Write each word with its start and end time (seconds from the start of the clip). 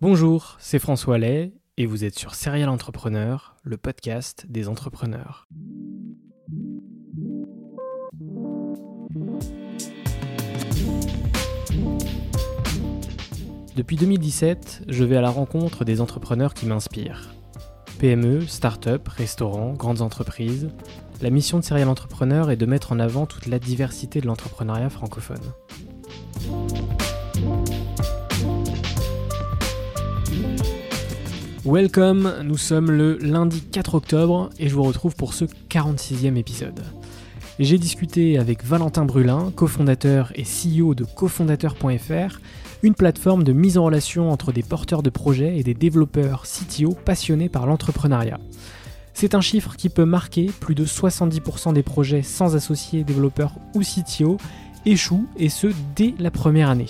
Bonjour, 0.00 0.54
c'est 0.60 0.78
François 0.78 1.18
Lay 1.18 1.52
et 1.76 1.84
vous 1.84 2.04
êtes 2.04 2.16
sur 2.16 2.36
Serial 2.36 2.68
Entrepreneur, 2.68 3.56
le 3.64 3.76
podcast 3.76 4.46
des 4.48 4.68
entrepreneurs. 4.68 5.48
Depuis 13.74 13.96
2017, 13.96 14.84
je 14.86 15.02
vais 15.02 15.16
à 15.16 15.20
la 15.20 15.30
rencontre 15.30 15.84
des 15.84 16.00
entrepreneurs 16.00 16.54
qui 16.54 16.66
m'inspirent. 16.66 17.34
PME, 17.98 18.46
start-up, 18.46 19.08
restaurants, 19.08 19.72
grandes 19.72 20.02
entreprises. 20.02 20.68
La 21.20 21.30
mission 21.30 21.58
de 21.58 21.64
Serial 21.64 21.88
Entrepreneur 21.88 22.52
est 22.52 22.56
de 22.56 22.66
mettre 22.66 22.92
en 22.92 23.00
avant 23.00 23.26
toute 23.26 23.46
la 23.46 23.58
diversité 23.58 24.20
de 24.20 24.28
l'entrepreneuriat 24.28 24.90
francophone. 24.90 25.42
Welcome, 31.70 32.32
nous 32.44 32.56
sommes 32.56 32.90
le 32.90 33.18
lundi 33.18 33.60
4 33.60 33.96
octobre 33.96 34.48
et 34.58 34.70
je 34.70 34.74
vous 34.74 34.84
retrouve 34.84 35.14
pour 35.14 35.34
ce 35.34 35.44
46e 35.44 36.36
épisode. 36.36 36.82
J'ai 37.58 37.76
discuté 37.76 38.38
avec 38.38 38.64
Valentin 38.64 39.04
Brulin, 39.04 39.52
cofondateur 39.54 40.32
et 40.34 40.44
CEO 40.44 40.94
de 40.94 41.04
cofondateur.fr, 41.04 42.40
une 42.82 42.94
plateforme 42.94 43.44
de 43.44 43.52
mise 43.52 43.76
en 43.76 43.84
relation 43.84 44.30
entre 44.30 44.50
des 44.50 44.62
porteurs 44.62 45.02
de 45.02 45.10
projets 45.10 45.58
et 45.58 45.62
des 45.62 45.74
développeurs 45.74 46.44
CTO 46.44 46.92
passionnés 47.04 47.50
par 47.50 47.66
l'entrepreneuriat. 47.66 48.40
C'est 49.12 49.34
un 49.34 49.42
chiffre 49.42 49.76
qui 49.76 49.90
peut 49.90 50.06
marquer 50.06 50.50
plus 50.60 50.74
de 50.74 50.86
70% 50.86 51.74
des 51.74 51.82
projets 51.82 52.22
sans 52.22 52.56
associés 52.56 53.04
développeurs 53.04 53.52
ou 53.74 53.82
CTO 53.82 54.38
échouent 54.86 55.26
et 55.36 55.50
ce 55.50 55.66
dès 55.94 56.14
la 56.18 56.30
première 56.30 56.70
année. 56.70 56.88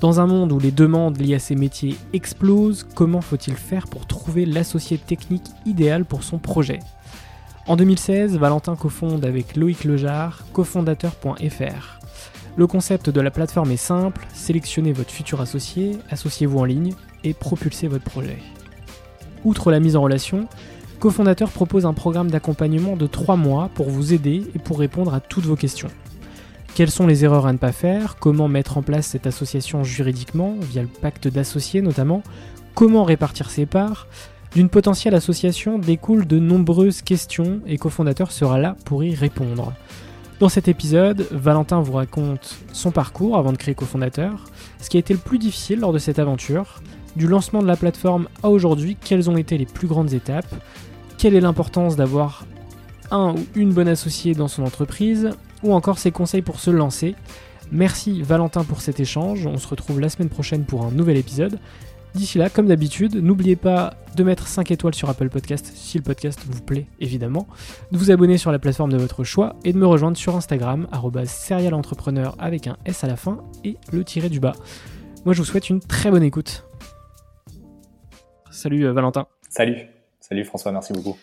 Dans 0.00 0.20
un 0.20 0.26
monde 0.26 0.52
où 0.52 0.60
les 0.60 0.70
demandes 0.70 1.18
liées 1.18 1.34
à 1.34 1.40
ces 1.40 1.56
métiers 1.56 1.96
explosent, 2.12 2.86
comment 2.94 3.20
faut-il 3.20 3.54
faire 3.54 3.88
pour 3.88 4.06
trouver 4.06 4.46
l'associé 4.46 4.96
technique 4.96 5.46
idéal 5.66 6.04
pour 6.04 6.22
son 6.22 6.38
projet? 6.38 6.78
En 7.66 7.74
2016, 7.74 8.36
Valentin 8.36 8.76
cofonde 8.76 9.24
avec 9.24 9.56
Loïc 9.56 9.84
Lejar 9.84 10.44
cofondateur.fr. 10.52 11.98
Le 12.56 12.66
concept 12.68 13.10
de 13.10 13.20
la 13.20 13.32
plateforme 13.32 13.72
est 13.72 13.76
simple, 13.76 14.26
sélectionnez 14.32 14.92
votre 14.92 15.10
futur 15.10 15.40
associé, 15.40 15.98
associez-vous 16.10 16.58
en 16.58 16.64
ligne 16.64 16.94
et 17.24 17.34
propulsez 17.34 17.88
votre 17.88 18.04
projet. 18.04 18.38
Outre 19.44 19.70
la 19.72 19.80
mise 19.80 19.96
en 19.96 20.02
relation, 20.02 20.48
Cofondateur 20.98 21.50
propose 21.50 21.86
un 21.86 21.92
programme 21.92 22.28
d'accompagnement 22.28 22.96
de 22.96 23.06
3 23.06 23.36
mois 23.36 23.70
pour 23.74 23.88
vous 23.88 24.12
aider 24.12 24.42
et 24.54 24.58
pour 24.58 24.80
répondre 24.80 25.14
à 25.14 25.20
toutes 25.20 25.44
vos 25.44 25.54
questions. 25.54 25.90
Quelles 26.74 26.90
sont 26.90 27.06
les 27.06 27.24
erreurs 27.24 27.46
à 27.46 27.52
ne 27.52 27.58
pas 27.58 27.72
faire? 27.72 28.16
Comment 28.20 28.48
mettre 28.48 28.78
en 28.78 28.82
place 28.82 29.06
cette 29.06 29.26
association 29.26 29.82
juridiquement, 29.82 30.54
via 30.60 30.82
le 30.82 30.88
pacte 30.88 31.26
d'associés 31.26 31.82
notamment? 31.82 32.22
Comment 32.74 33.04
répartir 33.04 33.50
ses 33.50 33.66
parts? 33.66 34.06
D'une 34.54 34.68
potentielle 34.68 35.14
association 35.14 35.78
découlent 35.78 36.26
de 36.26 36.38
nombreuses 36.38 37.02
questions 37.02 37.60
et 37.66 37.76
cofondateur 37.78 38.32
sera 38.32 38.58
là 38.58 38.76
pour 38.84 39.04
y 39.04 39.14
répondre. 39.14 39.74
Dans 40.40 40.48
cet 40.48 40.68
épisode, 40.68 41.26
Valentin 41.32 41.80
vous 41.80 41.94
raconte 41.94 42.58
son 42.72 42.92
parcours 42.92 43.36
avant 43.36 43.50
de 43.50 43.56
créer 43.56 43.74
cofondateur, 43.74 44.44
ce 44.80 44.88
qui 44.88 44.96
a 44.96 45.00
été 45.00 45.12
le 45.12 45.18
plus 45.18 45.38
difficile 45.38 45.80
lors 45.80 45.92
de 45.92 45.98
cette 45.98 46.20
aventure, 46.20 46.80
du 47.16 47.26
lancement 47.26 47.60
de 47.60 47.66
la 47.66 47.74
plateforme 47.74 48.28
à 48.44 48.48
aujourd'hui, 48.48 48.96
quelles 49.04 49.28
ont 49.28 49.36
été 49.36 49.58
les 49.58 49.66
plus 49.66 49.88
grandes 49.88 50.12
étapes, 50.12 50.54
quelle 51.18 51.34
est 51.34 51.40
l'importance 51.40 51.96
d'avoir 51.96 52.46
un 53.10 53.34
ou 53.34 53.46
une 53.56 53.72
bonne 53.72 53.88
associée 53.88 54.34
dans 54.34 54.46
son 54.46 54.62
entreprise, 54.62 55.30
ou 55.62 55.72
encore 55.72 55.98
ses 55.98 56.10
conseils 56.10 56.42
pour 56.42 56.60
se 56.60 56.70
lancer. 56.70 57.14
Merci 57.70 58.22
Valentin 58.22 58.64
pour 58.64 58.80
cet 58.80 59.00
échange, 59.00 59.46
on 59.46 59.58
se 59.58 59.68
retrouve 59.68 60.00
la 60.00 60.08
semaine 60.08 60.30
prochaine 60.30 60.64
pour 60.64 60.84
un 60.84 60.90
nouvel 60.90 61.16
épisode. 61.16 61.58
D'ici 62.14 62.38
là, 62.38 62.48
comme 62.48 62.66
d'habitude, 62.66 63.16
n'oubliez 63.16 63.56
pas 63.56 63.94
de 64.16 64.24
mettre 64.24 64.46
5 64.46 64.70
étoiles 64.70 64.94
sur 64.94 65.10
Apple 65.10 65.28
Podcast 65.28 65.70
si 65.74 65.98
le 65.98 66.02
podcast 66.02 66.40
vous 66.46 66.62
plaît 66.62 66.86
évidemment, 67.00 67.46
de 67.92 67.98
vous 67.98 68.10
abonner 68.10 68.38
sur 68.38 68.50
la 68.50 68.58
plateforme 68.58 68.90
de 68.90 68.96
votre 68.96 69.24
choix 69.24 69.56
et 69.64 69.72
de 69.72 69.78
me 69.78 69.86
rejoindre 69.86 70.16
sur 70.16 70.34
Instagram 70.34 70.88
serialentrepreneur 71.26 72.34
avec 72.38 72.66
un 72.66 72.78
S 72.86 73.04
à 73.04 73.06
la 73.06 73.16
fin 73.16 73.44
et 73.62 73.76
le 73.92 74.04
tiré 74.04 74.30
du 74.30 74.40
bas. 74.40 74.54
Moi 75.24 75.34
je 75.34 75.40
vous 75.40 75.44
souhaite 75.44 75.68
une 75.68 75.80
très 75.80 76.10
bonne 76.10 76.22
écoute. 76.22 76.64
Salut 78.50 78.86
euh, 78.86 78.92
Valentin. 78.92 79.26
Salut, 79.50 79.86
salut 80.20 80.44
François, 80.44 80.72
merci 80.72 80.94
beaucoup. 80.94 81.16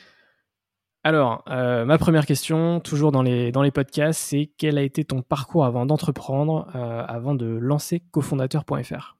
Alors, 1.05 1.43
euh, 1.51 1.85
ma 1.85 1.99
première 1.99 2.25
question, 2.25 2.79
toujours 2.79 3.11
dans 3.11 3.21
les, 3.21 3.51
podcasts, 3.71 4.19
c'est 4.19 4.49
quel 4.57 4.79
a 4.79 4.81
été 4.81 5.03
ton 5.03 5.21
parcours 5.21 5.63
avant 5.63 5.85
d'entreprendre, 5.85 6.67
euh, 6.75 7.05
avant 7.07 7.35
de 7.35 7.45
lancer 7.45 8.01
cofondateur.fr 8.09 9.15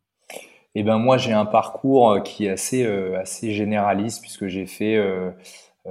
Eh 0.74 0.82
ben 0.82 0.98
moi, 0.98 1.18
j'ai 1.18 1.32
un 1.32 1.46
parcours 1.46 2.10
euh, 2.10 2.20
qui 2.22 2.48
est 2.48 2.50
assez, 2.50 2.84
assez 2.88 3.52
généraliste 3.52 4.22
puisque 4.22 4.48
j'ai 4.48 4.66
fait 4.66 5.00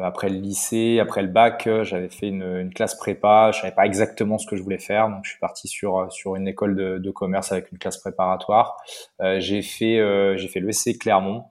après 0.03 0.31
le 0.31 0.39
lycée, 0.39 0.99
après 0.99 1.23
le 1.23 1.29
bac, 1.29 1.69
j'avais 1.83 2.09
fait 2.09 2.27
une, 2.27 2.73
classe 2.75 2.97
prépa. 2.97 3.53
Je 3.53 3.61
savais 3.61 3.73
pas 3.73 3.87
exactement 3.87 4.39
ce 4.39 4.49
que 4.49 4.57
je 4.57 4.65
voulais 4.65 4.81
faire, 4.81 5.09
donc 5.09 5.21
je 5.23 5.31
suis 5.31 5.39
parti 5.39 5.69
sur 5.69 6.11
sur 6.11 6.35
une 6.35 6.49
école 6.49 6.75
de, 6.75 7.11
commerce 7.13 7.53
avec 7.53 7.71
une 7.71 7.79
classe 7.79 7.99
préparatoire. 7.99 8.79
j'ai 9.21 9.63
fait 9.63 10.37
j'ai 10.37 10.49
fait 10.49 10.95
Clermont. 10.99 11.45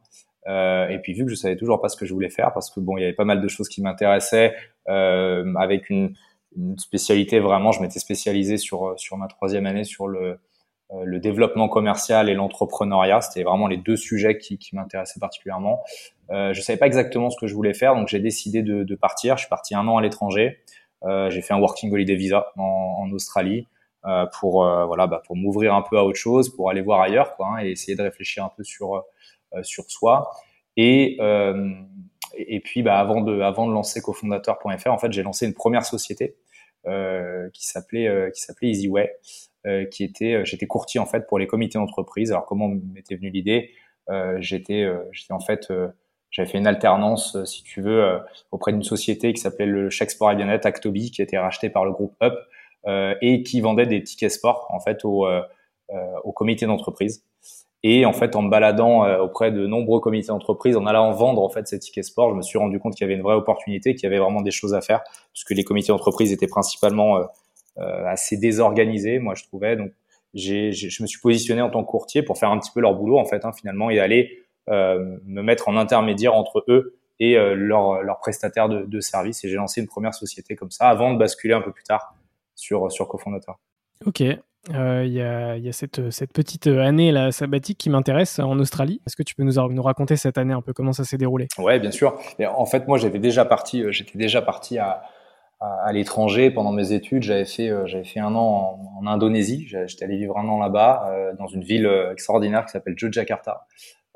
Euh, 0.48 0.88
et 0.90 1.00
puis 1.00 1.14
vu 1.14 1.26
que 1.26 1.31
je 1.31 1.36
savais 1.36 1.56
toujours 1.56 1.81
pas 1.81 1.90
ce 1.90 1.96
que 1.96 2.06
je 2.06 2.14
voulais 2.14 2.30
faire, 2.30 2.52
parce 2.54 2.70
que 2.70 2.80
bon, 2.80 2.98
il 2.98 3.02
y 3.02 3.04
avait 3.04 3.14
pas 3.14 3.26
mal 3.26 3.42
de 3.42 3.48
choses 3.48 3.70
qui 3.70 3.81
m'intéressaient, 3.81 4.56
euh, 4.90 5.54
avec 5.56 5.90
une, 5.90 6.14
une, 6.58 6.78
spécialité 6.78 7.40
vraiment, 7.40 7.72
je 7.72 7.81
m'étais 7.81 8.00
spécialisé 8.00 8.58
sur 8.58 8.94
sur 8.98 9.18
ma 9.18 9.28
troisième 9.28 9.66
année 9.66 9.86
sur 9.86 10.08
le 10.08 10.38
euh, 10.94 11.04
le 11.06 11.19
développement 11.19 11.69
commercial 11.69 12.30
et 12.30 12.34
l'entrepreneuriat. 12.34 13.22
C'était 13.22 13.44
vraiment 13.44 13.68
les 13.68 13.78
deux 13.78 13.95
sujets 13.95 14.38
qui, 14.38 14.57
qui 14.57 14.75
m'intéressaient 14.75 15.19
particulièrement. 15.19 15.81
Euh, 16.30 16.54
je 16.54 16.62
savais 16.62 16.78
pas 16.78 16.88
exactement 16.88 17.30
ce 17.30 17.38
que 17.39 17.48
je 17.48 17.56
voulais 17.56 17.74
faire, 17.74 17.96
donc 17.96 18.10
j'ai 18.10 18.19
décidé 18.19 18.62
de, 18.63 18.84
de, 18.84 18.96
partir. 18.96 19.38
Je 19.38 19.42
suis 19.42 19.50
parti 19.50 19.75
un 19.75 19.88
an 19.88 19.98
à 19.98 20.01
l'étranger. 20.01 20.60
Euh, 21.04 21.30
j'ai 21.30 21.42
fait 21.42 21.54
un 21.54 21.60
working 21.60 21.92
holiday 21.92 22.16
visa 22.16 22.48
en, 22.57 22.96
en 23.00 23.12
Australie 23.12 23.68
euh, 24.06 24.25
pour 24.39 24.66
voilà 24.88 25.07
bah, 25.07 25.22
pour 25.25 25.36
m'ouvrir 25.36 25.74
un 25.74 25.81
peu 25.81 25.98
à 25.98 26.04
autre 26.04 26.19
chose, 26.19 26.54
pour 26.54 26.69
aller 26.69 26.81
voir 26.81 27.01
ailleurs 27.01 27.36
quoi, 27.36 27.48
hein, 27.48 27.63
et 27.63 27.72
essayer 27.72 27.96
de 27.96 28.04
réfléchir 28.04 28.44
un 28.44 28.51
peu 28.56 28.63
sur 28.63 28.96
euh, 28.96 29.01
sur 29.61 29.89
soi. 29.89 30.31
Et, 30.77 31.17
euh, 31.19 31.71
et 32.35 32.59
puis, 32.59 32.83
bah, 32.83 33.00
avant, 33.00 33.21
de, 33.21 33.41
avant 33.41 33.67
de 33.67 33.73
lancer 33.73 34.01
cofondateur.fr, 34.01 34.91
en 34.91 34.97
fait, 34.97 35.11
j'ai 35.11 35.23
lancé 35.23 35.45
une 35.45 35.53
première 35.53 35.85
société 35.85 36.35
euh, 36.88 37.50
qui 37.53 37.67
s'appelait 37.67 38.31
EasyWay, 38.61 39.15
qui 39.91 40.03
était 40.03 40.44
j'étais 40.44 40.67
courtier 40.67 41.00
en 41.00 41.05
fait 41.05 41.25
pour 41.27 41.39
les 41.39 41.47
comités 41.47 41.77
d'entreprise. 41.77 42.31
Alors 42.31 42.45
comment 42.45 42.67
m'était 42.67 43.15
venue 43.15 43.29
l'idée? 43.29 43.71
J'étais 44.39 44.85
en 45.29 45.39
fait 45.39 45.71
j'avais 46.31 46.50
fait 46.50 46.57
une 46.57 46.67
alternance, 46.67 47.41
si 47.45 47.63
tu 47.63 47.81
veux, 47.81 48.19
auprès 48.51 48.73
d'une 48.73 48.83
société 48.83 49.31
qui 49.31 49.39
s'appelait 49.39 49.65
le 49.65 49.89
Chèque 49.89 50.11
Sport 50.11 50.31
et 50.31 50.35
Bien-être 50.35 50.65
Actobi, 50.65 51.11
qui 51.11 51.21
été 51.21 51.38
racheté 51.38 51.69
par 51.69 51.85
le 51.85 51.94
groupe 51.94 52.13
Up 52.21 52.33
et 53.21 53.44
qui 53.44 53.61
vendait 53.61 53.85
des 53.85 54.03
tickets 54.03 54.31
sport 54.31 54.67
en 54.69 54.81
fait 54.81 55.05
au, 55.05 55.25
au 56.25 56.31
comité 56.33 56.65
d'entreprise. 56.65 57.23
Et 57.85 58.06
en 58.06 58.13
fait, 58.13 58.35
en 58.38 58.41
me 58.41 58.50
baladant 58.50 59.06
euh, 59.06 59.19
auprès 59.19 59.51
de 59.51 59.68
nombreux 59.68 60.00
comités 60.00 60.27
d'entreprise, 60.27 60.77
en 60.77 60.85
allant 60.85 61.12
vendre 61.12 61.44
en 61.44 61.50
fait 61.50 61.68
ces 61.68 61.80
tickets 61.80 62.06
sport, 62.06 62.30
je 62.31 62.35
me 62.35 62.41
suis 62.41 62.57
rendu 62.57 62.80
compte 62.80 62.95
qu'il 62.95 63.01
y 63.01 63.09
avait 63.09 63.15
une 63.15 63.21
vraie 63.21 63.35
opportunité, 63.35 63.94
qu'il 63.94 64.03
y 64.03 64.07
avait 64.07 64.19
vraiment 64.19 64.41
des 64.41 64.51
choses 64.51 64.74
à 64.74 64.80
faire, 64.80 65.03
puisque 65.33 65.51
les 65.51 65.65
comités 65.65 65.89
d'entreprise 65.89 66.31
étaient 66.31 66.47
principalement 66.47 67.18
euh, 67.18 67.24
euh, 67.80 68.06
assez 68.07 68.38
désorganisés, 68.38 69.19
moi 69.19 69.35
je 69.35 69.44
trouvais. 69.44 69.75
Donc, 69.75 69.91
j'ai, 70.33 70.71
je 70.71 71.03
me 71.03 71.07
suis 71.07 71.19
positionné 71.19 71.62
en 71.62 71.69
tant 71.69 71.83
que 71.83 71.89
courtier 71.89 72.24
pour 72.24 72.38
faire 72.38 72.50
un 72.50 72.57
petit 72.57 72.71
peu 72.74 72.80
leur 72.80 72.95
boulot 72.95 73.19
en 73.19 73.25
fait, 73.25 73.45
hein, 73.45 73.51
finalement, 73.51 73.91
et 73.91 74.00
aller 74.00 74.39
me 74.68 75.41
mettre 75.41 75.68
en 75.68 75.75
intermédiaire 75.75 76.33
entre 76.33 76.63
eux 76.69 76.95
et 77.19 77.36
leurs 77.36 78.01
leur 78.01 78.18
prestataires 78.18 78.68
de, 78.68 78.86
de 78.86 79.00
services. 79.00 79.44
Et 79.44 79.50
j'ai 79.50 79.57
lancé 79.57 79.79
une 79.81 79.88
première 79.88 80.15
société 80.15 80.56
comme 80.56 80.71
ça, 80.71 80.88
avant 80.88 81.13
de 81.13 81.19
basculer 81.19 81.53
un 81.53 81.62
peu 81.62 81.71
plus 81.71 81.83
tard 81.83 82.15
sur 82.56 82.91
sur 82.91 83.07
cofondateur. 83.07 83.59
Ok, 84.07 84.24
euh, 84.74 85.04
il 85.06 85.13
y, 85.13 85.21
a, 85.21 85.71
cette, 85.71 86.00
petite 86.33 86.68
année 86.68 87.12
la 87.12 87.31
sabbatique 87.31 87.77
qui 87.77 87.89
m'intéresse 87.89 88.39
en 88.39 88.57
Australie. 88.60 89.01
Est-ce 89.06 89.15
que 89.15 89.24
tu 89.24 89.36
peux 89.36 89.44
nous, 89.44 89.83
raconter 89.83 90.15
cette 90.15 90.38
année 90.38 90.54
un 90.54 90.62
peu 90.62 90.74
comment 90.74 90.94
ça 90.94 91.04
s'est 91.04 91.18
déroulé? 91.18 91.48
Ouais, 91.57 91.80
bien 91.80 91.92
sûr. 91.92 92.18
en 92.56 92.65
fait, 92.65 92.88
moi, 92.88 92.98
j'avais 92.98 93.19
déjà 93.19 93.45
parti, 93.45 93.83
euh, 93.83 93.92
j'étais 93.92 94.18
déjà 94.18 94.42
parti 94.42 94.77
à, 94.77 95.04
l'étranger 95.94 96.51
pendant 96.51 96.74
mes 96.74 96.92
études. 96.92 97.24
J'avais 97.24 97.45
fait, 97.45 97.69
euh, 97.69 97.86
un 98.18 98.36
an 98.36 98.80
en, 98.98 99.07
Indonésie. 99.07 99.65
J'étais 99.68 100.06
allé 100.06 100.18
vivre 100.18 100.38
un 100.38 100.48
an 100.50 100.60
là-bas, 100.60 101.10
euh, 101.10 101.33
dans 101.39 101.48
une 101.48 101.63
ville 101.63 101.89
extraordinaire 102.12 102.65
qui 102.65 102.71
s'appelle 102.71 102.95
Yogyakarta. 103.00 103.65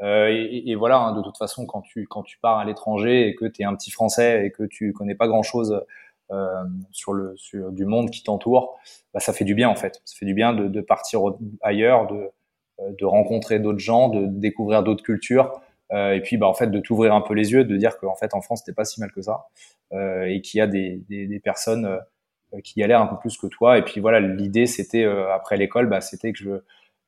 Euh, 0.04 0.28
et, 0.30 0.76
voilà, 0.76 1.00
hein, 1.00 1.14
de 1.14 1.22
toute 1.22 1.38
façon, 1.38 1.66
quand 1.66 1.82
tu 1.82 2.38
pars 2.42 2.60
à 2.60 2.66
l'étranger 2.66 3.28
et 3.28 3.36
que 3.36 3.46
tu 3.46 3.62
es 3.62 3.66
un 3.66 3.76
petit 3.76 3.92
Français 3.92 4.46
et 4.46 4.52
que 4.52 4.64
tu 4.64 4.94
connais 4.94 5.16
pas 5.16 5.28
grand 5.28 5.44
chose 5.44 5.84
euh, 6.32 6.64
sur 6.92 7.14
le 7.14 7.36
sur 7.38 7.72
du 7.72 7.86
monde 7.86 8.10
qui 8.10 8.24
t'entoure, 8.24 8.78
bah, 9.14 9.20
ça 9.20 9.34
fait 9.34 9.46
du 9.46 9.56
bien 9.56 9.70
en 9.70 9.76
fait. 9.76 10.02
Ça 10.06 10.16
fait 10.18 10.26
du 10.26 10.34
bien 10.34 10.54
de, 10.54 10.68
de 10.68 10.82
partir 10.82 11.22
ailleurs, 11.62 12.08
de 12.08 12.32
euh, 12.80 12.92
de 13.00 13.06
rencontrer 13.06 13.60
d'autres 13.60 13.80
gens, 13.80 14.10
de 14.10 14.26
découvrir 14.28 14.84
d'autres 14.84 15.04
cultures. 15.04 15.62
Euh, 15.94 16.14
et 16.14 16.22
puis, 16.22 16.38
bah, 16.38 16.48
en 16.48 16.54
fait, 16.54 16.68
de 16.68 16.80
t'ouvrir 16.80 17.14
un 17.14 17.22
peu 17.22 17.34
les 17.34 17.54
yeux, 17.54 17.64
de 17.64 17.78
dire 17.78 17.98
qu'en 17.98 18.16
fait, 18.16 18.34
en 18.34 18.42
France, 18.42 18.60
c'était 18.60 18.76
pas 18.76 18.84
si 18.86 19.00
mal 19.00 19.12
que 19.12 19.22
ça, 19.22 19.48
euh, 19.94 20.26
et 20.26 20.42
qu'il 20.42 20.58
y 20.58 20.62
a 20.62 20.68
des, 20.68 21.02
des, 21.10 21.28
des 21.28 21.40
personnes 21.40 21.86
euh, 21.86 22.60
qui 22.62 22.80
galèrent 22.80 23.02
un 23.02 23.08
peu 23.08 23.18
plus 23.18 23.38
que 23.38 23.48
toi. 23.48 23.78
Et 23.78 23.84
puis 23.84 24.02
voilà, 24.02 24.20
l'idée, 24.20 24.66
c'était 24.66 25.06
après 25.06 25.58
l'école, 25.58 25.88
bah, 25.88 26.02
c'était 26.02 26.34
que 26.34 26.40
je, 26.40 26.50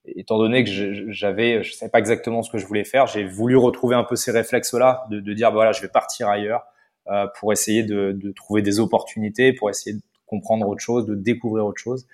étant 0.06 0.38
donné 0.38 0.64
que 0.64 0.70
j'avais, 1.12 1.62
je 1.62 1.74
savais 1.74 1.90
pas 1.90 2.00
exactement 2.00 2.42
ce 2.42 2.50
que 2.50 2.58
je 2.58 2.66
voulais 2.66 2.86
faire, 2.86 3.06
j'ai 3.08 3.26
voulu 3.26 3.58
retrouver 3.58 3.96
un 3.96 4.04
peu 4.04 4.16
ces 4.16 4.32
réflexes-là, 4.32 5.06
de, 5.10 5.20
de 5.20 5.34
dire, 5.34 5.50
bah, 5.50 5.56
voilà, 5.56 5.72
je 5.74 5.82
vais 5.82 5.90
partir 5.90 6.30
ailleurs, 6.30 6.64
pour 7.40 7.52
essayer 7.52 7.84
de, 7.84 8.12
de, 8.12 8.32
trouver 8.32 8.62
des 8.62 8.80
opportunités, 8.80 9.52
pour 9.54 9.70
essayer 9.70 9.96
de 9.96 10.02
comprendre 10.28 10.68
autre 10.68 10.82
chose, 10.82 11.06
de 11.06 11.16
découvrir 11.16 11.66
autre 11.66 11.82
chose. 11.82 12.06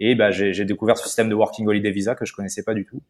Et 0.00 0.14
bah, 0.14 0.30
j'ai 0.30 0.64
découvert 0.64 0.96
ce 0.96 1.04
système 1.04 1.28
de 1.28 1.34
Working 1.34 1.66
Holiday 1.66 1.90
Visa 1.90 2.14
que 2.14 2.24
je 2.24 2.32
connaissais 2.32 2.62
pas 2.62 2.74
du 2.74 2.84
tout. 2.84 3.02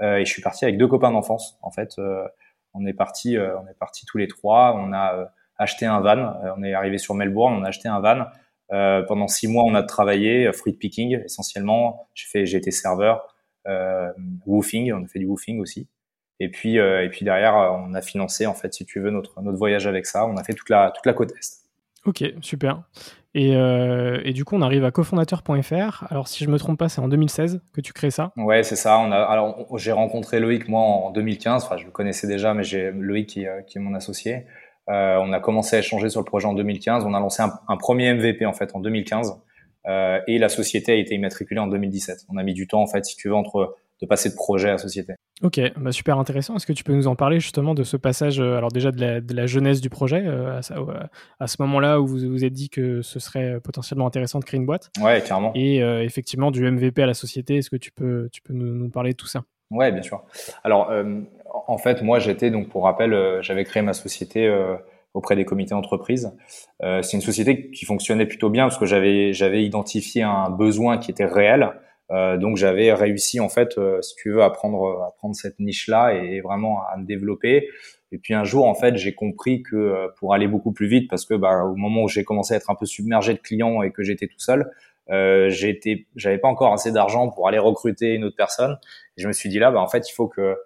Euh, 0.00 0.16
et 0.16 0.24
je 0.24 0.32
suis 0.32 0.42
parti 0.42 0.64
avec 0.64 0.78
deux 0.78 0.88
copains 0.88 1.12
d'enfance. 1.12 1.58
En 1.62 1.70
fait, 1.70 1.98
euh, 1.98 2.26
on 2.72 2.86
est 2.86 2.94
parti, 2.94 3.36
euh, 3.36 3.58
on 3.60 3.66
est 3.68 3.78
parti 3.78 4.06
tous 4.06 4.18
les 4.18 4.28
trois. 4.28 4.74
On 4.76 4.92
a 4.92 5.14
euh, 5.14 5.24
acheté 5.58 5.84
un 5.84 6.00
van. 6.00 6.34
on 6.56 6.62
est 6.62 6.72
arrivé 6.72 6.98
sur 6.98 7.14
Melbourne. 7.14 7.54
On 7.54 7.64
a 7.64 7.68
acheté 7.68 7.88
un 7.88 8.00
van. 8.00 8.24
pendant 9.06 9.28
six 9.28 9.48
mois, 9.48 9.64
on 9.64 9.74
a 9.74 9.82
travaillé 9.82 10.50
fruit 10.52 10.72
picking 10.72 11.22
essentiellement. 11.24 12.08
J'ai 12.14 12.26
fait, 12.28 12.46
j'ai 12.46 12.56
été 12.56 12.70
serveur, 12.70 13.36
woofing. 14.46 14.92
On 14.94 15.04
a 15.04 15.06
fait 15.06 15.18
du 15.18 15.26
woofing 15.26 15.60
aussi. 15.60 15.86
Et 16.40 16.48
puis, 16.48 16.78
euh, 16.78 17.04
et 17.04 17.08
puis 17.08 17.24
derrière, 17.24 17.56
euh, 17.56 17.70
on 17.70 17.94
a 17.94 18.02
financé, 18.02 18.46
en 18.46 18.54
fait, 18.54 18.72
si 18.74 18.84
tu 18.84 19.00
veux, 19.00 19.10
notre, 19.10 19.40
notre 19.42 19.58
voyage 19.58 19.86
avec 19.86 20.06
ça. 20.06 20.26
On 20.26 20.36
a 20.36 20.44
fait 20.44 20.54
toute 20.54 20.70
la, 20.70 20.90
toute 20.90 21.06
la 21.06 21.12
côte 21.12 21.32
Est. 21.38 21.60
Ok, 22.06 22.24
super. 22.40 22.82
Et, 23.34 23.54
euh, 23.54 24.20
et, 24.24 24.32
du 24.32 24.44
coup, 24.44 24.56
on 24.56 24.62
arrive 24.62 24.84
à 24.84 24.90
cofondateur.fr. 24.90 26.04
Alors, 26.10 26.28
si 26.28 26.42
je 26.42 26.50
me 26.50 26.58
trompe 26.58 26.78
pas, 26.78 26.88
c'est 26.88 27.00
en 27.00 27.08
2016 27.08 27.60
que 27.72 27.80
tu 27.80 27.92
crées 27.92 28.10
ça 28.10 28.32
Ouais, 28.36 28.62
c'est 28.62 28.74
ça. 28.74 28.98
On 28.98 29.12
a, 29.12 29.18
alors, 29.18 29.66
j'ai 29.76 29.92
rencontré 29.92 30.40
Loïc, 30.40 30.66
moi, 30.66 30.80
en 30.80 31.10
2015. 31.10 31.64
Enfin, 31.64 31.76
je 31.76 31.84
le 31.84 31.90
connaissais 31.90 32.26
déjà, 32.26 32.54
mais 32.54 32.64
j'ai 32.64 32.90
Loïc 32.90 33.28
qui, 33.28 33.46
qui 33.66 33.78
est 33.78 33.80
mon 33.80 33.94
associé. 33.94 34.46
Euh, 34.88 35.18
on 35.22 35.32
a 35.32 35.40
commencé 35.40 35.76
à 35.76 35.78
échanger 35.80 36.08
sur 36.08 36.20
le 36.20 36.24
projet 36.24 36.46
en 36.46 36.54
2015. 36.54 37.04
On 37.04 37.14
a 37.14 37.20
lancé 37.20 37.42
un, 37.42 37.52
un 37.68 37.76
premier 37.76 38.12
MVP, 38.14 38.46
en 38.46 38.52
fait, 38.52 38.74
en 38.74 38.80
2015. 38.80 39.34
Euh, 39.86 40.20
et 40.26 40.38
la 40.38 40.48
société 40.48 40.92
a 40.92 40.94
été 40.96 41.14
immatriculée 41.14 41.60
en 41.60 41.66
2017. 41.66 42.26
On 42.28 42.36
a 42.36 42.42
mis 42.42 42.54
du 42.54 42.66
temps, 42.66 42.82
en 42.82 42.86
fait, 42.86 43.04
si 43.04 43.16
tu 43.16 43.28
veux, 43.28 43.34
entre 43.34 43.76
de 44.00 44.06
passer 44.06 44.30
de 44.30 44.34
projet 44.34 44.70
à 44.70 44.78
société. 44.78 45.14
Ok, 45.42 45.58
bah 45.78 45.90
super 45.90 46.18
intéressant. 46.18 46.56
Est-ce 46.56 46.66
que 46.66 46.74
tu 46.74 46.84
peux 46.84 46.92
nous 46.92 47.06
en 47.06 47.16
parler 47.16 47.40
justement 47.40 47.72
de 47.74 47.82
ce 47.82 47.96
passage, 47.96 48.40
euh, 48.40 48.58
alors 48.58 48.70
déjà 48.70 48.92
de 48.92 49.00
la, 49.00 49.20
de 49.22 49.34
la, 49.34 49.46
jeunesse 49.46 49.80
du 49.80 49.88
projet, 49.88 50.22
euh, 50.26 50.58
à, 50.58 51.42
à, 51.42 51.46
ce 51.46 51.56
moment-là 51.60 51.98
où 51.98 52.06
vous 52.06 52.18
vous 52.28 52.44
êtes 52.44 52.52
dit 52.52 52.68
que 52.68 53.00
ce 53.00 53.18
serait 53.18 53.58
potentiellement 53.60 54.06
intéressant 54.06 54.38
de 54.38 54.44
créer 54.44 54.60
une 54.60 54.66
boîte? 54.66 54.90
Ouais, 55.00 55.22
clairement. 55.22 55.52
Et 55.54 55.82
euh, 55.82 56.04
effectivement 56.04 56.50
du 56.50 56.70
MVP 56.70 57.02
à 57.02 57.06
la 57.06 57.14
société, 57.14 57.56
est-ce 57.56 57.70
que 57.70 57.76
tu 57.76 57.90
peux, 57.90 58.28
tu 58.30 58.42
peux 58.42 58.52
nous, 58.52 58.74
nous, 58.74 58.90
parler 58.90 59.12
de 59.12 59.16
tout 59.16 59.26
ça? 59.26 59.42
Ouais, 59.70 59.90
bien 59.92 60.02
sûr. 60.02 60.22
Alors, 60.62 60.92
en 61.66 61.78
fait, 61.78 62.02
moi 62.02 62.18
j'étais, 62.18 62.50
donc 62.50 62.68
pour 62.68 62.84
rappel, 62.84 63.38
j'avais 63.40 63.64
créé 63.64 63.82
ma 63.82 63.92
société 63.92 64.52
auprès 65.14 65.36
des 65.36 65.44
comités 65.44 65.70
d'entreprise. 65.70 66.32
C'est 66.80 67.12
une 67.12 67.20
société 67.20 67.70
qui 67.70 67.84
fonctionnait 67.84 68.26
plutôt 68.26 68.50
bien 68.50 68.64
parce 68.64 68.78
que 68.78 68.86
j'avais 68.86 69.32
j'avais 69.32 69.62
identifié 69.62 70.24
un 70.24 70.50
besoin 70.50 70.98
qui 70.98 71.12
était 71.12 71.24
réel. 71.24 71.70
Euh, 72.10 72.36
donc 72.36 72.56
j'avais 72.56 72.92
réussi 72.92 73.38
en 73.38 73.48
fait, 73.48 73.78
euh, 73.78 74.02
si 74.02 74.14
tu 74.16 74.32
veux, 74.32 74.42
à 74.42 74.50
prendre, 74.50 75.02
à 75.02 75.14
prendre 75.16 75.34
cette 75.34 75.60
niche-là 75.60 76.14
et 76.14 76.40
vraiment 76.40 76.82
à 76.92 76.96
me 76.96 77.04
développer. 77.06 77.68
Et 78.12 78.18
puis 78.18 78.34
un 78.34 78.44
jour, 78.44 78.66
en 78.66 78.74
fait, 78.74 78.96
j'ai 78.96 79.14
compris 79.14 79.62
que 79.62 79.76
euh, 79.76 80.08
pour 80.18 80.34
aller 80.34 80.48
beaucoup 80.48 80.72
plus 80.72 80.88
vite, 80.88 81.08
parce 81.08 81.24
que 81.24 81.34
bah, 81.34 81.64
au 81.64 81.76
moment 81.76 82.04
où 82.04 82.08
j'ai 82.08 82.24
commencé 82.24 82.54
à 82.54 82.56
être 82.56 82.70
un 82.70 82.74
peu 82.74 82.86
submergé 82.86 83.34
de 83.34 83.38
clients 83.38 83.82
et 83.82 83.92
que 83.92 84.02
j'étais 84.02 84.26
tout 84.26 84.38
seul, 84.38 84.70
euh, 85.10 85.48
j'étais, 85.48 86.06
j'avais 86.16 86.38
pas 86.38 86.48
encore 86.48 86.72
assez 86.72 86.92
d'argent 86.92 87.28
pour 87.28 87.48
aller 87.48 87.58
recruter 87.58 88.14
une 88.14 88.24
autre 88.24 88.36
personne. 88.36 88.78
Et 89.16 89.22
je 89.22 89.28
me 89.28 89.32
suis 89.32 89.48
dit 89.48 89.58
là, 89.58 89.70
bah, 89.70 89.80
en 89.80 89.88
fait, 89.88 90.08
il 90.08 90.12
faut 90.12 90.26
que 90.26 90.40
euh, 90.40 90.56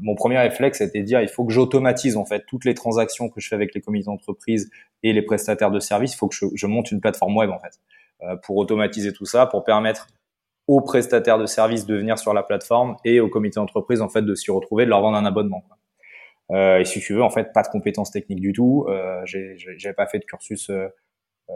mon 0.00 0.14
premier 0.14 0.38
réflexe 0.38 0.80
était 0.80 1.00
de 1.00 1.04
dire, 1.04 1.20
il 1.20 1.28
faut 1.28 1.44
que 1.44 1.52
j'automatise 1.52 2.16
en 2.16 2.24
fait 2.24 2.44
toutes 2.46 2.64
les 2.64 2.74
transactions 2.74 3.28
que 3.28 3.40
je 3.40 3.48
fais 3.48 3.54
avec 3.54 3.74
les 3.74 3.80
comités 3.80 4.06
d'entreprise 4.06 4.70
et 5.02 5.12
les 5.12 5.22
prestataires 5.22 5.70
de 5.70 5.80
services. 5.80 6.14
Il 6.14 6.16
faut 6.16 6.28
que 6.28 6.34
je, 6.34 6.46
je, 6.54 6.66
monte 6.66 6.90
une 6.90 7.00
plateforme 7.00 7.36
web 7.36 7.50
en 7.50 7.58
fait 7.58 7.78
pour 8.42 8.56
automatiser 8.56 9.12
tout 9.12 9.26
ça, 9.26 9.46
pour 9.46 9.62
permettre 9.62 10.08
aux 10.68 10.82
prestataires 10.82 11.38
de 11.38 11.46
services 11.46 11.86
de 11.86 11.96
venir 11.96 12.18
sur 12.18 12.34
la 12.34 12.42
plateforme 12.42 12.96
et 13.04 13.20
au 13.20 13.28
comité 13.28 13.54
d'entreprise 13.54 14.02
en 14.02 14.10
fait 14.10 14.22
de 14.22 14.34
s'y 14.34 14.50
retrouver, 14.50 14.84
de 14.84 14.90
leur 14.90 15.00
vendre 15.00 15.16
un 15.16 15.24
abonnement. 15.24 15.64
Euh, 16.50 16.78
et 16.78 16.84
si 16.84 17.00
tu 17.00 17.14
veux, 17.14 17.22
en 17.22 17.30
fait, 17.30 17.52
pas 17.52 17.62
de 17.62 17.68
compétences 17.68 18.10
techniques 18.10 18.40
du 18.40 18.52
tout. 18.52 18.86
Euh, 18.88 19.22
J'avais 19.24 19.94
pas 19.94 20.06
fait 20.06 20.18
de 20.18 20.24
cursus, 20.24 20.70
euh, 20.70 20.88
euh, 21.50 21.54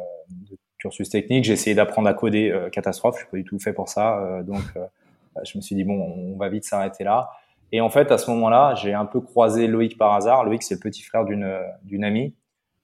de 0.50 0.56
cursus 0.79 1.09
technique. 1.11 1.44
J'ai 1.44 1.53
essayé 1.53 1.76
d'apprendre 1.76 2.09
à 2.09 2.14
coder 2.14 2.50
euh, 2.50 2.70
catastrophe. 2.70 3.17
Je 3.17 3.20
suis 3.20 3.31
pas 3.31 3.37
du 3.37 3.44
tout 3.44 3.59
fait 3.59 3.73
pour 3.73 3.88
ça. 3.88 4.19
Euh, 4.19 4.43
donc, 4.43 4.62
je 5.44 5.56
me 5.56 5.62
suis 5.62 5.75
dit 5.75 5.85
bon, 5.85 5.94
on 5.94 6.37
va 6.37 6.49
vite 6.49 6.64
s'arrêter 6.64 7.04
là. 7.04 7.31
Et 7.71 7.81
en 7.81 7.88
fait, 7.88 8.11
à 8.12 8.19
ce 8.19 8.31
moment-là, 8.31 8.75
j'ai 8.75 8.92
un 8.92 9.07
peu 9.07 9.21
croisé 9.21 9.66
Loïc 9.66 9.97
par 9.97 10.12
hasard. 10.12 10.45
Loïc, 10.45 10.62
c'est 10.62 10.75
le 10.75 10.81
petit 10.81 11.02
frère 11.02 11.25
d'une 11.25 11.59
d'une 11.85 12.04
amie. 12.04 12.35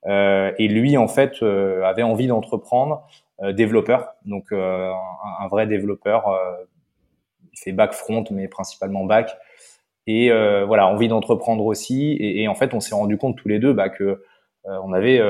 et 0.06 0.68
lui, 0.68 0.96
en 0.96 1.08
fait, 1.08 1.42
avait 1.42 2.02
envie 2.02 2.26
d'entreprendre 2.26 3.04
euh, 3.04 3.27
développeur, 3.52 4.14
donc 4.24 4.52
euh, 4.52 4.90
un, 4.90 5.44
un, 5.44 5.48
vrai 5.48 5.66
développeur. 5.66 6.28
Euh, 6.28 6.56
il 7.52 7.58
fait 7.58 7.72
back 7.72 7.92
front, 7.92 8.24
mais 8.30 8.48
principalement 8.48 9.04
back. 9.04 9.36
Et 10.06 10.30
voilà, 10.30 10.86
envie 10.86 11.08
d'entreprendre 11.08 11.66
aussi. 11.66 12.12
Et, 12.12 12.42
et, 12.42 12.48
en 12.48 12.54
fait, 12.54 12.72
on 12.72 12.80
s'est 12.80 12.94
rendu 12.94 13.18
compte 13.18 13.36
tous 13.36 13.48
les 13.48 13.58
deux 13.58 13.74
bah, 13.74 13.90
que 13.90 14.22
on 14.64 14.92
avait 14.92 15.20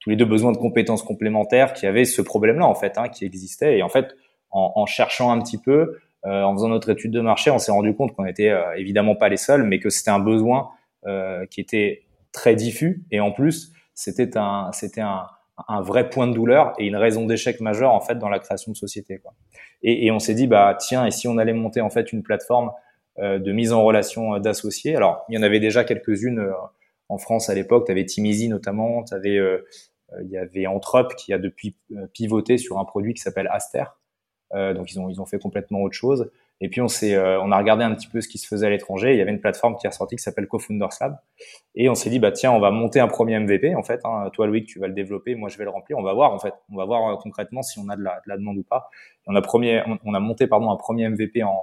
tous 0.00 0.10
les 0.10 0.16
deux 0.16 0.24
besoin 0.24 0.52
de 0.52 0.56
compétences 0.56 1.02
complémentaires 1.02 1.74
qui 1.74 1.86
avaient 1.86 2.04
ce 2.04 2.22
problème-là 2.22 2.66
en 2.66 2.74
fait, 2.74 2.96
hein, 2.96 3.08
qui 3.08 3.24
existait. 3.24 3.76
Et 3.76 3.82
en 3.82 3.88
fait, 3.88 4.14
en, 4.50 4.72
en 4.76 4.86
cherchant 4.86 5.30
un 5.30 5.40
petit 5.40 5.58
peu, 5.58 5.98
euh, 6.26 6.42
en 6.42 6.54
faisant 6.54 6.68
notre 6.68 6.88
étude 6.88 7.10
de 7.10 7.20
marché, 7.20 7.50
on 7.50 7.58
s'est 7.58 7.72
rendu 7.72 7.94
compte 7.94 8.14
qu'on 8.14 8.24
était 8.24 8.48
euh, 8.48 8.74
évidemment 8.76 9.14
pas 9.14 9.28
les 9.28 9.36
seuls, 9.36 9.62
mais 9.62 9.78
que 9.78 9.90
c'était 9.90 10.10
un 10.10 10.20
besoin 10.20 10.70
euh, 11.06 11.44
qui 11.46 11.60
était 11.60 12.04
très 12.32 12.54
diffus. 12.54 13.04
Et 13.10 13.20
en 13.20 13.30
plus, 13.30 13.72
c'était 13.94 14.38
un, 14.38 14.70
c'était 14.72 15.02
un, 15.02 15.26
un 15.68 15.80
vrai 15.80 16.10
point 16.10 16.26
de 16.26 16.34
douleur 16.34 16.72
et 16.78 16.86
une 16.86 16.96
raison 16.96 17.26
d'échec 17.26 17.60
majeure 17.60 17.92
en 17.92 18.00
fait 18.00 18.16
dans 18.16 18.28
la 18.28 18.38
création 18.38 18.72
de 18.72 18.76
société. 18.76 19.18
Quoi. 19.18 19.34
Et, 19.82 20.06
et 20.06 20.10
on 20.10 20.18
s'est 20.18 20.34
dit 20.34 20.46
bah 20.46 20.76
tiens 20.78 21.06
et 21.06 21.10
si 21.10 21.28
on 21.28 21.38
allait 21.38 21.52
monter 21.52 21.80
en 21.80 21.90
fait 21.90 22.12
une 22.12 22.22
plateforme 22.22 22.72
euh, 23.18 23.38
de 23.38 23.52
mise 23.52 23.72
en 23.72 23.84
relation 23.84 24.34
euh, 24.34 24.38
d'associés? 24.40 24.96
Alors 24.96 25.24
il 25.28 25.36
y 25.36 25.38
en 25.38 25.42
avait 25.42 25.60
déjà 25.60 25.84
quelques-unes 25.84 26.40
euh, 26.40 26.52
en 27.08 27.18
France 27.18 27.48
à 27.50 27.54
l'époque. 27.54 27.86
Tu 27.86 27.92
avais 27.92 28.04
Timizy 28.04 28.48
notamment, 28.48 29.04
tu 29.04 29.14
avais 29.14 29.36
euh, 29.36 29.64
il 30.22 30.28
y 30.30 30.36
avait 30.36 30.66
Antrop 30.66 31.14
qui 31.16 31.32
a 31.32 31.38
depuis 31.38 31.76
pivoté 32.12 32.56
sur 32.56 32.78
un 32.78 32.84
produit 32.84 33.14
qui 33.14 33.20
s'appelle 33.20 33.48
Aster. 33.50 33.84
donc 34.52 34.92
ils 34.92 35.00
ont 35.00 35.08
ils 35.08 35.20
ont 35.20 35.26
fait 35.26 35.40
complètement 35.40 35.82
autre 35.82 35.96
chose. 35.96 36.30
Et 36.60 36.68
puis 36.68 36.80
on 36.80 36.88
s'est, 36.88 37.14
euh, 37.14 37.40
on 37.42 37.50
a 37.50 37.58
regardé 37.58 37.84
un 37.84 37.94
petit 37.94 38.06
peu 38.06 38.20
ce 38.20 38.28
qui 38.28 38.38
se 38.38 38.46
faisait 38.46 38.66
à 38.66 38.70
l'étranger. 38.70 39.12
Il 39.12 39.18
y 39.18 39.20
avait 39.20 39.32
une 39.32 39.40
plateforme 39.40 39.76
qui 39.76 39.86
est 39.86 39.90
ressortie 39.90 40.16
qui 40.16 40.22
s'appelle 40.22 40.46
CoFounders 40.46 40.88
Lab. 41.00 41.18
Et 41.74 41.88
on 41.88 41.94
s'est 41.94 42.10
dit 42.10 42.18
bah 42.18 42.32
tiens, 42.32 42.52
on 42.52 42.60
va 42.60 42.70
monter 42.70 43.00
un 43.00 43.08
premier 43.08 43.38
MVP 43.38 43.74
en 43.74 43.82
fait. 43.82 44.00
Hein. 44.04 44.30
Toi 44.32 44.46
Louis, 44.46 44.64
tu 44.64 44.78
vas 44.78 44.86
le 44.86 44.94
développer, 44.94 45.34
moi 45.34 45.48
je 45.48 45.58
vais 45.58 45.64
le 45.64 45.70
remplir. 45.70 45.98
On 45.98 46.02
va 46.02 46.14
voir 46.14 46.32
en 46.32 46.38
fait. 46.38 46.54
On 46.72 46.76
va 46.76 46.84
voir 46.84 47.12
euh, 47.12 47.16
concrètement 47.16 47.62
si 47.62 47.78
on 47.78 47.88
a 47.88 47.96
de 47.96 48.02
la, 48.02 48.16
de 48.16 48.28
la 48.28 48.36
demande 48.36 48.58
ou 48.58 48.62
pas. 48.62 48.88
on 49.26 49.34
a 49.34 49.42
premier, 49.42 49.82
on, 50.04 50.14
a 50.14 50.20
monté 50.20 50.46
pardon 50.46 50.70
un 50.70 50.76
premier 50.76 51.08
MVP 51.08 51.42
en, 51.42 51.60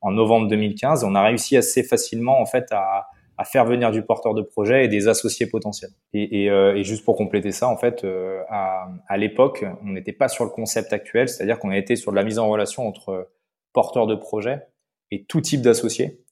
en 0.00 0.10
novembre 0.10 0.48
2015. 0.48 1.04
on 1.04 1.14
a 1.14 1.22
réussi 1.22 1.56
assez 1.56 1.82
facilement 1.82 2.40
en 2.40 2.46
fait 2.46 2.66
à, 2.72 3.06
à 3.38 3.44
faire 3.44 3.64
venir 3.64 3.90
du 3.90 4.02
porteur 4.02 4.34
de 4.34 4.42
projet 4.42 4.84
et 4.84 4.88
des 4.88 5.08
associés 5.08 5.46
potentiels. 5.46 5.90
Et, 6.12 6.44
et, 6.44 6.50
euh, 6.50 6.76
et 6.76 6.84
juste 6.84 7.04
pour 7.04 7.16
compléter 7.16 7.52
ça, 7.52 7.68
en 7.68 7.76
fait, 7.76 8.04
euh, 8.04 8.42
à, 8.48 8.88
à 9.08 9.16
l'époque, 9.16 9.64
on 9.84 9.90
n'était 9.90 10.12
pas 10.12 10.28
sur 10.28 10.44
le 10.44 10.50
concept 10.50 10.92
actuel, 10.92 11.28
c'est-à-dire 11.28 11.58
qu'on 11.58 11.72
été 11.72 11.96
sur 11.96 12.12
de 12.12 12.16
la 12.16 12.24
mise 12.24 12.38
en 12.38 12.48
relation 12.48 12.86
entre 12.86 13.30
porteurs 13.72 14.06
de 14.06 14.14
projet 14.14 14.62
et 15.10 15.24
tout 15.24 15.40
type 15.40 15.62
d'associés. 15.62 16.24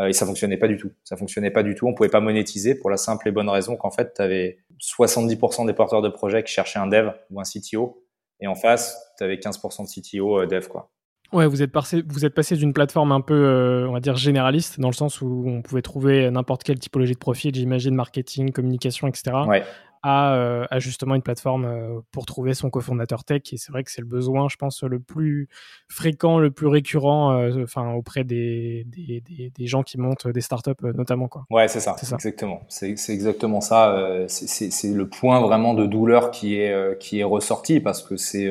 et 0.00 0.12
ça 0.12 0.26
fonctionnait 0.26 0.56
pas 0.56 0.68
du 0.68 0.76
tout. 0.76 0.90
Ça 1.04 1.16
fonctionnait 1.16 1.50
pas 1.50 1.62
du 1.62 1.74
tout. 1.74 1.86
On 1.86 1.94
pouvait 1.94 2.08
pas 2.08 2.20
monétiser 2.20 2.74
pour 2.74 2.90
la 2.90 2.96
simple 2.96 3.28
et 3.28 3.32
bonne 3.32 3.48
raison 3.48 3.76
qu'en 3.76 3.90
fait, 3.90 4.14
tu 4.14 4.22
avais 4.22 4.58
70% 4.80 5.66
des 5.66 5.74
porteurs 5.74 6.02
de 6.02 6.08
projets 6.08 6.42
qui 6.42 6.52
cherchaient 6.52 6.78
un 6.78 6.86
dev 6.86 7.10
ou 7.30 7.40
un 7.40 7.44
CTO, 7.44 8.04
et 8.40 8.46
en 8.46 8.54
face, 8.54 8.98
tu 9.18 9.24
avais 9.24 9.36
15% 9.36 9.84
de 9.84 9.88
CTO 9.88 10.46
dev 10.46 10.68
quoi. 10.68 10.90
Ouais, 11.32 11.46
vous 11.46 11.62
êtes 11.62 11.72
passé, 11.72 12.02
vous 12.06 12.24
êtes 12.24 12.34
passé 12.34 12.54
d'une 12.54 12.72
plateforme 12.72 13.10
un 13.10 13.20
peu, 13.20 13.86
on 13.88 13.92
va 13.92 14.00
dire 14.00 14.16
généraliste, 14.16 14.78
dans 14.78 14.88
le 14.88 14.94
sens 14.94 15.20
où 15.20 15.44
on 15.46 15.62
pouvait 15.62 15.82
trouver 15.82 16.30
n'importe 16.30 16.62
quelle 16.62 16.78
typologie 16.78 17.14
de 17.14 17.18
profil, 17.18 17.54
j'imagine 17.54 17.94
marketing, 17.94 18.52
communication, 18.52 19.08
etc., 19.08 19.32
ouais 19.48 19.64
à, 20.04 20.34
euh, 20.34 20.66
justement 20.76 21.14
une 21.14 21.22
plateforme 21.22 21.64
euh, 21.64 22.00
pour 22.12 22.26
trouver 22.26 22.52
son 22.52 22.68
cofondateur 22.68 23.24
tech. 23.24 23.40
Et 23.52 23.56
c'est 23.56 23.72
vrai 23.72 23.82
que 23.84 23.90
c'est 23.90 24.02
le 24.02 24.06
besoin, 24.06 24.48
je 24.50 24.56
pense, 24.56 24.82
le 24.82 25.00
plus 25.00 25.48
fréquent, 25.88 26.38
le 26.38 26.50
plus 26.50 26.66
récurrent 26.66 27.32
euh, 27.32 27.64
enfin, 27.64 27.90
auprès 27.94 28.22
des, 28.22 28.84
des, 28.86 29.22
des, 29.50 29.66
gens 29.66 29.82
qui 29.82 29.98
montent 29.98 30.28
des 30.28 30.42
startups 30.42 30.72
notamment. 30.82 31.28
Quoi. 31.28 31.46
Ouais, 31.48 31.68
c'est 31.68 31.80
ça, 31.80 31.96
ça, 31.96 32.16
exactement. 32.16 32.60
C'est 32.68 32.94
exactement 33.08 33.62
ça. 33.62 34.26
c'est 34.28 34.92
le 34.92 35.08
point 35.08 35.40
vraiment 35.40 35.72
de 35.72 35.86
douleur 35.86 36.30
qui 36.30 36.56
est, 36.56 36.98
qui 36.98 37.20
est 37.20 37.24
ressorti 37.24 37.80
parce 37.80 38.02
que 38.02 38.16
c'est 38.16 38.50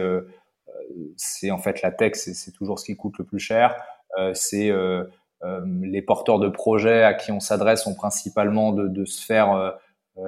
c'est 1.17 1.51
en 1.51 1.59
fait 1.59 1.83
la 1.83 1.91
tech, 1.91 2.13
c'est 2.15 2.51
toujours 2.51 2.79
ce 2.79 2.85
qui 2.85 2.95
coûte 2.95 3.19
le 3.19 3.25
plus 3.25 3.39
cher. 3.39 3.75
c'est 4.33 4.71
les 5.43 6.01
porteurs 6.01 6.39
de 6.39 6.49
projets 6.49 7.03
à 7.03 7.13
qui 7.13 7.31
on 7.31 7.39
s'adresse 7.39 7.83
sont 7.83 7.93
principalement 7.93 8.71
de, 8.71 8.87
de 8.87 9.05
sphères 9.05 9.75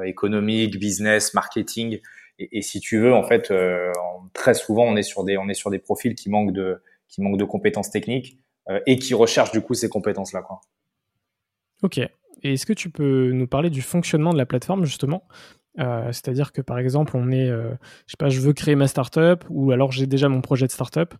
économique, 0.05 0.79
business, 0.79 1.33
marketing. 1.33 1.99
Et, 2.39 2.61
si 2.61 2.79
tu 2.79 2.99
veux, 2.99 3.13
en 3.13 3.23
fait, 3.23 3.51
euh, 3.51 3.91
très 4.33 4.53
souvent, 4.53 4.83
on 4.83 4.95
est 4.95 5.03
sur 5.03 5.23
des, 5.23 5.37
on 5.37 5.47
est 5.47 5.53
sur 5.53 5.69
des 5.69 5.79
profils 5.79 6.15
qui 6.15 6.29
manquent 6.29 6.51
de, 6.51 6.81
qui 7.07 7.21
manquent 7.21 7.37
de 7.37 7.45
compétences 7.45 7.89
techniques 7.89 8.39
euh, 8.69 8.79
et 8.85 8.97
qui 8.97 9.13
recherchent 9.13 9.51
du 9.51 9.61
coup 9.61 9.73
ces 9.73 9.89
compétences-là. 9.89 10.43
Ok. 11.81 11.97
Et 11.97 12.53
est-ce 12.53 12.65
que 12.65 12.73
tu 12.73 12.89
peux 12.89 13.31
nous 13.31 13.47
parler 13.47 13.69
du 13.69 13.81
fonctionnement 13.81 14.33
de 14.33 14.37
la 14.37 14.45
plateforme 14.45 14.85
justement? 14.85 15.27
Euh, 15.79 16.11
C'est-à-dire 16.11 16.51
que 16.51 16.61
par 16.61 16.77
exemple, 16.77 17.15
on 17.15 17.31
est, 17.31 17.49
euh, 17.49 17.71
je 18.05 18.11
sais 18.11 18.17
pas, 18.19 18.29
je 18.29 18.39
veux 18.41 18.53
créer 18.53 18.75
ma 18.75 18.87
startup 18.87 19.45
ou 19.49 19.71
alors 19.71 19.91
j'ai 19.91 20.05
déjà 20.05 20.29
mon 20.29 20.41
projet 20.41 20.67
de 20.67 20.71
startup. 20.71 21.13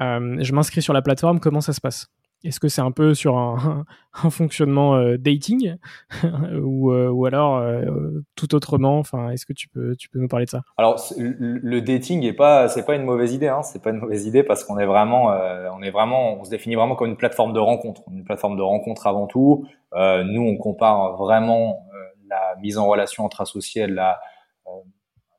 Euh, 0.00 0.36
je 0.40 0.52
m'inscris 0.52 0.82
sur 0.82 0.92
la 0.92 1.02
plateforme. 1.02 1.40
Comment 1.40 1.60
ça 1.60 1.72
se 1.72 1.80
passe? 1.80 2.08
Est-ce 2.44 2.60
que 2.60 2.68
c'est 2.68 2.82
un 2.82 2.92
peu 2.92 3.14
sur 3.14 3.38
un, 3.38 3.84
fonctionnement 4.30 4.96
euh, 4.96 5.16
dating 5.16 5.76
ou, 6.62 6.92
euh, 6.92 7.08
ou, 7.08 7.26
alors 7.26 7.56
euh, 7.56 8.22
tout 8.36 8.54
autrement? 8.54 8.98
Enfin, 8.98 9.30
est-ce 9.30 9.46
que 9.46 9.52
tu 9.52 9.68
peux 9.68 9.96
tu 9.96 10.08
peux 10.08 10.18
nous 10.18 10.28
parler 10.28 10.44
de 10.44 10.50
ça? 10.50 10.60
Alors 10.76 11.02
le 11.16 11.80
dating 11.80 12.22
est 12.24 12.34
pas 12.34 12.68
c'est 12.68 12.84
pas 12.84 12.94
une 12.94 13.04
mauvaise 13.04 13.32
idée, 13.32 13.48
hein, 13.48 13.62
c'est 13.62 13.82
pas 13.82 13.90
une 13.90 13.98
mauvaise 13.98 14.26
idée 14.26 14.42
parce 14.42 14.62
qu'on 14.64 14.78
est 14.78 14.86
vraiment 14.86 15.34
on 15.72 15.82
est 15.82 15.90
vraiment 15.90 16.34
on 16.34 16.44
se 16.44 16.50
définit 16.50 16.74
vraiment 16.74 16.96
comme 16.96 17.08
une 17.08 17.16
plateforme 17.16 17.52
de 17.52 17.60
rencontre, 17.60 18.02
une 18.12 18.24
plateforme 18.24 18.56
de 18.56 18.62
rencontre 18.62 19.06
avant 19.06 19.26
tout. 19.26 19.66
nous 19.94 20.42
on 20.42 20.56
compare 20.56 21.16
vraiment 21.16 21.86
la 22.28 22.56
mise 22.60 22.78
en 22.78 22.86
relation 22.86 23.24
entre 23.24 23.40
associés, 23.40 23.86
la 23.86 24.20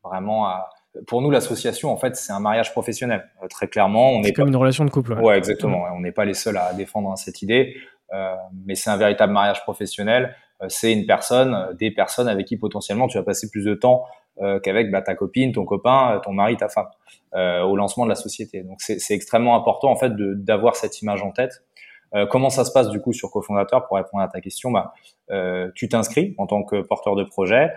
vraiment 0.03 0.47
à 0.47 0.69
pour 1.07 1.21
nous, 1.21 1.31
l'association, 1.31 1.91
en 1.91 1.97
fait, 1.97 2.15
c'est 2.15 2.31
un 2.31 2.39
mariage 2.39 2.71
professionnel. 2.71 3.29
Euh, 3.43 3.47
très 3.47 3.67
clairement, 3.67 4.11
on 4.11 4.23
est 4.23 4.33
comme 4.33 4.47
une 4.47 4.55
relation 4.55 4.85
de 4.85 4.89
couple. 4.89 5.13
Ouais, 5.13 5.37
exactement. 5.37 5.83
On 5.93 5.99
n'est 5.99 6.11
pas 6.11 6.25
les 6.25 6.33
seuls 6.33 6.57
à 6.57 6.73
défendre 6.73 7.17
cette 7.17 7.41
idée, 7.41 7.75
euh, 8.13 8.35
mais 8.65 8.75
c'est 8.75 8.89
un 8.89 8.97
véritable 8.97 9.33
mariage 9.33 9.61
professionnel. 9.63 10.35
Euh, 10.61 10.67
c'est 10.69 10.93
une 10.93 11.05
personne, 11.05 11.75
des 11.77 11.91
personnes 11.91 12.27
avec 12.27 12.47
qui 12.47 12.57
potentiellement 12.57 13.07
tu 13.07 13.17
vas 13.17 13.23
passer 13.23 13.49
plus 13.49 13.65
de 13.65 13.73
temps 13.73 14.05
qu'avec 14.63 14.91
bah, 14.91 15.01
ta 15.01 15.15
copine, 15.15 15.53
ton 15.53 15.63
copain, 15.63 16.19
ton 16.21 16.33
mari, 16.33 16.57
ta 16.57 16.67
femme, 16.67 16.87
au 17.31 17.77
lancement 17.77 18.03
de 18.03 18.09
la 18.09 18.15
société. 18.15 18.63
Donc, 18.63 18.81
c'est 18.81 19.13
extrêmement 19.13 19.55
important 19.55 19.89
en 19.89 19.95
fait 19.95 20.11
d'avoir 20.13 20.75
cette 20.75 21.01
image 21.01 21.23
en 21.23 21.31
tête. 21.31 21.63
comment 22.29 22.49
ça 22.49 22.65
se 22.65 22.73
passe 22.73 22.89
du 22.89 22.99
coup 22.99 23.13
sur 23.13 23.31
cofondateur 23.31 23.87
pour 23.87 23.95
répondre 23.95 24.21
à 24.21 24.27
ta 24.27 24.41
question 24.41 24.71
bah, 24.71 24.93
Tu 25.73 25.87
t'inscris 25.87 26.35
en 26.37 26.47
tant 26.47 26.63
que 26.63 26.81
porteur 26.81 27.15
de 27.15 27.23
projet, 27.23 27.71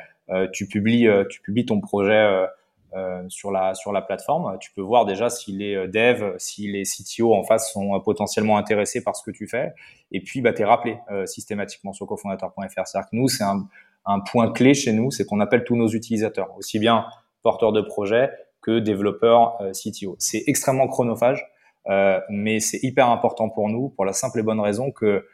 tu 0.53 0.67
publies, 0.67 1.07
tu 1.31 1.41
publies 1.43 1.65
ton 1.65 1.81
projet 1.81 2.49
euh, 2.95 3.23
sur 3.29 3.51
la 3.51 3.75
sur 3.75 3.93
la 3.93 4.01
plateforme. 4.01 4.57
Tu 4.61 4.73
peux 4.73 4.81
voir 4.81 5.05
déjà 5.05 5.29
si 5.29 5.53
les 5.53 5.75
euh, 5.75 5.89
devs, 5.89 6.35
si 6.39 6.73
les 6.73 6.85
CTO 6.85 7.35
en 7.35 7.43
face 7.43 7.71
sont 7.71 7.95
euh, 7.95 7.99
potentiellement 7.99 8.57
intéressés 8.57 9.05
par 9.05 9.15
ce 9.15 9.23
que 9.23 9.31
tu 9.31 9.47
fais. 9.47 9.75
Et 10.11 10.23
puis, 10.23 10.41
bah, 10.41 10.55
t'es 10.55 10.65
rappelé 10.65 10.97
systématiquement 11.27 11.93
sur 11.93 12.07
cofondateur.fr. 12.07 12.87
C'est-à-dire 12.87 13.11
que 13.11 13.17
nous, 13.17 13.29
c'est 13.29 13.45
un, 13.45 13.69
un 14.07 14.21
point 14.21 14.51
clé 14.53 14.73
chez 14.73 14.95
nous, 14.95 15.11
c'est 15.11 15.27
qu'on 15.27 15.41
appelle 15.41 15.65
tous 15.65 15.77
nos 15.77 15.89
utilisateurs, 15.89 16.57
aussi 16.57 16.79
bien 16.79 17.05
porteurs 17.43 17.73
de 17.73 17.83
projet 17.83 18.31
que 18.63 18.79
développeurs 18.79 19.59
CTO. 19.73 20.17
C'est 20.19 20.45
extrêmement 20.47 20.89
chronophage, 20.89 21.47
euh, 21.91 22.21
mais 22.31 22.59
c'est 22.59 22.83
hyper 22.83 23.11
important 23.11 23.51
pour 23.51 23.69
nous 23.69 23.91
pour 23.91 24.07
la 24.07 24.15
simple 24.15 24.39
et 24.39 24.43
bonne 24.43 24.61
raison 24.61 24.91
que, 24.91 25.27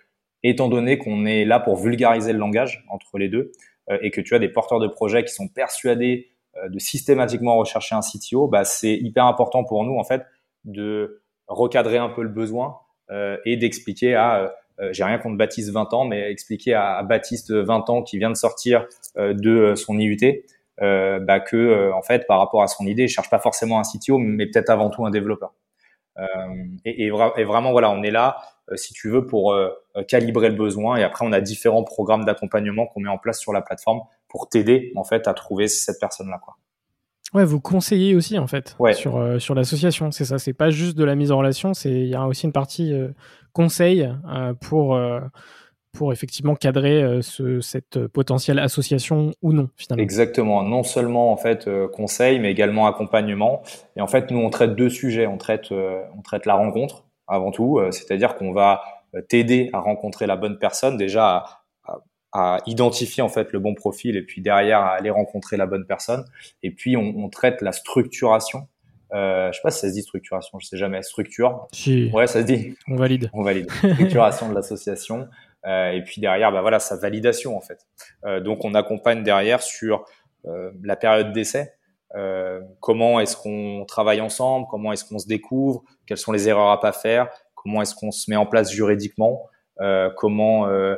étant 0.43 0.69
donné 0.69 0.99
qu'on 0.99 1.25
est 1.25 1.45
là 1.45 1.61
pour 1.61 1.77
vulgariser 1.77 2.33
le 2.33 2.41
langage 2.41 2.85
entre 2.89 3.17
les 3.17 3.29
deux, 3.29 3.53
et 4.01 4.11
que 4.11 4.23
tu 4.23 4.35
as 4.35 4.39
des 4.39 4.49
porteurs 4.49 4.81
de 4.81 4.89
projet 4.89 5.25
qui 5.25 5.35
sont 5.35 5.47
persuadés 5.47 6.31
euh, 6.31 6.34
de 6.69 6.79
systématiquement 6.79 7.57
rechercher 7.57 7.95
un 7.95 8.01
CTO, 8.01 8.47
bah, 8.47 8.65
c'est 8.65 8.95
hyper 8.95 9.27
important 9.27 9.65
pour 9.65 9.85
nous 9.85 9.97
en 9.99 10.05
fait 10.05 10.25
de 10.65 11.23
recadrer 11.47 11.99
un 11.99 12.09
peu 12.09 12.23
le 12.23 12.29
besoin 12.29 12.79
euh, 13.11 13.37
et 13.45 13.57
d'expliquer 13.57 14.15
à 14.15 14.55
euh, 14.81 14.89
j'ai 14.93 15.05
rien 15.05 15.19
contre 15.19 15.37
Baptiste 15.37 15.71
20 15.71 15.95
ans, 15.95 16.05
mais 16.05 16.31
expliquer 16.31 16.75
à, 16.75 17.03
Baptiste 17.05 17.53
20 17.53 17.91
ans 17.91 18.03
qui 18.03 18.19
vient 18.19 18.31
de 18.31 18.37
sortir 18.37 18.87
de 19.17 19.75
son 19.77 19.99
IUT 19.99 20.43
bah, 20.81 21.39
que 21.39 21.93
en 21.93 22.03
fait 22.03 22.27
par 22.27 22.41
rapport 22.41 22.63
à 22.63 22.67
son 22.67 22.85
idée, 22.87 23.05
il 23.05 23.09
cherche 23.09 23.31
pas 23.31 23.39
forcément 23.39 23.79
un 23.79 23.83
CTO, 23.83 24.19
mais 24.19 24.47
peut-être 24.47 24.71
avant 24.71 24.91
tout 24.91 25.07
un 25.07 25.11
développeur. 25.11 25.53
Et, 26.85 27.07
et, 27.07 27.11
vraiment 27.11 27.71
voilà, 27.71 27.91
on 27.91 28.03
est 28.03 28.11
là 28.11 28.39
si 28.75 28.95
tu 28.95 29.11
veux 29.11 29.27
pour 29.27 29.57
calibrer 30.09 30.49
le 30.49 30.57
besoin 30.57 30.97
et 30.97 31.05
après 31.05 31.25
on 31.25 31.31
a 31.31 31.41
différents 31.41 31.85
programmes 31.85 32.25
d'accompagnement 32.25 32.87
qu'on 32.87 33.01
met 33.01 33.09
en 33.09 33.19
place 33.19 33.39
sur 33.39 33.53
la 33.53 33.63
plateforme 33.63 34.01
pour 34.35 34.49
t'aider 34.49 34.91
en 34.97 35.05
fait 35.05 35.29
à 35.29 35.33
trouver 35.33 35.69
cette 35.69 36.01
personne-là. 36.01 36.41
Quoi. 36.43 36.57
Ouais, 37.35 37.45
vous 37.45 37.61
conseillez 37.61 38.17
aussi 38.17 38.37
en 38.37 38.49
fait 38.49 38.77
sur, 38.95 39.17
euh, 39.17 39.39
sur 39.39 39.55
l'association, 39.55 40.11
c'est 40.11 40.25
ça. 40.25 40.39
C'est 40.39 40.53
pas 40.53 40.71
juste 40.71 40.99
de 40.99 41.05
la 41.05 41.15
mise 41.15 41.31
en 41.31 41.39
relation, 41.39 41.73
c'est 41.73 41.93
il 41.93 42.09
y 42.09 42.17
a 42.17 42.27
aussi 42.27 42.47
une 42.47 42.53
partie 42.53 42.93
euh, 42.93 43.11
conseil 43.53 44.13
euh, 44.29 44.53
pour 44.55 44.99
pour 45.93 46.13
effectivement 46.13 46.57
cadrer 46.57 47.21
ce, 47.23 47.61
cette 47.61 48.09
potentielle 48.09 48.59
association 48.59 49.31
ou 49.41 49.53
non 49.53 49.69
finalement. 49.77 50.03
Exactement. 50.03 50.65
Non 50.65 50.83
seulement 50.83 51.31
en 51.31 51.37
fait 51.37 51.71
conseil, 51.93 52.41
mais 52.41 52.51
également 52.51 52.89
accompagnement. 52.89 53.63
Et 53.95 54.01
en 54.01 54.09
fait, 54.09 54.33
nous 54.33 54.41
on 54.41 54.51
traite 54.51 54.75
deux 54.75 54.91
sujets. 54.91 55.29
On 55.29 55.39
traite 55.39 55.71
on 55.71 56.23
traite 56.23 56.45
la 56.45 56.55
rencontre 56.55 57.05
avant 57.29 57.53
tout, 57.53 57.81
c'est-à-dire 57.93 58.35
qu'on 58.35 58.53
va 58.53 58.83
t'aider 59.29 59.71
à 59.73 59.79
rencontrer 59.79 60.27
la 60.27 60.35
bonne 60.35 60.59
personne, 60.59 60.97
déjà 60.97 61.37
à, 61.37 61.64
à 62.35 62.59
identifier 62.67 63.23
en 63.23 63.29
fait 63.29 63.53
le 63.53 63.61
bon 63.61 63.75
profil 63.75 64.17
et 64.17 64.23
puis 64.23 64.43
derrière 64.43 64.81
à 64.81 64.95
aller 64.95 65.11
rencontrer 65.11 65.57
la 65.57 65.67
bonne 65.67 65.87
personne. 65.87 66.25
Et 66.65 66.73
puis 66.73 66.97
on, 66.97 67.15
on 67.17 67.29
traite 67.31 67.63
la 67.63 67.73
structuration. 67.73 68.67
Euh, 69.15 69.53
je 69.53 69.57
sais 69.57 69.63
pas 69.63 69.71
si 69.71 69.79
ça 69.79 69.89
se 69.89 69.93
dit 69.93 70.03
structuration, 70.03 70.59
je 70.59 70.67
sais 70.67 70.77
jamais. 70.77 71.01
Structure. 71.03 71.69
Si. 71.73 72.11
Ouais, 72.13 72.27
ça 72.27 72.41
se 72.41 72.47
dit. 72.47 72.75
On 72.89 72.97
valide. 72.97 73.31
On 73.33 73.43
valide. 73.43 73.71
Structuration 73.71 74.49
de 74.49 74.55
l'association. 74.55 75.29
Euh, 75.65 75.93
et 75.93 76.03
puis 76.03 76.21
derrière, 76.21 76.51
bah 76.51 76.61
voilà, 76.61 76.81
sa 76.81 76.97
validation 76.97 77.57
en 77.57 77.61
fait. 77.61 77.79
Euh, 78.27 78.41
donc 78.41 78.65
on 78.65 78.75
accompagne 78.75 79.23
derrière 79.23 79.63
sur 79.63 80.05
euh, 80.47 80.73
la 80.83 80.97
période 80.97 81.33
d'essai. 81.33 81.73
Euh, 82.17 82.61
comment 82.81 83.21
est-ce 83.21 83.37
qu'on 83.37 83.85
travaille 83.87 84.21
ensemble? 84.21 84.67
Comment 84.69 84.93
est-ce 84.93 85.05
qu'on 85.05 85.21
se 85.21 85.29
découvre? 85.29 85.85
Quelles 86.07 86.19
sont 86.19 86.33
les 86.33 86.49
erreurs 86.49 86.71
à 86.71 86.81
pas 86.81 86.93
faire? 86.93 87.29
Comment 87.55 87.81
est-ce 87.81 87.95
qu'on 87.95 88.11
se 88.11 88.29
met 88.29 88.37
en 88.37 88.47
place 88.47 88.73
juridiquement? 88.73 89.49
Comment 90.17 90.69
euh, 90.69 90.97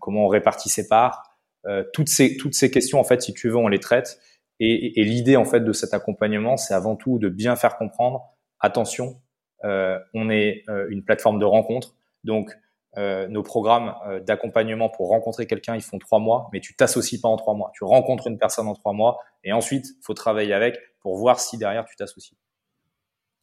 comment 0.00 0.24
on 0.24 0.28
répartit 0.28 0.68
ses 0.68 0.88
parts. 0.88 1.22
Euh, 1.66 1.84
toutes 1.92 2.08
ces 2.08 2.36
toutes 2.36 2.54
ces 2.54 2.70
questions 2.70 3.00
en 3.00 3.04
fait, 3.04 3.22
si 3.22 3.34
tu 3.34 3.48
veux, 3.48 3.56
on 3.56 3.68
les 3.68 3.80
traite. 3.80 4.18
Et, 4.58 5.00
et, 5.00 5.04
l'idée 5.04 5.36
en 5.36 5.44
fait 5.44 5.60
de 5.60 5.72
cet 5.72 5.92
accompagnement, 5.92 6.56
c'est 6.56 6.74
avant 6.74 6.96
tout 6.96 7.18
de 7.18 7.28
bien 7.28 7.56
faire 7.56 7.76
comprendre. 7.76 8.22
Attention, 8.60 9.20
euh, 9.64 9.98
on 10.14 10.30
est 10.30 10.64
une 10.88 11.04
plateforme 11.04 11.38
de 11.38 11.44
rencontre, 11.44 11.94
donc 12.24 12.56
nos 12.96 13.42
programmes 13.42 13.94
d'accompagnement 14.26 14.88
pour 14.88 15.08
rencontrer 15.10 15.46
quelqu'un, 15.46 15.74
ils 15.74 15.82
font 15.82 15.98
trois 15.98 16.18
mois, 16.18 16.48
mais 16.54 16.60
tu 16.60 16.74
t'associes 16.74 17.20
pas 17.20 17.28
en 17.28 17.36
trois 17.36 17.52
mois. 17.52 17.70
Tu 17.74 17.84
rencontres 17.84 18.26
une 18.26 18.38
personne 18.38 18.66
en 18.68 18.74
trois 18.74 18.94
mois, 18.94 19.18
et 19.44 19.52
ensuite, 19.52 19.84
faut 20.02 20.14
travailler 20.14 20.54
avec 20.54 20.78
pour 21.00 21.18
voir 21.18 21.38
si 21.38 21.58
derrière 21.58 21.84
tu 21.84 21.94
t'associes. 21.94 22.38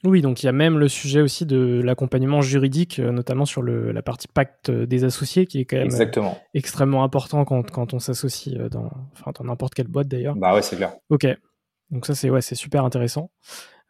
Oui, 0.06 0.22
donc 0.22 0.44
il 0.44 0.48
y 0.48 0.50
a 0.50 0.54
même 0.54 0.78
le 0.78 0.88
sujet 0.90 1.22
aussi 1.22 1.46
de 1.46 1.82
l'accompagnement 1.82 2.42
juridique, 2.42 3.00
euh, 3.00 3.12
notamment 3.12 3.46
sur 3.46 3.62
le, 3.62 3.92
la 3.92 4.02
partie 4.02 4.28
pacte 4.28 4.70
des 4.70 5.06
associés, 5.06 5.46
qui 5.46 5.62
est 5.62 5.66
quand 5.66 5.78
même 5.78 5.84
euh, 5.84 5.92
Exactement. 5.92 6.38
extrêmement 6.54 7.04
important 7.04 7.46
quand, 7.46 7.72
quand 7.72 7.94
on 7.94 8.00
s'associe 8.00 8.58
euh, 8.58 8.70
dans, 8.70 8.92
enfin, 9.14 9.32
dans 9.38 9.46
n'importe 9.46 9.74
quelle 9.74 9.88
boîte 9.88 10.08
d'ailleurs. 10.08 10.36
Bah 10.36 10.54
ouais, 10.54 10.62
c'est 10.62 10.76
clair. 10.76 10.94
Ok, 11.10 11.26
donc 11.90 12.06
ça 12.06 12.16
c'est 12.16 12.30
ouais, 12.30 12.42
c'est 12.42 12.56
super 12.56 12.84
intéressant. 12.84 13.32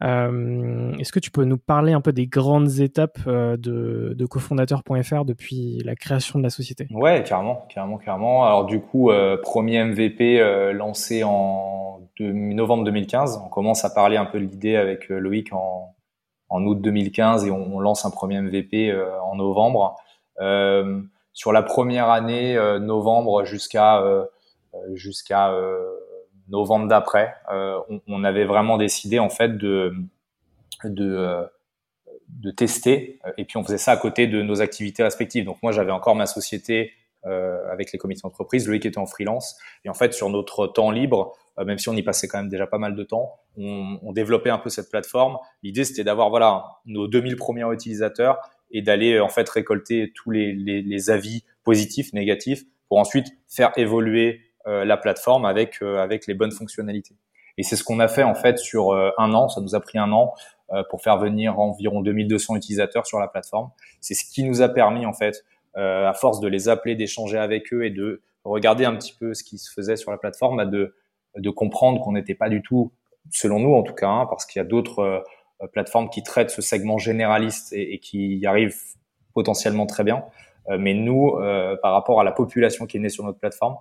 Euh, 0.04 0.92
Est-ce 1.00 1.12
que 1.12 1.20
tu 1.20 1.32
peux 1.32 1.46
nous 1.46 1.58
parler 1.58 1.94
un 1.94 2.02
peu 2.02 2.12
des 2.12 2.28
grandes 2.28 2.80
étapes 2.80 3.26
de, 3.28 4.14
de 4.18 4.26
cofondateur.fr 4.26 5.24
depuis 5.24 5.82
la 5.86 5.96
création 5.96 6.40
de 6.40 6.44
la 6.44 6.50
société? 6.50 6.88
Ouais, 6.92 7.24
carrément, 7.24 7.66
carrément, 7.70 7.98
carrément. 7.98 8.46
Alors 8.46 8.66
du 8.66 8.82
coup, 8.82 9.12
euh, 9.12 9.38
premier 9.42 9.84
MVP 9.84 10.40
euh, 10.40 10.74
lancé 10.74 11.24
en 11.24 12.02
de, 12.20 12.32
novembre 12.32 12.84
2015. 12.84 13.42
On 13.46 13.50
commence 13.50 13.86
à 13.86 13.90
parler 13.90 14.18
un 14.18 14.26
peu 14.26 14.40
de 14.40 14.46
l'idée 14.46 14.76
avec 14.76 15.10
Loïc 15.10 15.54
en, 15.54 15.93
en 16.54 16.64
août 16.66 16.80
2015 16.80 17.46
et 17.46 17.52
on, 17.52 17.80
lance 17.80 18.06
un 18.06 18.12
premier 18.12 18.40
MVP 18.40 18.92
euh, 18.92 19.20
en 19.22 19.36
novembre. 19.36 19.98
Euh, 20.40 21.02
sur 21.34 21.52
la 21.52 21.64
première 21.64 22.10
année, 22.10 22.56
novembre 22.80 23.44
jusqu'à 23.44 24.04
jusqu'à 24.94 25.52
novembre 26.48 26.88
d'après, 26.88 27.34
on, 27.50 28.02
on, 28.08 28.24
avait 28.24 28.46
vraiment 28.46 28.78
décidé 28.78 29.18
en 29.18 29.30
fait 29.30 29.58
de 29.58 29.96
de 30.84 31.44
de 32.30 32.52
tester 32.52 33.20
et 33.40 33.46
puis 33.46 33.58
on 33.58 33.64
faisait 33.64 33.80
ça 33.80 33.94
à 33.94 33.98
côté 33.98 34.28
de 34.28 34.44
nos 34.44 34.62
activités 34.62 35.02
respectives. 35.02 35.44
Donc 35.44 35.58
moi 35.64 35.72
j'avais 35.72 35.92
encore 35.92 36.16
ma 36.16 36.28
société 36.28 36.94
euh, 37.26 37.72
avec 37.72 37.94
les 37.94 38.00
comités 38.00 38.22
d'entreprise, 38.24 38.68
Loïc 38.68 38.86
était 38.86 38.98
en 38.98 39.06
freelance 39.06 39.58
et 39.86 39.90
en 39.90 39.94
fait 39.94 40.14
sur 40.14 40.30
notre 40.30 40.68
temps 40.68 40.92
libre, 40.92 41.32
euh, 41.32 41.43
même 41.58 41.78
si 41.78 41.90
on 41.90 41.94
y 41.94 42.04
passait 42.04 42.28
quand 42.28 42.40
même 42.40 42.50
déjà 42.50 42.66
pas 42.66 42.78
mal 42.78 42.96
de 42.96 43.04
temps, 43.04 43.40
on, 43.58 44.00
on 44.02 44.12
développait 44.12 44.50
un 44.50 44.58
peu 44.58 44.70
cette 44.70 44.90
plateforme. 44.90 45.38
L'idée 45.62 45.84
c'était 45.84 46.04
d'avoir 46.04 46.30
voilà 46.30 46.66
nos 46.86 47.08
2000 47.08 47.36
premiers 47.36 47.72
utilisateurs 47.72 48.40
et 48.72 48.82
d'aller 48.82 49.20
en 49.20 49.30
fait 49.30 49.48
récolter 49.50 50.12
tous 50.16 50.32
les, 50.32 50.54
les, 50.54 50.82
les, 50.82 51.10
avis 51.12 51.44
positifs, 51.64 52.12
négatifs 52.14 52.64
pour 52.90 52.98
ensuite 52.98 53.28
faire 53.48 53.72
évoluer 53.78 54.42
euh, 54.66 54.84
la 54.84 54.98
plateforme 54.98 55.46
avec 55.46 55.82
avec 55.82 56.26
les 56.26 56.34
bonnes 56.34 56.52
fonctionnalités. 56.52 57.16
Et 57.60 57.64
c'est 57.64 57.76
ce 57.76 57.84
qu'on 57.84 58.00
a 58.00 58.08
fait 58.08 58.24
en 58.24 58.34
fait 58.34 58.58
sur 58.58 58.94
un 58.94 59.34
an. 59.34 59.48
Ça 59.48 59.62
nous 59.62 59.76
a 59.76 59.80
pris 59.80 60.00
un 60.00 60.12
an 60.12 60.34
euh, 60.74 60.82
pour 60.90 61.02
faire 61.02 61.18
venir 61.18 61.60
environ 61.60 62.02
2200 62.02 62.56
utilisateurs 62.56 63.06
sur 63.06 63.20
la 63.20 63.28
plateforme. 63.28 63.70
C'est 64.02 64.16
ce 64.16 64.26
qui 64.26 64.44
nous 64.44 64.62
a 64.62 64.70
permis 64.70 65.06
en 65.06 65.14
fait, 65.14 65.44
euh, 65.78 66.10
à 66.10 66.14
force 66.14 66.40
de 66.40 66.48
les 66.48 66.68
appeler, 66.68 66.96
d'échanger 66.96 67.38
avec 67.38 67.72
eux 67.74 67.86
et 67.86 67.92
de 67.92 68.24
regarder 68.44 68.86
un 68.86 68.96
petit 68.96 69.14
peu 69.14 69.34
ce 69.34 69.44
qui 69.44 69.60
se 69.60 69.72
faisait 69.72 69.98
sur 69.98 70.10
la 70.10 70.18
plateforme, 70.18 70.58
bah, 70.58 70.66
de, 70.66 70.96
de 71.38 71.50
comprendre 71.50 72.02
qu'on 72.02 72.14
n'était 72.14 72.36
pas 72.36 72.50
du 72.50 72.62
tout, 72.62 72.92
selon 73.32 73.60
nous 73.60 73.74
en 73.74 73.84
tout 73.84 73.94
cas, 73.94 74.08
hein, 74.08 74.26
parce 74.30 74.46
qu'il 74.46 74.60
y 74.60 74.66
a 74.66 74.68
d'autres 74.68 75.00
euh, 75.00 75.68
plateformes 75.72 76.10
qui 76.10 76.24
traitent 76.24 76.50
ce 76.50 76.62
segment 76.62 76.98
généraliste 76.98 77.74
et, 77.74 77.94
et 77.94 78.00
qui 78.00 78.38
y 78.38 78.46
arrivent 78.46 78.78
potentiellement 79.34 79.86
très 79.86 80.04
bien. 80.04 80.24
mais 80.78 80.94
nous, 80.94 81.32
par 81.82 81.94
rapport 81.94 82.22
à 82.22 82.24
la 82.24 82.32
population 82.32 82.86
qui 82.86 82.98
est 82.98 83.00
née 83.00 83.10
sur 83.10 83.24
notre 83.24 83.40
plateforme, 83.40 83.78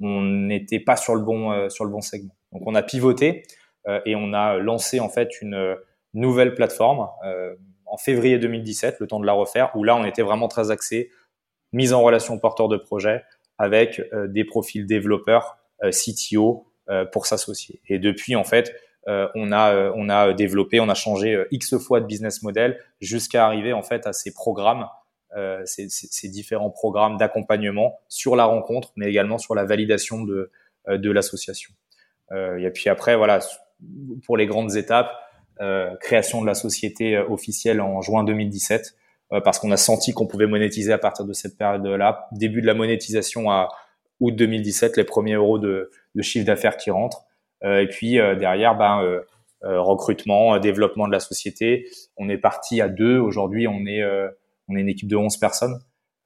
on 0.00 0.22
n'était 0.22 0.80
pas 0.80 0.96
sur 0.96 1.14
le 1.14 1.20
bon 1.20 1.68
sur 1.68 1.84
le 1.84 1.90
bon 1.90 2.00
segment. 2.00 2.34
Donc 2.52 2.62
on 2.66 2.74
a 2.74 2.82
pivoté 2.82 3.44
et 4.04 4.16
on 4.16 4.32
a 4.32 4.56
lancé 4.56 4.98
en 4.98 5.08
fait 5.08 5.40
une 5.40 5.76
nouvelle 6.16 6.54
plateforme 6.54 7.08
euh, 7.24 7.54
en 7.84 7.96
février 7.96 8.38
2017, 8.38 8.96
le 8.98 9.06
temps 9.06 9.20
de 9.20 9.26
la 9.26 9.32
refaire, 9.32 9.70
où 9.76 9.84
là 9.84 9.94
on 9.94 10.04
était 10.04 10.22
vraiment 10.22 10.48
très 10.48 10.72
axé 10.72 11.10
mise 11.72 11.92
en 11.92 12.02
relation 12.02 12.38
porteur 12.38 12.68
de 12.68 12.76
projet 12.76 13.22
avec 13.58 14.00
euh, 14.12 14.26
des 14.26 14.44
profils 14.44 14.86
développeurs, 14.86 15.58
euh, 15.84 15.90
CTO 15.90 16.65
pour 17.12 17.26
s'associer. 17.26 17.80
Et 17.88 17.98
depuis 17.98 18.36
en 18.36 18.44
fait, 18.44 18.74
on 19.06 19.52
a 19.52 19.92
on 19.94 20.08
a 20.08 20.32
développé, 20.32 20.80
on 20.80 20.88
a 20.88 20.94
changé 20.94 21.44
x 21.50 21.76
fois 21.78 22.00
de 22.00 22.06
business 22.06 22.42
model 22.42 22.80
jusqu'à 23.00 23.46
arriver 23.46 23.72
en 23.72 23.82
fait 23.82 24.06
à 24.06 24.12
ces 24.12 24.32
programmes, 24.32 24.86
ces, 25.64 25.88
ces, 25.88 26.28
différents 26.28 26.70
programmes 26.70 27.16
d'accompagnement 27.16 27.98
sur 28.08 28.36
la 28.36 28.44
rencontre, 28.44 28.92
mais 28.96 29.06
également 29.06 29.38
sur 29.38 29.54
la 29.54 29.64
validation 29.64 30.22
de 30.22 30.50
de 30.88 31.10
l'association. 31.10 31.72
et 32.32 32.70
puis 32.72 32.88
après 32.88 33.16
voilà 33.16 33.40
pour 34.24 34.36
les 34.36 34.46
grandes 34.46 34.76
étapes 34.76 35.12
euh, 35.62 35.96
création 36.02 36.42
de 36.42 36.46
la 36.46 36.52
société 36.52 37.16
euh, 37.16 37.24
officielle 37.30 37.80
en 37.80 38.02
juin 38.02 38.24
2017 38.24 38.94
euh, 39.32 39.40
parce 39.40 39.58
qu'on 39.58 39.70
a 39.70 39.78
senti 39.78 40.12
qu'on 40.12 40.26
pouvait 40.26 40.46
monétiser 40.46 40.92
à 40.92 40.98
partir 40.98 41.24
de 41.24 41.32
cette 41.32 41.56
période-là. 41.56 42.28
Début 42.32 42.60
de 42.60 42.66
la 42.66 42.74
monétisation 42.74 43.50
à 43.50 43.70
août 44.20 44.32
2017, 44.32 44.96
les 44.96 45.04
premiers 45.04 45.34
euros 45.34 45.58
de, 45.58 45.90
de 46.14 46.22
chiffre 46.22 46.46
d'affaires 46.46 46.76
qui 46.76 46.90
rentrent. 46.90 47.24
et 47.64 47.88
puis 47.88 48.14
derrière, 48.38 48.76
ben, 48.76 49.02
recrutement, 49.62 50.58
développement 50.58 51.06
de 51.06 51.12
la 51.12 51.20
société. 51.20 51.88
On 52.16 52.28
est 52.28 52.38
parti 52.38 52.80
à 52.80 52.88
deux. 52.88 53.18
Aujourd'hui, 53.18 53.66
on 53.68 53.86
est 53.86 54.02
on 54.68 54.76
est 54.76 54.80
une 54.80 54.88
équipe 54.88 55.08
de 55.08 55.16
11 55.16 55.36
personnes 55.38 55.78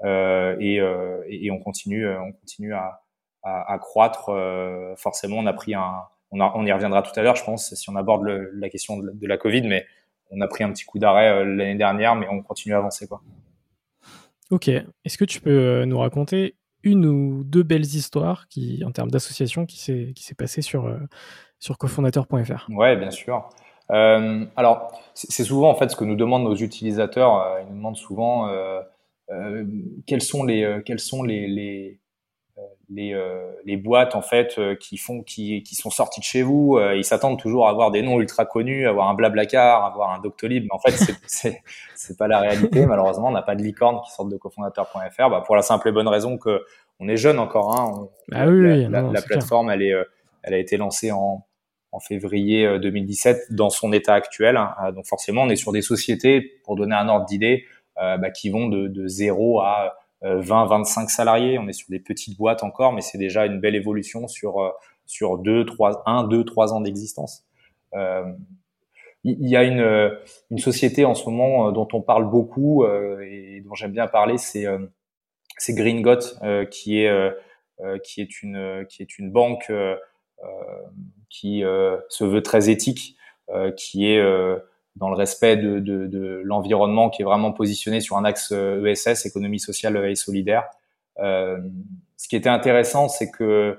et, 0.05 0.81
et, 1.29 1.51
on 1.51 1.59
continue 1.59 2.09
on 2.09 2.33
continue 2.33 2.75
à, 2.75 3.03
à, 3.43 3.73
à 3.73 3.79
croître. 3.79 4.31
forcément, 4.97 5.39
on 5.39 5.47
a 5.47 5.53
pris 5.53 5.75
un 5.75 6.03
on, 6.33 6.67
y 6.67 6.73
reviendra 6.73 7.03
tout 7.03 7.19
à 7.19 7.23
l'heure, 7.23 7.37
je 7.37 7.45
pense, 7.45 7.75
si 7.75 7.91
on 7.91 7.97
aborde 7.97 8.25
la 8.25 8.69
question 8.69 8.99
de, 8.99 9.27
la 9.27 9.37
Covid, 9.37 9.63
mais 9.63 9.87
on 10.31 10.41
a 10.41 10.49
pris 10.49 10.63
un 10.65 10.73
petit 10.73 10.85
coup 10.85 10.99
d'arrêt 10.99 11.31
euh, 11.31 11.45
l'année 11.45 11.75
dernière, 11.75 12.15
mais 12.15 12.29
on 12.31 12.43
continue 12.43 12.75
à 12.75 12.79
avancer. 12.79 13.09
Quoi. 13.09 13.21
Ok. 14.51 14.69
Est-ce 14.69 15.19
que 15.19 15.25
tu 15.25 15.41
peux 15.41 15.51
euh, 15.51 15.87
nous 15.87 15.99
raconter 15.99 16.55
une 16.83 17.07
ou 17.07 17.45
deux 17.45 17.63
belles 17.63 17.85
histoires 17.85 18.49
qui, 18.49 18.83
en 18.85 18.91
termes 18.91 19.11
d'association 19.11 19.67
qui 19.67 19.79
s'est 19.79 20.13
qui 20.15 20.25
s'est 20.25 20.35
passé 20.35 20.63
sur 20.63 20.87
euh, 20.87 20.99
sur 21.59 21.79
cofondateur.fr 21.79 22.69
Ouais, 22.71 22.97
bien 22.97 23.11
sûr. 23.11 23.49
alors, 23.89 24.93
c'est 25.15 25.45
souvent 25.45 25.71
en 25.71 25.75
fait 25.75 25.91
ce 25.91 25.97
que 25.97 26.05
nous 26.05 26.17
demandent 26.17 26.45
nos 26.45 26.55
utilisateurs. 26.55 27.59
ils 27.61 27.69
nous 27.69 27.77
demandent 27.77 27.97
souvent 27.97 28.49
quels 30.07 30.23
sont 30.23 30.45
les 30.45 30.81
quels 30.87 31.01
sont 31.01 31.23
les, 31.23 32.01
euh, 32.99 33.53
les 33.65 33.77
boîtes 33.77 34.17
en 34.17 34.23
fait 34.23 34.59
euh, 34.59 34.75
qui 34.75 34.97
font 34.97 35.23
qui, 35.23 35.63
qui 35.63 35.75
sont 35.77 35.91
sorties 35.91 36.21
de 36.21 36.25
chez 36.25 36.43
vous, 36.43 36.77
euh, 36.77 36.97
ils 36.97 37.05
s'attendent 37.05 37.39
toujours 37.39 37.67
à 37.67 37.71
avoir 37.71 37.91
des 37.91 38.03
noms 38.03 38.21
ultra 38.21 38.45
connus, 38.45 38.87
avoir 38.89 39.09
un 39.09 39.15
Blablacar, 39.15 39.85
avoir 39.85 40.11
un 40.11 40.19
Doctolib, 40.19 40.65
mais 40.65 40.73
en 40.73 40.79
fait 40.81 41.15
c'est 41.27 41.61
c'est 41.95 42.19
pas 42.19 42.27
la 42.27 42.41
réalité. 42.41 42.87
Malheureusement, 42.87 43.29
on 43.29 43.33
n'a 43.33 43.43
pas 43.43 43.55
de 43.55 43.63
licorne 43.63 44.01
qui 44.05 44.11
sortent 44.11 44.31
de 44.31 44.37
cofondateur.fr, 44.37 45.31
bah, 45.31 45.43
pour 45.47 45.55
la 45.55 45.63
simple 45.63 45.89
et 45.89 45.93
bonne 45.93 46.09
raison 46.09 46.37
que 46.37 46.65
on 46.99 47.09
est 47.09 47.17
jeune 47.17 47.39
encore. 47.39 47.79
Hein, 47.79 48.09
ah 48.33 48.49
oui, 48.49 48.89
la, 48.89 49.03
la, 49.03 49.23
plateforme, 49.23 49.71
elle 49.71 49.83
est 49.83 49.95
elle 50.43 50.55
a 50.55 50.59
été 50.59 50.77
lancée 50.77 51.13
en 51.13 51.47
en 51.93 51.99
février 51.99 52.79
2017 52.79 53.53
dans 53.53 53.71
son 53.71 53.93
état 53.93 54.15
actuel. 54.15 54.57
Hein. 54.57 54.93
donc 54.93 55.07
forcément, 55.07 55.43
on 55.43 55.49
est 55.49 55.57
sur 55.57 55.73
des 55.73 55.83
sociétés, 55.83 56.61
pour 56.65 56.77
donner 56.77 56.95
un 56.95 57.09
ordre 57.09 57.27
d'idée, 57.27 57.65
bah, 57.97 58.31
qui 58.31 58.49
vont 58.49 58.69
de, 58.69 58.87
de 58.87 59.09
0 59.09 59.61
à 59.61 60.00
20, 60.23 60.65
euh, 60.65 60.67
25 60.67 61.11
salariés. 61.11 61.59
On 61.59 61.69
est 61.69 61.73
sur 61.73 61.89
des 61.91 62.01
petites 62.01 62.37
boîtes 62.37 62.63
encore, 62.63 62.93
mais 62.93 63.01
c'est 63.01 63.19
déjà 63.19 63.47
une 63.47 63.61
belle 63.61 63.75
évolution 63.75 64.29
sur 64.29 64.61
euh, 64.61 64.71
sur 65.07 65.39
deux, 65.39 65.65
trois, 65.67 66.03
un, 66.07 66.25
deux, 66.25 66.45
trois 66.45 66.73
ans 66.73 66.81
d'existence. 66.81 67.45
Euh, 67.95 68.25
il 69.25 69.49
y 69.49 69.57
a 69.57 69.65
une, 69.65 70.17
une 70.51 70.59
société 70.59 71.05
en 71.05 71.15
ce 71.15 71.29
moment 71.29 71.73
dont 71.73 71.89
on 71.93 72.01
parle 72.01 72.31
beaucoup 72.31 72.87
et 72.87 73.61
dont 73.67 73.75
j'aime 73.75 73.93
bien 73.93 74.07
parler, 74.07 74.39
c'est 74.39 74.65
c'est 75.59 75.75
Green 75.75 76.03
qui 76.71 77.03
est 77.03 77.35
qui 78.03 78.21
est 78.23 78.43
une 78.43 78.87
qui 78.89 79.03
est 79.03 79.19
une 79.19 79.31
banque 79.31 79.71
qui 81.29 81.61
se 81.61 82.25
veut 82.25 82.43
très 82.43 82.71
éthique, 82.71 83.19
qui 83.77 84.11
est 84.11 84.23
dans 85.01 85.09
le 85.09 85.17
respect 85.17 85.57
de, 85.57 85.81
de, 85.81 86.07
de 86.07 86.43
l'environnement 86.45 87.09
qui 87.09 87.23
est 87.23 87.25
vraiment 87.25 87.53
positionné 87.53 88.01
sur 88.01 88.19
un 88.19 88.25
axe 88.25 88.53
ESS, 88.53 89.07
euh, 89.09 89.15
e 89.15 89.27
économie 89.27 89.59
sociale 89.59 89.97
et 89.97 90.15
solidaire. 90.15 90.69
Euh, 91.19 91.59
ce 92.17 92.29
qui 92.29 92.37
était 92.37 92.51
intéressant, 92.51 93.09
c'est 93.09 93.31
que 93.31 93.79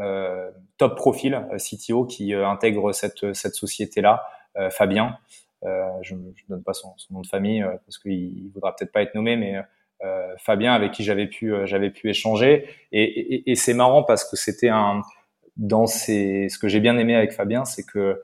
euh, 0.00 0.50
top 0.78 0.96
profil 0.96 1.34
euh, 1.34 1.58
CTO 1.58 2.06
qui 2.06 2.34
intègre 2.34 2.92
cette, 2.92 3.32
cette 3.34 3.54
société-là, 3.54 4.26
Fabien, 4.70 5.18
je 5.64 6.14
ne 6.14 6.30
donne 6.48 6.62
pas 6.62 6.74
son, 6.74 6.94
son, 6.96 7.14
nom 7.14 7.20
de 7.22 7.26
famille 7.26 7.64
parce 7.84 7.98
qu'il 7.98 8.50
voudra 8.54 8.76
peut-être 8.76 8.92
pas 8.92 9.02
être 9.02 9.16
nommé, 9.16 9.36
mais 9.36 9.60
Fabien 10.38 10.72
avec 10.74 10.92
qui 10.92 11.02
j'avais 11.02 11.26
pu 11.26 11.52
pu 11.92 12.08
échanger 12.08 12.68
et, 12.92 13.02
et, 13.02 13.50
et 13.50 13.54
c'est 13.56 13.74
marrant 13.74 14.04
parce 14.04 14.22
que 14.30 14.36
c'était 14.36 14.68
un 14.68 15.02
dans 15.56 15.86
ces 15.86 16.48
ce 16.48 16.56
que 16.56 16.68
j'ai 16.68 16.78
bien 16.78 16.96
aimé 16.98 17.16
avec 17.16 17.32
Fabien, 17.32 17.64
c'est 17.64 17.84
que 17.84 18.22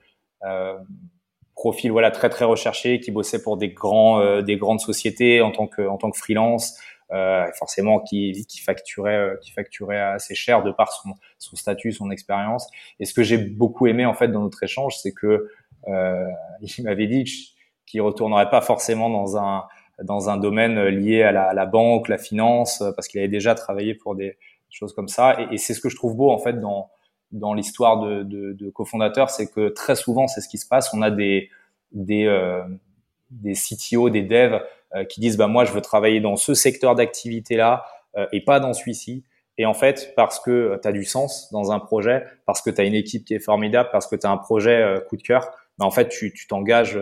profil 1.61 1.93
voilà 1.93 2.11
très 2.11 2.31
très 2.31 2.47
recherché 2.47 3.01
qui 3.01 3.11
bossait 3.11 3.43
pour 3.43 3.59
des 3.59 3.69
grands 3.69 4.19
euh, 4.19 4.41
des 4.41 4.57
grandes 4.57 4.81
sociétés 4.81 5.43
en 5.43 5.51
tant 5.51 5.67
que 5.67 5.83
en 5.83 5.99
tant 5.99 6.11
que 6.11 6.17
freelance 6.17 6.79
euh, 7.13 7.47
forcément 7.59 8.01
qui 8.01 8.47
qui 8.49 8.61
facturait 8.61 9.17
euh, 9.17 9.37
qui 9.43 9.51
facturait 9.51 10.01
assez 10.01 10.35
cher 10.35 10.63
de 10.63 10.71
par 10.71 10.91
son 10.91 11.11
son 11.39 11.57
statut 11.57 11.93
son 11.93 12.11
expérience. 12.11 12.67
Et 12.99 13.05
ce 13.05 13.13
que 13.13 13.23
j'ai 13.23 13.37
beaucoup 13.37 13.87
aimé 13.89 14.07
en 14.07 14.15
fait 14.15 14.29
dans 14.29 14.41
notre 14.41 14.63
échange 14.63 14.97
c'est 15.03 15.13
que 15.13 15.51
euh, 15.89 16.27
il 16.63 16.85
m'avait 16.85 17.09
dit 17.09 17.55
qu'il 17.85 18.01
retournerait 18.01 18.49
pas 18.49 18.63
forcément 18.63 19.11
dans 19.11 19.37
un 19.37 19.65
dans 20.03 20.31
un 20.31 20.39
domaine 20.39 20.83
lié 20.87 21.23
à 21.23 21.33
la, 21.33 21.43
à 21.51 21.53
la 21.53 21.67
banque 21.67 22.09
la 22.09 22.17
finance 22.17 22.83
parce 22.97 23.07
qu'il 23.07 23.21
avait 23.21 23.29
déjà 23.29 23.55
travaillé 23.55 23.95
pour 23.95 24.15
des 24.15 24.39
choses 24.71 24.95
comme 24.95 25.09
ça. 25.09 25.37
Et, 25.41 25.55
et 25.55 25.59
c'est 25.59 25.75
ce 25.75 25.81
que 25.81 25.91
je 25.91 25.97
trouve 25.97 26.17
beau 26.17 26.31
en 26.31 26.39
fait 26.39 26.59
dans 26.59 26.91
dans 27.33 27.55
l'histoire 27.55 28.01
de, 28.01 28.23
de, 28.23 28.53
de 28.53 28.71
cofondateurs, 28.71 29.31
c'est 29.31 29.51
que 29.51 29.69
très 29.69 29.97
souvent, 29.97 30.27
c'est 30.27 30.41
ce 30.41 30.49
qui 30.49 30.59
se 30.59 30.67
passe. 30.67 30.93
On 30.95 31.03
a 31.03 31.11
des 31.11 31.51
des 31.93 32.27
euh, 32.27 32.63
des 33.31 33.53
CTO, 33.53 34.11
des 34.11 34.23
devs 34.23 34.61
euh, 34.95 35.05
qui 35.05 35.21
disent 35.21 35.37
bah 35.37 35.47
moi 35.47 35.65
je 35.65 35.73
veux 35.73 35.81
travailler 35.81 36.21
dans 36.21 36.37
ce 36.37 36.55
secteur 36.55 36.95
d'activité 36.95 37.57
là 37.57 37.85
euh, 38.17 38.27
et 38.33 38.41
pas 38.41 38.61
dans 38.61 38.73
celui-ci. 38.73 39.25
Et 39.59 39.67
en 39.67 39.75
fait, 39.75 40.15
parce 40.17 40.41
que 40.41 40.79
tu 40.83 40.89
as 40.89 40.93
du 40.93 41.05
sens 41.05 41.53
dans 41.53 41.71
un 41.71 41.81
projet, 41.81 42.25
parce 42.47 42.63
que 42.63 42.71
tu 42.71 42.81
as 42.81 42.85
une 42.85 42.95
équipe 42.95 43.25
qui 43.27 43.35
est 43.35 43.41
formidable, 43.41 43.91
parce 43.93 44.07
que 44.07 44.17
tu 44.17 44.27
as 44.27 44.31
un 44.31 44.39
projet 44.39 44.83
euh, 44.83 45.01
coup 45.01 45.17
de 45.17 45.23
cœur, 45.23 45.51
bah 45.79 45.85
en 45.85 45.91
fait 45.91 46.09
tu 46.09 46.33
t'engages 46.49 46.99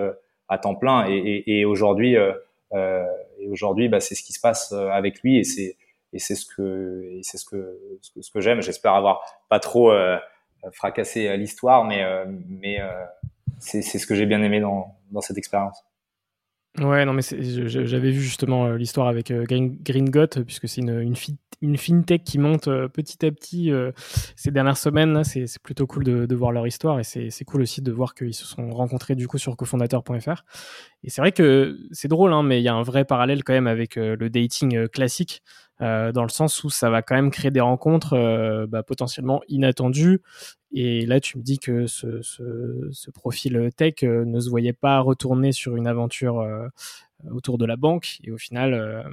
à 0.49 0.59
temps 0.59 0.75
plein. 0.75 1.09
Et, 1.09 1.17
et, 1.17 1.61
et 1.61 1.65
aujourd'hui, 1.65 2.17
euh, 2.17 3.05
aujourd'hui, 3.51 3.89
bah, 3.89 4.01
c'est 4.01 4.15
ce 4.15 4.23
qui 4.23 4.33
se 4.33 4.41
passe 4.41 4.73
avec 4.73 5.21
lui 5.23 5.39
et 5.39 5.45
c'est 5.45 5.77
et 6.13 6.19
c'est 6.19 6.35
ce 6.35 6.47
que 6.47 7.19
c'est 7.23 7.39
ce 7.39 7.45
que 7.45 7.79
ce 8.11 8.31
que, 8.31 8.41
j'aime. 8.41 8.63
J'espère 8.63 8.95
avoir 8.95 9.21
pas 9.49 9.61
trop 9.61 9.93
euh, 10.65 10.71
fracassé 10.73 11.37
l'histoire, 11.37 11.85
mais 11.85 12.03
euh, 12.03 12.25
mais 12.49 12.81
euh, 12.81 12.89
c'est 13.59 13.83
ce 13.83 14.07
que 14.07 14.15
j'ai 14.15 14.27
bien 14.27 14.43
aimé 14.43 14.61
dans 14.61 14.97
dans 15.11 15.21
cette 15.21 15.39
expérience. 15.39 15.85
Ouais, 16.79 17.05
non, 17.05 17.13
mais 17.13 17.23
j'avais 17.23 18.11
vu 18.11 18.21
justement 18.21 18.71
l'histoire 18.71 19.09
avec 19.09 19.33
Green, 19.33 19.79
puisque 20.47 20.69
c'est 20.69 20.81
une, 20.81 21.01
une, 21.01 21.15
une, 21.61 21.77
fintech 21.77 22.23
qui 22.23 22.39
monte 22.39 22.67
petit 22.93 23.27
à 23.27 23.33
petit 23.33 23.73
ces 24.37 24.53
dernières 24.53 24.77
semaines. 24.77 25.25
C'est 25.25 25.47
plutôt 25.61 25.89
cool 25.89 26.05
de, 26.05 26.27
de, 26.27 26.35
voir 26.37 26.53
leur 26.53 26.69
histoire 26.69 27.01
et 27.01 27.03
c'est 27.03 27.45
cool 27.45 27.63
aussi 27.63 27.83
de 27.83 27.91
voir 27.91 28.15
qu'ils 28.15 28.35
se 28.35 28.45
sont 28.45 28.71
rencontrés 28.71 29.17
du 29.17 29.27
coup 29.27 29.39
sur 29.39 29.57
cofondateur.fr. 29.57 30.45
Et 31.03 31.11
c'est 31.11 31.21
vrai 31.21 31.33
que 31.33 31.77
c'est 31.91 32.07
drôle, 32.07 32.33
hein, 32.33 32.45
mais 32.45 32.61
il 32.61 32.63
y 32.63 32.69
a 32.69 32.75
un 32.75 32.85
vrai 32.85 33.05
parallèle 33.05 33.43
quand 33.43 33.55
même 33.55 33.67
avec 33.67 33.97
le 33.97 34.31
dating 34.31 34.87
classique. 34.87 35.43
Euh, 35.81 36.11
dans 36.11 36.25
le 36.25 36.29
sens 36.29 36.65
où 36.65 36.71
ça 36.71 36.91
va 36.91 37.03
quand 37.03 37.15
même 37.15 37.31
créer 37.31 37.53
des 37.53 37.61
rencontres 37.61 38.15
euh, 38.15 38.67
bah, 38.67 38.83
potentiellement 38.83 39.43
inattendues. 39.49 40.23
Et 40.73 41.07
là, 41.07 41.21
tu 41.21 41.39
me 41.39 41.43
dis 41.43 41.59
que 41.59 41.87
ce, 41.87 42.21
ce, 42.21 42.89
ce 42.91 43.11
profil 43.13 43.71
tech 43.77 44.03
euh, 44.03 44.25
ne 44.25 44.41
se 44.41 44.51
voyait 44.51 44.73
pas 44.73 44.99
retourner 44.99 45.53
sur 45.53 45.77
une 45.77 45.87
aventure 45.87 46.45
autour 47.31 47.59
de 47.59 47.67
la 47.67 47.77
banque. 47.77 48.19
Et 48.25 48.33
au 48.33 48.39
final, 48.39 49.05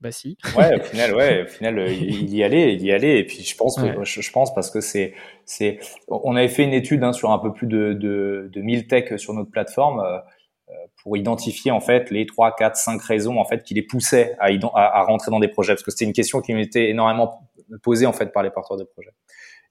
bah 0.00 0.12
si. 0.12 0.38
ouais, 0.56 0.80
au 0.80 0.84
final, 0.84 1.14
ouais, 1.14 1.42
au 1.42 1.46
final, 1.46 1.90
il 1.90 2.34
y 2.34 2.44
allait, 2.44 2.74
il 2.74 2.82
y 2.84 2.92
allait. 2.92 3.18
Et 3.18 3.24
puis 3.24 3.42
je 3.42 3.56
pense, 3.56 3.76
que, 3.76 4.04
je, 4.04 4.32
pense 4.32 4.54
parce 4.54 4.70
que 4.70 4.80
c'est, 4.80 5.14
c'est, 5.44 5.80
on 6.06 6.36
avait 6.36 6.48
fait 6.48 6.62
une 6.62 6.72
étude 6.72 7.02
hein, 7.02 7.12
sur 7.12 7.32
un 7.32 7.38
peu 7.38 7.52
plus 7.52 7.66
de, 7.66 7.92
de, 7.92 8.48
de 8.52 8.60
1000 8.60 8.86
tech 8.86 9.16
sur 9.16 9.34
notre 9.34 9.50
plateforme 9.50 10.00
pour 11.02 11.16
identifier 11.16 11.70
en 11.70 11.80
fait 11.80 12.10
les 12.10 12.26
3, 12.26 12.56
4, 12.56 12.76
5 12.76 13.02
raisons 13.02 13.38
en 13.38 13.44
fait 13.44 13.62
qui 13.62 13.74
les 13.74 13.82
poussaient 13.82 14.36
à, 14.38 14.46
à, 14.46 14.98
à 14.98 15.02
rentrer 15.02 15.30
dans 15.30 15.40
des 15.40 15.48
projets 15.48 15.74
parce 15.74 15.82
que 15.82 15.90
c'était 15.90 16.04
une 16.04 16.12
question 16.12 16.40
qui 16.40 16.54
m'était 16.54 16.90
énormément 16.90 17.48
posée 17.82 18.06
en 18.06 18.12
fait 18.12 18.32
par 18.32 18.42
les 18.42 18.50
porteurs 18.50 18.76
de 18.76 18.84
projets. 18.84 19.12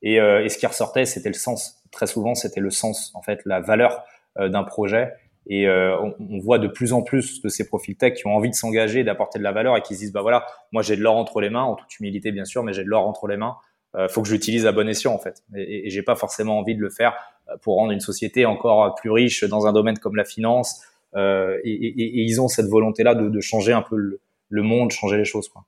Et, 0.01 0.19
euh, 0.19 0.43
et 0.43 0.49
ce 0.49 0.57
qui 0.57 0.65
ressortait, 0.65 1.05
c'était 1.05 1.29
le 1.29 1.35
sens. 1.35 1.81
Très 1.91 2.07
souvent, 2.07 2.35
c'était 2.35 2.59
le 2.59 2.69
sens 2.69 3.11
en 3.15 3.21
fait, 3.21 3.41
la 3.45 3.59
valeur 3.59 4.03
euh, 4.39 4.49
d'un 4.49 4.63
projet. 4.63 5.11
Et 5.49 5.67
euh, 5.67 5.97
on, 6.01 6.13
on, 6.19 6.39
voit 6.39 6.59
de 6.59 6.67
plus 6.67 6.91
en 6.91 7.01
plus 7.01 7.41
de 7.41 7.47
ces 7.47 7.65
profils 7.65 7.95
tech 7.95 8.15
qui 8.15 8.27
ont 8.27 8.35
envie 8.35 8.49
de 8.49 8.55
s'engager, 8.55 9.05
d'apporter 9.05 9.39
de 9.39 9.43
la 9.43 9.53
valeur 9.53 9.77
et 9.77 9.81
qui 9.81 9.95
se 9.95 9.99
disent 9.99 10.11
bah 10.11 10.21
voilà, 10.21 10.45
moi 10.73 10.81
j'ai 10.81 10.97
de 10.97 11.01
l'or 11.01 11.15
entre 11.15 11.39
les 11.39 11.49
mains, 11.49 11.63
en 11.63 11.75
toute 11.75 11.99
humilité 11.99 12.31
bien 12.31 12.43
sûr, 12.43 12.63
mais 12.63 12.73
j'ai 12.73 12.83
de 12.83 12.89
l'or 12.89 13.07
entre 13.07 13.27
les 13.27 13.37
mains. 13.37 13.55
Euh, 13.95 14.07
faut 14.09 14.21
que 14.21 14.27
je 14.27 14.33
l'utilise 14.33 14.65
à 14.65 14.71
bon 14.71 14.87
escient 14.87 15.13
en 15.13 15.19
fait. 15.19 15.43
Et, 15.55 15.87
et 15.87 15.89
j'ai 15.89 16.03
pas 16.03 16.15
forcément 16.15 16.59
envie 16.59 16.75
de 16.75 16.81
le 16.81 16.89
faire 16.89 17.15
pour 17.61 17.75
rendre 17.75 17.91
une 17.91 17.99
société 17.99 18.45
encore 18.45 18.95
plus 18.95 19.11
riche 19.11 19.43
dans 19.43 19.67
un 19.67 19.73
domaine 19.73 19.97
comme 19.97 20.15
la 20.15 20.25
finance, 20.25 20.81
euh, 21.15 21.57
et, 21.63 21.71
et, 21.71 21.87
et, 21.87 22.21
ils 22.23 22.41
ont 22.41 22.47
cette 22.47 22.67
volonté-là 22.67 23.15
de, 23.15 23.29
de, 23.29 23.39
changer 23.39 23.71
un 23.73 23.81
peu 23.81 23.95
le, 23.95 24.19
le, 24.49 24.61
monde, 24.61 24.91
changer 24.91 25.17
les 25.17 25.25
choses. 25.25 25.47
Quoi. 25.49 25.63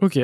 Ok. 0.00 0.20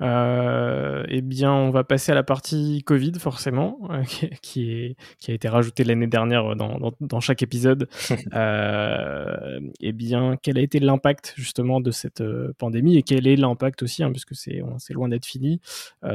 Euh, 0.00 1.04
eh 1.08 1.20
bien, 1.20 1.52
on 1.52 1.68
va 1.70 1.84
passer 1.84 2.12
à 2.12 2.14
la 2.14 2.22
partie 2.22 2.82
Covid, 2.86 3.12
forcément, 3.18 3.78
euh, 3.90 4.02
qui, 4.40 4.70
est, 4.70 4.96
qui 5.18 5.30
a 5.30 5.34
été 5.34 5.46
rajoutée 5.46 5.84
l'année 5.84 6.06
dernière 6.06 6.56
dans, 6.56 6.78
dans, 6.78 6.92
dans, 7.00 7.20
chaque 7.20 7.42
épisode. 7.42 7.88
euh, 8.34 9.60
eh 9.80 9.92
bien, 9.92 10.38
quel 10.42 10.56
a 10.56 10.62
été 10.62 10.80
l'impact 10.80 11.34
justement 11.36 11.80
de 11.80 11.90
cette 11.90 12.22
pandémie 12.56 12.96
et 12.96 13.02
quel 13.02 13.26
est 13.26 13.36
l'impact 13.36 13.82
aussi, 13.82 14.02
hein, 14.02 14.10
puisque 14.10 14.34
c'est 14.34 14.62
loin 14.94 15.08
d'être 15.08 15.26
fini, 15.26 15.60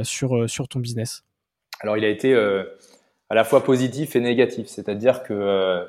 sur, 0.02 0.50
sur 0.50 0.68
ton 0.68 0.80
business? 0.80 1.24
Alors, 1.82 1.96
il 1.96 2.04
a 2.04 2.10
été 2.10 2.36
à 2.36 3.36
la 3.36 3.44
fois 3.44 3.64
positif 3.64 4.16
et 4.16 4.20
négatif, 4.20 4.66
c'est-à-dire 4.68 5.22
que 5.22 5.86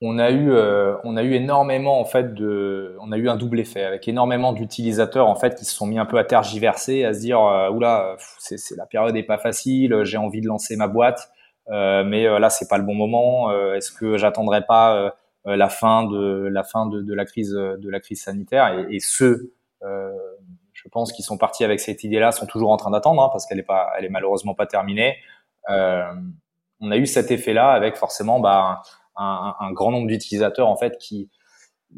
on 0.00 0.18
a 0.18 0.30
eu 0.30 0.50
euh, 0.52 0.96
on 1.04 1.16
a 1.16 1.22
eu 1.22 1.34
énormément 1.34 2.00
en 2.00 2.04
fait 2.04 2.34
de 2.34 2.96
on 3.00 3.12
a 3.12 3.16
eu 3.16 3.28
un 3.28 3.36
double 3.36 3.60
effet 3.60 3.84
avec 3.84 4.06
énormément 4.08 4.52
d'utilisateurs 4.52 5.28
en 5.28 5.36
fait 5.36 5.54
qui 5.54 5.64
se 5.64 5.74
sont 5.74 5.86
mis 5.86 5.98
un 5.98 6.06
peu 6.06 6.18
à 6.18 6.24
tergiverser 6.24 7.04
à 7.04 7.14
se 7.14 7.20
dire 7.20 7.40
euh, 7.40 7.70
oula 7.70 8.16
c'est 8.38 8.58
c'est 8.58 8.76
la 8.76 8.86
période 8.86 9.16
est 9.16 9.22
pas 9.22 9.38
facile 9.38 10.02
j'ai 10.02 10.18
envie 10.18 10.40
de 10.40 10.48
lancer 10.48 10.76
ma 10.76 10.88
boîte 10.88 11.30
euh, 11.70 12.04
mais 12.04 12.24
là 12.38 12.50
c'est 12.50 12.68
pas 12.68 12.78
le 12.78 12.84
bon 12.84 12.94
moment 12.94 13.52
est-ce 13.74 13.92
que 13.92 14.18
j'attendrai 14.18 14.62
pas 14.66 15.14
la 15.44 15.68
fin 15.68 16.04
de 16.04 16.48
la 16.50 16.64
fin 16.64 16.86
de, 16.86 17.00
de, 17.00 17.14
la 17.14 17.24
crise 17.24 17.52
de 17.52 17.90
la 17.90 18.00
crise 18.00 18.22
sanitaire? 18.22 18.78
Et, 18.78 18.96
et 18.96 19.00
ceux 19.00 19.54
je 20.72 20.88
pense 20.90 21.12
qui 21.12 21.22
sont 21.22 21.38
partis 21.38 21.64
avec 21.64 21.80
cette 21.80 22.02
idée 22.04 22.18
là 22.18 22.32
sont 22.32 22.46
toujours 22.46 22.72
en 22.72 22.76
train 22.76 22.90
d'attendre 22.90 23.22
hein, 23.22 23.28
parce 23.32 23.46
qu'elle 23.46 23.58
est 23.58 23.62
pas 23.62 23.92
elle 23.96 24.04
est 24.04 24.10
malheureusement 24.10 24.54
pas 24.54 24.66
terminée. 24.66 25.16
On 26.80 26.90
a 26.90 26.96
eu 26.96 27.06
cet 27.06 27.30
effet 27.30 27.54
là 27.54 27.70
avec 27.70 27.96
forcément 27.96 28.40
bah 28.40 28.82
un, 29.16 29.72
grand 29.72 29.90
nombre 29.90 30.08
d'utilisateurs 30.08 30.68
en 30.68 30.76
fait 30.76 30.98
qui, 30.98 31.30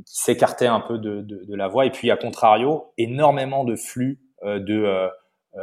qui 0.05 0.15
s'écartaient 0.17 0.67
un 0.67 0.81
peu 0.81 0.99
de, 0.99 1.23
de, 1.23 1.45
de, 1.45 1.55
la 1.55 1.69
voie. 1.69 1.87
Et 1.87 1.91
puis, 1.91 2.11
à 2.11 2.17
contrario, 2.17 2.93
énormément 2.99 3.65
de 3.65 3.77
flux 3.77 4.21
euh, 4.45 4.59
de, 4.59 4.85
euh, 4.85 5.09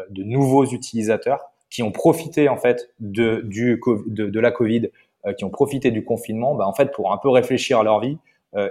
de 0.10 0.24
nouveaux 0.24 0.66
utilisateurs 0.66 1.52
qui 1.70 1.84
ont 1.84 1.92
profité 1.92 2.50
en 2.50 2.58
fait 2.58 2.90
de, 3.00 3.42
du, 3.44 3.80
de, 4.08 4.40
la 4.40 4.52
Covid, 4.52 4.90
euh, 5.26 5.34
qui 5.34 5.44
ont 5.44 5.50
profité 5.50 5.92
du 5.92 6.04
confinement, 6.04 6.56
bah, 6.56 6.68
en 6.68 6.74
fait, 6.74 6.92
pour 6.92 7.12
un 7.12 7.18
peu 7.18 7.30
réfléchir 7.30 7.80
à 7.80 7.84
leur 7.84 8.00
vie 8.00 8.18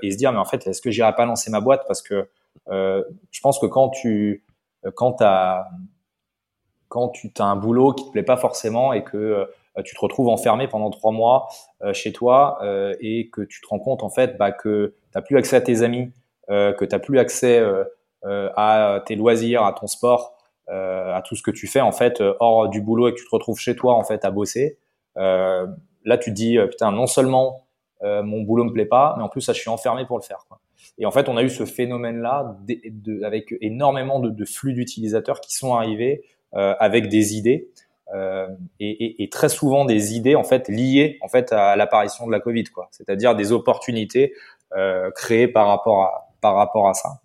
et 0.03 0.13
se 0.13 0.17
dire, 0.17 0.31
mais 0.31 0.39
en 0.39 0.45
fait, 0.45 0.65
est-ce 0.69 0.81
que 0.81 0.93
j'irai 0.93 1.13
pas 1.17 1.27
lancer 1.27 1.51
ma 1.51 1.61
boîte? 1.61 1.83
Parce 1.89 2.03
que 2.03 2.29
je 2.69 3.41
pense 3.43 3.59
que 3.59 3.67
quand 3.67 3.89
tu 3.89 4.45
quand 4.95 5.21
as 5.21 5.69
quand 6.93 7.09
tu 7.09 7.33
as 7.39 7.45
un 7.47 7.57
boulot 7.57 7.95
qui 7.95 8.05
te 8.05 8.11
plaît 8.11 8.23
pas 8.23 8.37
forcément 8.37 8.93
et 8.93 9.03
que 9.03 9.17
euh, 9.17 9.47
tu 9.85 9.95
te 9.95 10.01
retrouves 10.01 10.29
enfermé 10.29 10.69
pendant 10.69 10.91
trois 10.91 11.13
mois 11.13 11.49
euh, 11.83 11.93
chez 11.93 12.13
toi 12.13 12.59
euh, 12.63 12.95
et 13.01 13.31
que 13.31 13.43
tu 13.43 13.61
te 13.61 13.67
rends 13.69 13.79
compte 13.79 14.03
en 14.03 14.11
fait 14.11 14.37
bah, 14.37 14.53
que 14.53 14.95
tu 15.11 15.11
n'as 15.15 15.23
plus 15.23 15.37
accès 15.37 15.57
à 15.57 15.61
tes 15.61 15.83
amis, 15.83 16.13
que 16.49 16.85
tu 16.85 16.95
n'as 16.95 16.99
plus 16.99 17.19
accès 17.19 17.63
à 18.25 19.03
tes 19.07 19.17
loisirs, 19.17 19.65
à 19.65 19.73
ton 19.73 19.87
sport, 19.87 20.37
à 20.69 21.23
tout 21.25 21.35
ce 21.35 21.43
que 21.43 21.51
tu 21.51 21.67
fais 21.67 21.81
en 21.81 21.93
fait 21.93 22.23
hors 22.41 22.69
du 22.69 22.83
boulot 22.83 23.09
et 23.09 23.13
que 23.13 23.19
tu 23.19 23.25
te 23.25 23.31
retrouves 23.31 23.59
chez 23.59 23.75
toi 23.75 23.95
en 23.95 24.05
fait 24.05 24.25
à 24.27 24.31
bosser. 24.31 24.79
là, 25.17 26.19
tu 26.21 26.31
te 26.31 26.35
dis 26.35 26.59
putain 26.69 26.93
non 26.93 27.07
seulement 27.07 27.67
mon 28.03 28.43
boulot 28.43 28.65
me 28.65 28.73
plaît 28.73 28.85
pas, 28.85 29.15
mais 29.17 29.23
en 29.23 29.31
plus 29.31 29.41
ça 29.41 29.55
je 29.55 29.61
suis 29.61 29.71
enfermé 29.71 30.05
pour 30.05 30.19
le 30.19 30.23
faire. 30.23 30.45
Quoi. 30.49 30.61
Et 30.99 31.07
en 31.07 31.11
fait, 31.11 31.31
on 31.31 31.39
a 31.39 31.43
eu 31.43 31.49
ce 31.49 31.65
phénomène-là 31.65 32.57
avec 33.23 33.55
énormément 33.63 34.21
de, 34.21 34.29
de 34.29 34.45
flux 34.45 34.75
d'utilisateurs 34.75 35.41
qui 35.41 35.55
sont 35.55 35.75
arrivés 35.75 36.23
euh, 36.55 36.75
avec 36.79 37.09
des 37.09 37.35
idées 37.35 37.71
euh, 38.15 38.47
et, 38.79 38.91
et, 38.91 39.23
et, 39.23 39.29
très 39.31 39.49
souvent 39.49 39.87
des 39.87 40.15
idées 40.15 40.35
en 40.35 40.43
fait 40.43 40.69
liées 40.69 41.19
en 41.23 41.29
fait 41.29 41.51
à 41.53 41.77
l'apparition 41.77 42.27
de 42.27 42.33
la 42.33 42.41
Covid, 42.41 42.65
quoi. 42.65 42.89
C'est-à-dire 42.91 43.35
des 43.35 43.53
opportunités 43.53 44.35
euh, 44.77 45.11
créées 45.13 45.49
par 45.49 45.69
rapport 45.69 46.03
à 46.03 46.29
par 46.43 46.55
rapport 46.55 46.89
à 46.89 46.95
ça. 46.95 47.21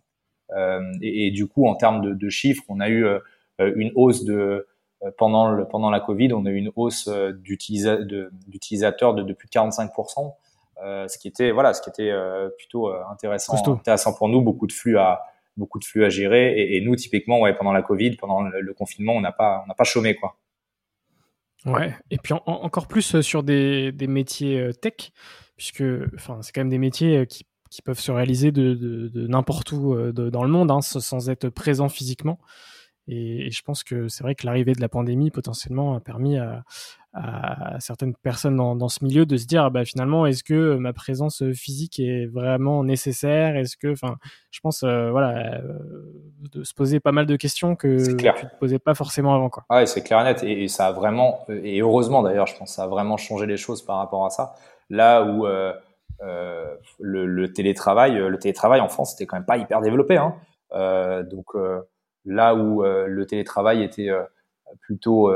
Euh, 0.55 0.79
et, 1.01 1.27
et, 1.27 1.31
du 1.31 1.47
coup, 1.47 1.67
en 1.67 1.75
termes 1.75 2.01
de, 2.01 2.13
de, 2.13 2.29
chiffres, 2.29 2.63
on 2.69 2.79
a 2.79 2.87
eu 2.87 3.05
une 3.59 3.91
hausse 3.95 4.23
de 4.23 4.67
pendant 5.17 5.51
le, 5.51 5.67
pendant 5.67 5.89
la 5.89 5.99
Covid, 5.99 6.31
on 6.33 6.45
a 6.45 6.51
eu 6.51 6.55
une 6.55 6.71
hausse 6.75 7.09
d'utilisateurs 7.09 9.13
de, 9.13 9.23
de, 9.23 9.33
plus 9.33 9.47
de 9.47 9.51
45%, 9.51 10.33
euh, 10.83 11.07
ce 11.07 11.17
qui 11.17 11.27
était 11.27 11.51
voilà, 11.51 11.73
ce 11.73 11.81
qui 11.81 11.89
était 11.89 12.13
plutôt 12.57 12.89
intéressant, 13.11 13.55
intéressant 13.73 14.13
pour 14.13 14.29
nous, 14.29 14.41
beaucoup 14.41 14.67
de 14.67 14.71
flux 14.71 14.97
à 14.97 15.23
beaucoup 15.57 15.79
de 15.79 15.85
flux 15.85 16.05
à 16.05 16.09
gérer. 16.09 16.57
Et, 16.57 16.77
et 16.77 16.81
nous, 16.81 16.95
typiquement, 16.95 17.41
ouais, 17.41 17.53
pendant 17.53 17.73
la 17.73 17.81
Covid, 17.81 18.15
pendant 18.15 18.41
le, 18.41 18.61
le 18.61 18.73
confinement, 18.73 19.13
on 19.13 19.21
n'a 19.21 19.33
pas 19.33 19.63
on 19.65 19.67
n'a 19.67 19.73
pas 19.73 19.83
chômé 19.83 20.15
quoi. 20.15 20.37
Ouais, 21.65 21.95
et 22.11 22.17
puis 22.17 22.33
encore 22.45 22.87
plus 22.87 23.15
euh, 23.15 23.21
sur 23.21 23.43
des, 23.43 23.91
métiers 24.01 24.59
euh, 24.59 24.73
tech, 24.73 25.11
puisque 25.57 25.83
enfin, 26.15 26.39
c'est 26.41 26.51
quand 26.51 26.61
même 26.61 26.69
des 26.69 26.77
métiers 26.77 27.17
euh, 27.17 27.25
qui, 27.25 27.45
qui 27.69 27.81
peuvent 27.81 27.99
se 27.99 28.11
réaliser 28.11 28.51
de, 28.51 29.11
n'importe 29.27 29.71
où 29.71 29.95
dans 30.11 30.43
le 30.43 30.49
monde, 30.49 30.71
hein, 30.71 30.81
sans 30.81 31.29
être 31.29 31.49
présent 31.49 31.89
physiquement. 31.89 32.39
Et, 33.07 33.49
je 33.51 33.61
pense 33.63 33.83
que 33.83 34.07
c'est 34.07 34.23
vrai 34.23 34.35
que 34.35 34.45
l'arrivée 34.45 34.73
de 34.73 34.81
la 34.81 34.89
pandémie 34.89 35.31
potentiellement 35.31 35.95
a 35.95 35.99
permis 35.99 36.37
à, 36.37 36.63
à 37.17 37.79
certaines 37.79 38.15
personnes 38.15 38.55
dans, 38.55 38.75
dans, 38.75 38.89
ce 38.89 39.03
milieu 39.03 39.25
de 39.25 39.37
se 39.37 39.45
dire 39.45 39.71
bah 39.71 39.85
finalement 39.85 40.25
est-ce 40.25 40.43
que 40.43 40.75
ma 40.75 40.93
présence 40.93 41.43
physique 41.53 41.99
est 41.99 42.25
vraiment 42.25 42.83
nécessaire? 42.83 43.55
Est-ce 43.55 43.77
que 43.77 43.91
enfin 43.91 44.17
je 44.51 44.59
pense 44.59 44.83
euh, 44.83 45.09
voilà 45.11 45.55
euh, 45.57 45.61
de 46.51 46.63
se 46.63 46.73
poser 46.73 46.99
pas 46.99 47.11
mal 47.11 47.25
de 47.25 47.35
questions 47.35 47.75
que 47.75 48.05
tu 48.05 48.15
te 48.15 48.55
posais 48.59 48.79
pas 48.79 48.93
forcément 48.93 49.33
avant 49.33 49.49
quoi. 49.49 49.65
Ouais 49.69 49.85
c'est 49.85 50.03
clair 50.03 50.21
et 50.21 50.23
net. 50.23 50.43
Et, 50.43 50.67
ça 50.67 50.87
a 50.87 50.91
vraiment 50.91 51.45
et 51.49 51.81
heureusement 51.81 52.21
d'ailleurs 52.21 52.47
je 52.47 52.55
pense 52.57 52.69
que 52.69 52.75
ça 52.75 52.83
a 52.83 52.87
vraiment 52.87 53.17
changé 53.17 53.45
les 53.45 53.57
choses 53.57 53.81
par 53.81 53.97
rapport 53.97 54.25
à 54.25 54.29
ça. 54.29 54.55
Là 54.89 55.23
où 55.23 55.47
euh, 55.47 55.73
euh 56.21 56.75
le, 56.99 57.25
le, 57.25 57.53
télétravail 57.53 58.15
le 58.15 58.37
télétravail 58.39 58.79
en 58.81 58.89
France 58.89 59.11
c'était 59.11 59.25
quand 59.25 59.37
même 59.37 59.45
pas 59.45 59.57
hyper 59.57 59.81
développé 59.81 60.17
hein. 60.17 60.35
donc 61.23 61.45
là 62.25 62.55
où 62.55 62.81
le 62.83 63.25
télétravail 63.25 63.83
était 63.83 64.09
plutôt 64.81 65.31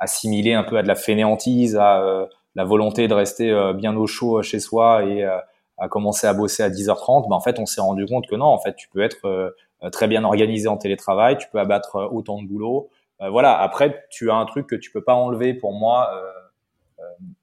assimilé 0.00 0.54
un 0.54 0.64
peu 0.64 0.78
à 0.78 0.82
de 0.82 0.88
la 0.88 0.96
fainéantise, 0.96 1.76
à 1.76 2.02
euh, 2.02 2.26
la 2.56 2.64
volonté 2.64 3.06
de 3.06 3.14
rester 3.14 3.50
euh, 3.50 3.72
bien 3.72 3.94
au 3.96 4.06
chaud 4.06 4.42
chez 4.42 4.58
soi 4.58 5.04
et 5.04 5.22
euh, 5.22 5.38
à 5.78 5.88
commencer 5.88 6.26
à 6.26 6.32
bosser 6.32 6.62
à 6.62 6.70
10h30, 6.70 7.28
ben 7.28 7.36
en 7.36 7.40
fait, 7.40 7.58
on 7.58 7.66
s'est 7.66 7.80
rendu 7.80 8.06
compte 8.06 8.26
que 8.26 8.34
non, 8.34 8.46
en 8.46 8.58
fait, 8.58 8.74
tu 8.74 8.88
peux 8.88 9.00
être 9.00 9.54
très 9.92 10.08
bien 10.08 10.24
organisé 10.24 10.68
en 10.68 10.76
télétravail, 10.76 11.38
tu 11.38 11.48
peux 11.50 11.58
abattre 11.58 12.10
autant 12.12 12.42
de 12.42 12.46
boulot. 12.46 12.90
voilà. 13.18 13.58
Après, 13.58 14.04
tu 14.10 14.30
as 14.30 14.34
un 14.34 14.44
truc 14.44 14.66
que 14.66 14.76
tu 14.76 14.90
peux 14.90 15.02
pas 15.02 15.14
enlever 15.14 15.54
pour 15.54 15.72
moi 15.72 16.10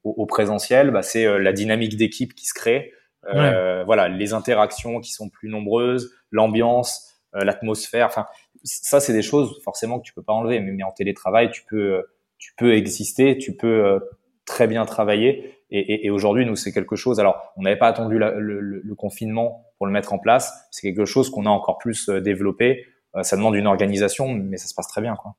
au, 0.04 0.10
au, 0.10 0.26
présentiel, 0.26 0.92
bah, 0.92 1.02
c'est 1.02 1.36
la 1.40 1.52
dynamique 1.52 1.96
d'équipe 1.96 2.32
qui 2.32 2.46
se 2.46 2.54
crée. 2.54 2.92
Ouais. 3.26 3.82
Voilà, 3.84 4.06
les 4.06 4.32
interactions 4.34 5.00
qui 5.00 5.10
sont 5.10 5.28
plus 5.28 5.48
nombreuses, 5.48 6.14
l'ambiance, 6.30 7.18
l'atmosphère. 7.32 8.06
Enfin, 8.06 8.26
ça, 8.62 9.00
c'est 9.00 9.12
des 9.12 9.22
choses 9.22 9.60
forcément 9.64 9.98
que 9.98 10.04
tu 10.04 10.12
peux 10.12 10.22
pas 10.22 10.32
enlever. 10.32 10.60
Mais, 10.60 10.70
mais 10.70 10.84
en 10.84 10.92
télétravail, 10.92 11.50
tu 11.50 11.64
peux 11.68 12.04
tu 12.38 12.52
peux 12.56 12.74
exister, 12.74 13.38
tu 13.38 13.56
peux 13.56 13.84
euh, 13.84 13.98
très 14.46 14.66
bien 14.66 14.84
travailler. 14.86 15.54
Et, 15.70 16.06
et, 16.06 16.10
aujourd'hui, 16.10 16.46
nous, 16.46 16.56
c'est 16.56 16.72
quelque 16.72 16.96
chose. 16.96 17.20
Alors, 17.20 17.52
on 17.56 17.62
n'avait 17.62 17.76
pas 17.76 17.88
attendu 17.88 18.18
le, 18.18 18.40
le, 18.40 18.94
confinement 18.94 19.66
pour 19.76 19.86
le 19.86 19.92
mettre 19.92 20.14
en 20.14 20.18
place. 20.18 20.66
C'est 20.70 20.80
quelque 20.80 21.04
chose 21.04 21.28
qu'on 21.28 21.44
a 21.44 21.50
encore 21.50 21.76
plus 21.76 22.08
développé. 22.08 22.86
ça 23.20 23.36
demande 23.36 23.54
une 23.54 23.66
organisation, 23.66 24.32
mais 24.32 24.56
ça 24.56 24.66
se 24.66 24.74
passe 24.74 24.88
très 24.88 25.02
bien, 25.02 25.14
quoi. 25.14 25.36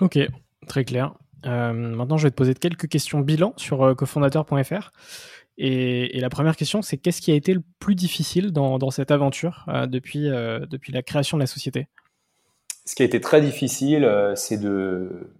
Ok, 0.00 0.18
très 0.66 0.84
clair. 0.84 1.14
Euh, 1.46 1.72
maintenant, 1.72 2.16
je 2.16 2.24
vais 2.24 2.30
te 2.30 2.36
poser 2.36 2.54
quelques 2.54 2.88
questions 2.88 3.20
bilan 3.20 3.52
sur 3.56 3.82
euh, 3.82 3.94
cofondateur.fr. 3.94 4.92
Et, 5.56 6.20
la 6.20 6.30
première 6.30 6.56
question, 6.56 6.82
c'est 6.82 6.98
qu'est-ce 6.98 7.20
qui 7.20 7.32
a 7.32 7.34
été 7.34 7.52
le 7.52 7.62
plus 7.80 7.94
difficile 7.94 8.52
dans, 8.52 8.90
cette 8.90 9.10
aventure 9.10 9.64
euh, 9.68 9.86
depuis, 9.86 10.28
depuis 10.28 10.92
la 10.92 11.02
création 11.02 11.36
de 11.36 11.42
la 11.42 11.48
société? 11.48 11.88
Ce 12.84 12.94
qui 12.94 13.02
a 13.02 13.06
été 13.06 13.20
très 13.20 13.40
difficile, 13.40 14.08
c'est 14.34 14.58
de, 14.58 15.34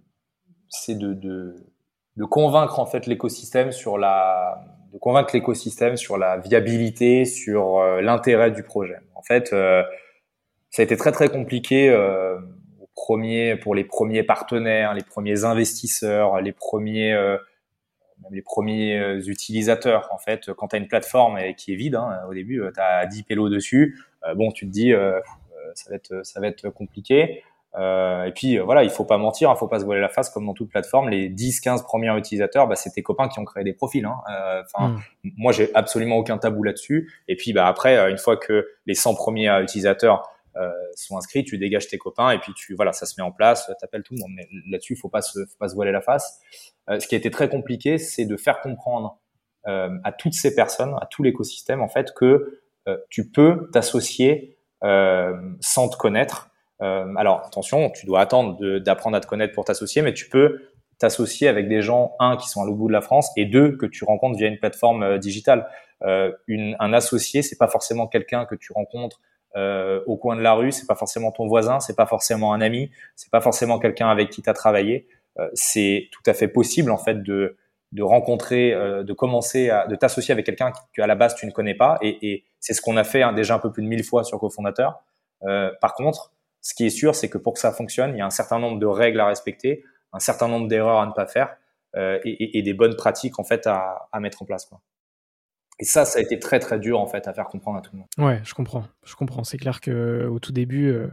c'est 0.69 0.95
de, 0.95 1.13
de, 1.13 2.25
convaincre 2.25 2.79
en 2.79 2.85
fait 2.85 3.05
l'écosystème 3.05 3.71
sur 3.71 3.97
la, 3.97 4.63
de 4.93 4.97
convaincre 4.97 5.31
l'écosystème 5.33 5.97
sur 5.97 6.17
la 6.17 6.37
viabilité, 6.37 7.25
sur 7.25 7.81
l'intérêt 8.01 8.51
du 8.51 8.63
projet. 8.63 8.97
En 9.15 9.21
fait, 9.21 9.49
ça 9.49 10.81
a 10.81 10.83
été 10.83 10.97
très 10.97 11.11
très 11.11 11.29
compliqué 11.29 11.89
premiers, 12.99 13.55
pour 13.55 13.75
les 13.75 13.83
premiers 13.83 14.23
partenaires, 14.23 14.93
les 14.93 15.03
premiers 15.03 15.45
investisseurs, 15.45 16.41
les 16.41 16.51
premiers, 16.51 17.13
euh, 17.13 17.37
les 18.31 18.41
premiers 18.41 18.99
euh, 18.99 19.21
utilisateurs. 19.21 20.09
En 20.11 20.17
fait, 20.17 20.51
quand 20.53 20.69
tu 20.69 20.75
as 20.75 20.79
une 20.79 20.87
plateforme 20.87 21.39
qui 21.55 21.73
est 21.73 21.75
vide, 21.75 21.95
hein, 21.95 22.19
au 22.29 22.33
début, 22.33 22.61
tu 22.73 22.81
as 22.81 23.05
10 23.05 23.23
pélos 23.23 23.49
dessus, 23.49 23.99
euh, 24.27 24.35
bon, 24.35 24.51
tu 24.51 24.67
te 24.67 24.71
dis, 24.71 24.91
ça, 25.73 25.89
va 25.89 25.95
être, 25.95 26.25
ça 26.25 26.39
va 26.39 26.47
être 26.47 26.69
compliqué. 26.69 27.43
Et 27.77 28.31
puis 28.35 28.57
voilà, 28.57 28.83
il 28.83 28.89
faut 28.89 29.05
pas 29.05 29.17
mentir, 29.17 29.51
il 29.55 29.57
faut 29.57 29.67
pas 29.67 29.79
se 29.79 29.85
voiler 29.85 30.01
la 30.01 30.09
face 30.09 30.29
comme 30.29 30.45
dans 30.45 30.53
toute 30.53 30.69
plateforme. 30.69 31.09
Les 31.09 31.29
10-15 31.29 31.83
premiers 31.83 32.15
utilisateurs, 32.17 32.67
bah, 32.67 32.75
c'est 32.75 32.89
tes 32.89 33.03
copains 33.03 33.27
qui 33.27 33.39
ont 33.39 33.45
créé 33.45 33.63
des 33.63 33.73
profils. 33.73 34.05
Hein. 34.05 34.17
Enfin, 34.65 34.89
mmh. 35.23 35.29
moi 35.37 35.51
j'ai 35.51 35.73
absolument 35.75 36.17
aucun 36.17 36.37
tabou 36.37 36.63
là-dessus. 36.63 37.11
Et 37.27 37.35
puis 37.35 37.53
bah 37.53 37.67
après, 37.67 38.09
une 38.09 38.17
fois 38.17 38.37
que 38.37 38.67
les 38.85 38.95
100 38.95 39.15
premiers 39.15 39.49
utilisateurs 39.61 40.29
euh, 40.59 40.71
sont 40.95 41.15
inscrits, 41.15 41.43
tu 41.45 41.57
dégages 41.57 41.87
tes 41.87 41.97
copains 41.97 42.31
et 42.31 42.39
puis 42.39 42.53
tu 42.53 42.75
voilà, 42.75 42.91
ça 42.91 43.05
se 43.05 43.13
met 43.17 43.23
en 43.23 43.31
place, 43.31 43.71
t'appelles 43.79 44.03
tout 44.03 44.13
le 44.15 44.19
monde. 44.19 44.31
Mais 44.35 44.47
là-dessus, 44.69 44.95
faut 44.95 45.07
pas 45.07 45.21
se, 45.21 45.45
faut 45.45 45.57
pas 45.57 45.69
se 45.69 45.75
voiler 45.75 45.91
la 45.91 46.01
face. 46.01 46.41
Euh, 46.89 46.99
ce 46.99 47.07
qui 47.07 47.15
a 47.15 47.17
été 47.17 47.29
très 47.29 47.49
compliqué, 47.49 47.97
c'est 47.97 48.25
de 48.25 48.35
faire 48.35 48.59
comprendre 48.59 49.19
euh, 49.67 49.89
à 50.03 50.11
toutes 50.11 50.33
ces 50.33 50.55
personnes, 50.55 50.95
à 51.01 51.05
tout 51.05 51.23
l'écosystème 51.23 51.81
en 51.81 51.87
fait, 51.87 52.13
que 52.15 52.61
tu 53.11 53.29
peux 53.29 53.69
t'associer 53.71 54.57
sans 54.81 55.89
te 55.89 55.95
connaître. 55.95 56.48
Alors 56.79 57.43
attention, 57.45 57.89
tu 57.89 58.05
dois 58.05 58.21
attendre 58.21 58.79
d'apprendre 58.79 59.17
à 59.17 59.19
te 59.19 59.27
connaître 59.27 59.53
pour 59.53 59.65
t'associer, 59.65 60.01
mais 60.01 60.13
tu 60.13 60.29
peux 60.29 60.61
t'associer 60.97 61.47
avec 61.47 61.67
des 61.67 61.81
gens, 61.81 62.15
un, 62.19 62.37
qui 62.37 62.47
sont 62.49 62.61
à 62.61 62.65
l'autre 62.65 62.77
bout 62.77 62.87
de 62.87 62.93
la 62.93 63.01
France, 63.01 63.31
et 63.37 63.45
deux, 63.45 63.75
que 63.75 63.85
tu 63.85 64.03
rencontres 64.03 64.37
via 64.37 64.47
une 64.47 64.59
plateforme 64.59 65.17
digitale. 65.17 65.67
une, 66.47 66.75
un 66.79 66.93
associé, 66.93 67.41
c'est 67.41 67.57
pas 67.57 67.67
forcément 67.67 68.07
quelqu'un 68.07 68.45
que 68.45 68.55
tu 68.55 68.71
rencontres 68.73 69.19
euh, 69.55 70.01
au 70.05 70.17
coin 70.17 70.35
de 70.35 70.41
la 70.41 70.53
rue, 70.53 70.71
c'est 70.71 70.85
pas 70.85 70.95
forcément 70.95 71.31
ton 71.31 71.47
voisin, 71.47 71.79
c'est 71.79 71.95
pas 71.95 72.05
forcément 72.05 72.53
un 72.53 72.61
ami, 72.61 72.91
c'est 73.15 73.31
pas 73.31 73.41
forcément 73.41 73.79
quelqu'un 73.79 74.09
avec 74.09 74.29
qui 74.29 74.41
tu 74.41 74.49
as 74.49 74.53
travaillé. 74.53 75.07
Euh, 75.39 75.49
c'est 75.53 76.09
tout 76.11 76.21
à 76.27 76.33
fait 76.33 76.47
possible 76.47 76.91
en 76.91 76.97
fait 76.97 77.23
de 77.23 77.57
de 77.91 78.03
rencontrer, 78.03 78.71
euh, 78.71 79.01
de 79.01 79.13
commencer 79.13 79.71
à 79.71 79.87
de 79.87 79.95
t'associer 79.95 80.31
avec 80.31 80.45
quelqu'un 80.45 80.71
que 80.93 81.01
à 81.01 81.07
la 81.07 81.15
base 81.15 81.33
tu 81.33 81.47
ne 81.47 81.51
connais 81.51 81.73
pas, 81.73 81.97
et, 82.01 82.31
et 82.31 82.45
c'est 82.59 82.73
ce 82.73 82.81
qu'on 82.81 82.97
a 82.97 83.03
fait 83.03 83.23
hein, 83.23 83.33
déjà 83.33 83.55
un 83.55 83.59
peu 83.59 83.71
plus 83.71 83.81
de 83.81 83.87
mille 83.87 84.03
fois 84.03 84.23
sur 84.23 84.39
cofondateur. 84.39 85.01
Euh, 85.43 85.71
par 85.81 85.95
contre, 85.95 86.31
ce 86.61 86.73
qui 86.73 86.85
est 86.85 86.89
sûr, 86.89 87.15
c'est 87.15 87.29
que 87.29 87.37
pour 87.37 87.53
que 87.53 87.59
ça 87.59 87.71
fonctionne, 87.71 88.15
il 88.15 88.17
y 88.17 88.21
a 88.21 88.25
un 88.25 88.31
certain 88.31 88.59
nombre 88.59 88.79
de 88.79 88.85
règles 88.85 89.19
à 89.19 89.27
respecter, 89.27 89.83
un 90.13 90.19
certain 90.19 90.47
nombre 90.47 90.67
d'erreurs 90.67 90.99
à 90.99 91.05
ne 91.05 91.11
pas 91.11 91.27
faire, 91.27 91.55
et, 91.95 92.19
et, 92.25 92.59
et, 92.59 92.61
des 92.61 92.73
bonnes 92.73 92.95
pratiques 92.95 93.39
en 93.39 93.43
fait 93.43 93.65
à, 93.65 94.07
à 94.11 94.19
mettre 94.19 94.43
en 94.43 94.45
place. 94.45 94.65
Quoi. 94.65 94.79
Et 95.79 95.85
ça, 95.85 96.03
ça 96.03 96.19
a 96.19 96.21
été 96.21 96.37
très 96.39 96.59
très 96.59 96.77
dur 96.77 96.99
en 96.99 97.07
fait 97.07 97.27
à 97.27 97.33
faire 97.33 97.45
comprendre 97.45 97.77
à 97.79 97.81
tout 97.81 97.91
le 97.93 97.99
monde. 97.99 98.07
Ouais, 98.17 98.41
je 98.43 98.53
comprends. 98.53 98.83
Je 99.05 99.15
comprends. 99.15 99.45
C'est 99.45 99.57
clair 99.57 99.79
que 99.79 100.27
au 100.29 100.39
tout 100.39 100.51
début, 100.51 100.89
euh, 100.89 101.07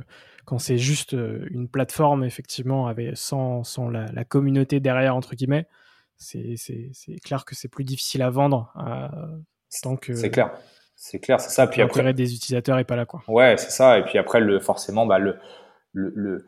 quand 0.44 0.58
c'est 0.58 0.76
juste 0.76 1.14
euh, 1.14 1.46
une 1.52 1.68
plateforme, 1.68 2.24
effectivement, 2.24 2.88
avec 2.88 3.16
sans, 3.16 3.62
sans 3.62 3.88
la, 3.88 4.06
la, 4.06 4.24
communauté 4.24 4.80
derrière 4.80 5.14
entre 5.14 5.36
guillemets, 5.36 5.68
c'est 6.16 6.56
clair 7.24 7.44
que 7.44 7.54
c'est 7.54 7.68
plus 7.68 7.84
difficile 7.84 8.22
à 8.22 8.30
vendre. 8.30 8.72
Euh, 8.76 9.08
c'est 9.68 10.30
clair. 10.30 10.52
C'est 10.96 11.20
clair, 11.20 11.40
c'est 11.40 11.50
ça. 11.50 11.66
Puis 11.66 11.82
après, 11.82 12.12
des 12.14 12.34
utilisateurs 12.34 12.78
est 12.78 12.84
pas 12.84 12.96
là 12.96 13.04
quoi. 13.04 13.22
Ouais, 13.28 13.56
c'est 13.58 13.70
ça. 13.70 13.98
Et 13.98 14.04
puis 14.04 14.18
après, 14.18 14.40
le 14.40 14.58
forcément, 14.60 15.06
bah 15.06 15.18
le, 15.18 15.36
le, 15.92 16.12
le 16.14 16.46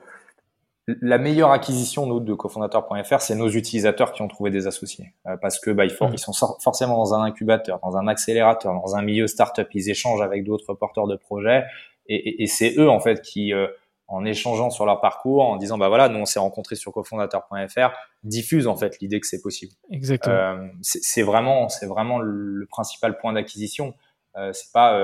la 1.02 1.18
meilleure 1.18 1.50
acquisition 1.50 2.06
nous 2.06 2.20
de 2.20 2.32
cofondateur.fr, 2.32 3.20
c'est 3.20 3.34
nos 3.34 3.50
utilisateurs 3.50 4.12
qui 4.12 4.22
ont 4.22 4.28
trouvé 4.28 4.50
des 4.50 4.66
associés, 4.66 5.12
euh, 5.26 5.36
parce 5.36 5.60
que 5.60 5.70
bah, 5.70 5.84
ils, 5.84 5.94
ils 6.12 6.18
sont 6.18 6.32
forcément 6.32 6.96
dans 6.96 7.12
un 7.12 7.22
incubateur, 7.22 7.78
dans 7.82 7.96
un 7.98 8.08
accélérateur, 8.08 8.72
dans 8.72 8.96
un 8.96 9.02
milieu 9.02 9.26
startup, 9.26 9.68
ils 9.74 9.90
échangent 9.90 10.22
avec 10.22 10.44
d'autres 10.44 10.72
porteurs 10.72 11.06
de 11.06 11.16
projets, 11.16 11.64
et, 12.06 12.42
et, 12.42 12.46
c'est 12.46 12.74
eux 12.78 12.88
en 12.88 13.00
fait 13.00 13.20
qui, 13.20 13.52
euh, 13.52 13.66
en 14.08 14.24
échangeant 14.24 14.70
sur 14.70 14.86
leur 14.86 15.00
parcours, 15.00 15.44
en 15.44 15.56
disant 15.56 15.76
bah 15.76 15.88
voilà, 15.88 16.08
nous 16.08 16.18
on 16.18 16.24
s'est 16.24 16.38
rencontrés 16.38 16.76
sur 16.76 16.92
cofondateur.fr, 16.92 17.90
diffusent 18.24 18.66
en 18.66 18.76
fait 18.76 18.98
l'idée 19.00 19.20
que 19.20 19.26
c'est 19.26 19.42
possible. 19.42 19.72
Exactement. 19.90 20.34
Euh, 20.34 20.68
c'est 20.80 21.22
vraiment, 21.22 21.68
c'est 21.68 21.86
vraiment 21.86 22.18
le, 22.18 22.66
principal 22.70 23.18
point 23.18 23.34
d'acquisition. 23.34 23.94
Euh, 24.38 24.52
c'est 24.52 24.72
pas 24.72 24.98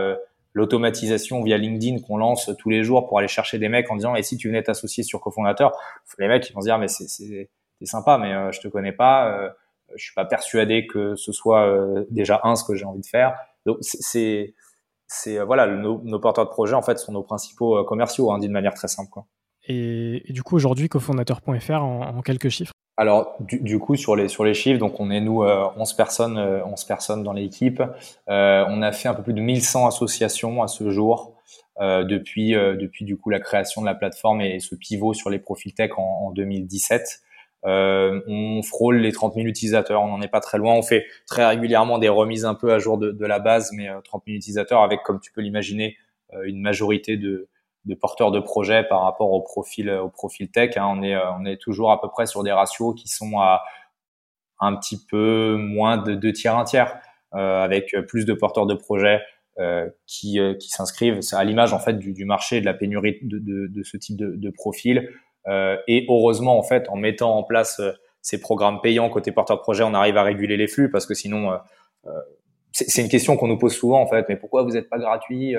l'automatisation 0.54 1.42
via 1.42 1.58
LinkedIn 1.58 2.00
qu'on 2.00 2.16
lance 2.16 2.50
tous 2.58 2.70
les 2.70 2.84
jours 2.84 3.08
pour 3.08 3.18
aller 3.18 3.28
chercher 3.28 3.58
des 3.58 3.68
mecs 3.68 3.90
en 3.90 3.96
disant 3.96 4.14
et 4.14 4.22
si 4.22 4.36
tu 4.36 4.48
venais 4.48 4.62
t'associer 4.62 5.02
sur 5.02 5.20
cofondateur? 5.20 5.72
Les 6.18 6.28
mecs 6.28 6.48
ils 6.48 6.52
vont 6.52 6.60
se 6.60 6.66
dire 6.66 6.78
mais 6.78 6.88
c'est 6.88 7.48
sympa 7.82 8.18
mais 8.18 8.32
euh, 8.32 8.52
je 8.52 8.60
te 8.60 8.68
connais 8.68 8.92
pas 8.92 9.50
euh, 9.90 9.96
je 9.96 10.04
suis 10.04 10.14
pas 10.14 10.24
persuadé 10.24 10.86
que 10.86 11.16
ce 11.16 11.32
soit 11.32 11.66
euh, 11.66 12.04
déjà 12.10 12.40
un 12.44 12.56
ce 12.56 12.64
que 12.64 12.74
j'ai 12.74 12.84
envie 12.84 13.00
de 13.00 13.06
faire. 13.06 13.34
Donc 13.66 13.78
c'est 13.80 14.54
c'est 15.06 15.38
euh, 15.38 15.44
voilà 15.44 15.66
nos, 15.66 16.18
porteurs 16.20 16.46
de 16.46 16.50
projet 16.50 16.74
en 16.74 16.82
fait 16.82 16.98
sont 16.98 17.12
nos 17.12 17.22
principaux 17.22 17.84
commerciaux 17.84 18.30
hein, 18.32 18.38
d'une 18.38 18.52
manière 18.52 18.74
très 18.74 18.88
simple 18.88 19.10
quoi. 19.10 19.26
Et, 19.66 20.22
du 20.28 20.42
coup 20.42 20.56
aujourd'hui 20.56 20.88
cofondateur.fr 20.88 21.82
en 21.82 22.22
quelques 22.22 22.50
chiffres? 22.50 22.74
Alors, 22.96 23.36
du, 23.40 23.78
coup, 23.80 23.96
sur 23.96 24.14
les 24.14 24.28
sur 24.28 24.44
les 24.44 24.54
chiffres, 24.54 24.78
donc 24.78 25.00
on 25.00 25.10
est 25.10 25.20
nous 25.20 25.42
euh, 25.42 25.68
11 25.76 25.92
personnes, 25.94 26.38
euh, 26.38 26.64
11 26.64 26.84
personnes 26.84 27.22
dans 27.24 27.32
l'équipe. 27.32 27.82
Euh, 28.28 28.64
on 28.68 28.82
a 28.82 28.92
fait 28.92 29.08
un 29.08 29.14
peu 29.14 29.22
plus 29.24 29.34
de 29.34 29.40
1100 29.40 29.88
associations 29.88 30.62
à 30.62 30.68
ce 30.68 30.90
jour 30.90 31.34
euh, 31.80 32.04
depuis 32.04 32.54
euh, 32.54 32.76
depuis 32.76 33.04
du 33.04 33.16
coup 33.16 33.30
la 33.30 33.40
création 33.40 33.80
de 33.80 33.86
la 33.86 33.96
plateforme 33.96 34.40
et 34.42 34.60
ce 34.60 34.76
pivot 34.76 35.12
sur 35.12 35.28
les 35.28 35.40
profils 35.40 35.74
tech 35.74 35.90
en, 35.96 36.28
en 36.28 36.30
2017. 36.30 37.22
on 37.64 38.62
frôle 38.62 38.98
les 38.98 39.10
30 39.10 39.34
000 39.34 39.46
utilisateurs, 39.48 40.00
on 40.02 40.08
n'en 40.08 40.22
est 40.22 40.28
pas 40.28 40.40
très 40.40 40.58
loin. 40.58 40.74
On 40.74 40.82
fait 40.82 41.04
très 41.26 41.44
régulièrement 41.44 41.98
des 41.98 42.08
remises 42.08 42.44
un 42.44 42.54
peu 42.54 42.72
à 42.72 42.78
jour 42.78 42.96
de, 42.98 43.10
de 43.10 43.26
la 43.26 43.40
base, 43.40 43.70
mais 43.72 43.88
30 44.04 44.22
000 44.26 44.36
utilisateurs 44.36 44.82
avec, 44.82 45.02
comme 45.02 45.18
tu 45.18 45.32
peux 45.32 45.40
l'imaginer, 45.40 45.96
une 46.44 46.60
majorité 46.60 47.16
de 47.16 47.48
de 47.84 47.94
porteurs 47.94 48.30
de 48.30 48.40
projets 48.40 48.84
par 48.84 49.02
rapport 49.02 49.30
au 49.30 49.42
profil 49.42 49.90
au 49.90 50.08
profil 50.08 50.50
tech. 50.50 50.76
Hein. 50.76 50.86
On 50.96 51.02
est 51.02 51.16
on 51.16 51.44
est 51.44 51.60
toujours 51.60 51.90
à 51.90 52.00
peu 52.00 52.08
près 52.08 52.26
sur 52.26 52.42
des 52.42 52.52
ratios 52.52 52.94
qui 52.94 53.08
sont 53.08 53.38
à 53.38 53.62
un 54.60 54.76
petit 54.76 55.04
peu 55.04 55.56
moins 55.56 55.98
de 55.98 56.14
deux 56.14 56.32
tiers 56.32 56.56
un 56.56 56.64
tiers, 56.64 56.96
euh, 57.34 57.62
avec 57.62 57.94
plus 58.08 58.24
de 58.24 58.32
porteurs 58.32 58.66
de 58.66 58.74
projets 58.74 59.20
euh, 59.60 59.88
qui 60.08 60.40
euh, 60.40 60.54
qui 60.54 60.68
s'inscrivent. 60.68 61.20
C'est 61.20 61.36
à 61.36 61.44
l'image 61.44 61.72
en 61.72 61.78
fait 61.78 61.94
du, 61.94 62.12
du, 62.12 62.24
marché 62.24 62.60
de 62.60 62.66
la 62.66 62.74
pénurie 62.74 63.18
de, 63.22 63.38
de, 63.38 63.68
de 63.68 63.82
ce 63.84 63.96
type 63.96 64.16
de, 64.16 64.34
de 64.34 64.50
profil. 64.50 65.08
Euh, 65.46 65.76
et 65.86 66.06
heureusement 66.08 66.58
en 66.58 66.64
fait 66.64 66.88
en 66.88 66.96
mettant 66.96 67.36
en 67.36 67.44
place 67.44 67.78
euh, 67.78 67.92
ces 68.20 68.40
programmes 68.40 68.80
payants 68.80 69.08
côté 69.10 69.30
porteur 69.30 69.58
de 69.58 69.62
projet, 69.62 69.84
on 69.84 69.94
arrive 69.94 70.16
à 70.16 70.24
réguler 70.24 70.56
les 70.56 70.66
flux 70.66 70.90
parce 70.90 71.06
que 71.06 71.14
sinon 71.14 71.56
c'est 72.72 73.02
une 73.02 73.08
question 73.08 73.36
qu'on 73.36 73.46
nous 73.46 73.58
pose 73.58 73.74
souvent 73.74 74.00
en 74.00 74.08
fait. 74.08 74.26
Mais 74.28 74.36
pourquoi 74.36 74.64
vous 74.64 74.70
n'êtes 74.70 74.88
pas 74.88 74.98
gratuit 74.98 75.54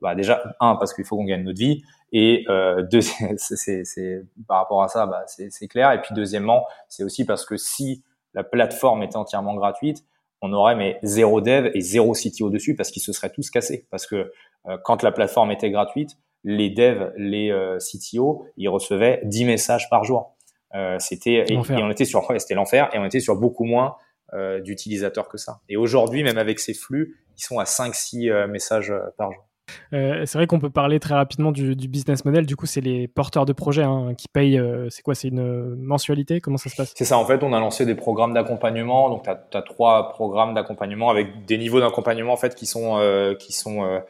bah 0.00 0.14
déjà 0.14 0.42
un 0.60 0.76
parce 0.76 0.94
qu'il 0.94 1.04
faut 1.04 1.16
qu'on 1.16 1.24
gagne 1.24 1.44
notre 1.44 1.58
vie 1.58 1.82
et 2.12 2.44
euh, 2.48 2.82
deux 2.90 3.00
c'est 3.36 4.22
par 4.46 4.58
rapport 4.58 4.82
à 4.82 4.88
ça 4.88 5.06
bah, 5.06 5.24
c'est 5.26 5.68
clair. 5.68 5.92
Et 5.92 6.00
puis 6.00 6.14
deuxièmement 6.14 6.64
c'est 6.88 7.04
aussi 7.04 7.24
parce 7.24 7.44
que 7.44 7.56
si 7.56 8.02
la 8.34 8.44
plateforme 8.44 9.02
était 9.02 9.16
entièrement 9.16 9.54
gratuite 9.54 10.04
on 10.40 10.52
aurait 10.52 10.76
mais 10.76 10.98
zéro 11.02 11.40
dev 11.40 11.70
et 11.74 11.80
zéro 11.80 12.12
CTO 12.12 12.50
dessus 12.50 12.76
parce 12.76 12.90
qu'ils 12.90 13.02
se 13.02 13.12
seraient 13.12 13.30
tous 13.30 13.50
cassés. 13.50 13.86
Parce 13.90 14.06
que 14.06 14.32
euh, 14.66 14.78
quand 14.84 15.02
la 15.02 15.12
plateforme 15.12 15.50
était 15.50 15.70
gratuite 15.70 16.16
les 16.44 16.70
devs 16.70 17.12
les 17.16 17.50
euh, 17.50 17.78
CTO 17.78 18.46
ils 18.56 18.68
recevaient 18.68 19.20
10 19.24 19.44
messages 19.44 19.90
par 19.90 20.04
jour. 20.04 20.36
Euh, 20.74 20.96
c'était 20.98 21.44
et, 21.48 21.56
on 21.56 21.90
était 21.90 22.04
sur 22.04 22.26
c'était 22.38 22.54
l'enfer 22.54 22.90
et 22.92 22.98
on 22.98 23.04
était 23.04 23.20
sur 23.20 23.36
beaucoup 23.36 23.64
moins 23.64 23.96
euh, 24.34 24.60
d'utilisateurs 24.60 25.28
que 25.28 25.38
ça. 25.38 25.60
Et 25.68 25.76
aujourd'hui 25.76 26.22
même 26.22 26.38
avec 26.38 26.60
ces 26.60 26.74
flux 26.74 27.16
ils 27.36 27.42
sont 27.42 27.58
à 27.58 27.64
5 27.64 27.94
6 27.94 28.30
messages 28.48 28.92
par 29.16 29.32
jour 29.32 29.47
euh, 29.92 30.26
c'est 30.26 30.38
vrai 30.38 30.46
qu'on 30.46 30.58
peut 30.58 30.70
parler 30.70 31.00
très 31.00 31.14
rapidement 31.14 31.52
du, 31.52 31.74
business 31.74 32.24
model. 32.24 32.46
Du 32.46 32.56
coup, 32.56 32.66
c'est 32.66 32.80
les 32.80 33.08
porteurs 33.08 33.46
de 33.46 33.52
projets 33.52 33.82
hein, 33.82 34.14
qui 34.16 34.28
payent. 34.28 34.58
Euh, 34.58 34.88
c'est 34.90 35.02
quoi 35.02 35.14
C'est 35.14 35.28
une 35.28 35.76
mensualité? 35.76 36.40
Comment 36.40 36.58
ça 36.58 36.70
se 36.70 36.76
passe? 36.76 36.92
C'est 36.96 37.04
ça. 37.04 37.18
En 37.18 37.24
fait, 37.24 37.42
on 37.42 37.52
a 37.52 37.60
lancé 37.60 37.86
des 37.86 37.94
programmes 37.94 38.34
d'accompagnement. 38.34 39.08
Donc, 39.10 39.24
tu 39.24 39.56
as, 39.56 39.62
trois 39.62 40.10
programmes 40.10 40.54
d'accompagnement 40.54 41.10
avec 41.10 41.44
des 41.46 41.58
niveaux 41.58 41.80
d'accompagnement 41.80 42.32
en 42.32 42.36
fait 42.36 42.54
qui 42.54 42.66
sont 42.66 42.98
euh, 42.98 43.34
qui 43.34 43.52
sont 43.52 44.02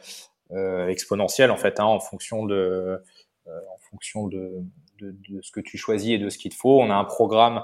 exponentiels 0.87 1.51
en 1.51 1.57
fait 1.57 1.79
hein, 1.79 1.85
en 1.85 1.99
fonction 1.99 2.45
de 2.45 3.03
en 3.47 3.77
fonction 3.91 4.27
de, 4.27 4.63
de, 4.99 5.13
ce 5.41 5.51
que 5.51 5.59
tu 5.59 5.77
choisis 5.77 6.11
et 6.11 6.17
de 6.17 6.29
ce 6.29 6.37
qu'il 6.37 6.51
te 6.51 6.57
faut. 6.57 6.79
On 6.81 6.89
a 6.89 6.95
un 6.95 7.03
programme 7.03 7.63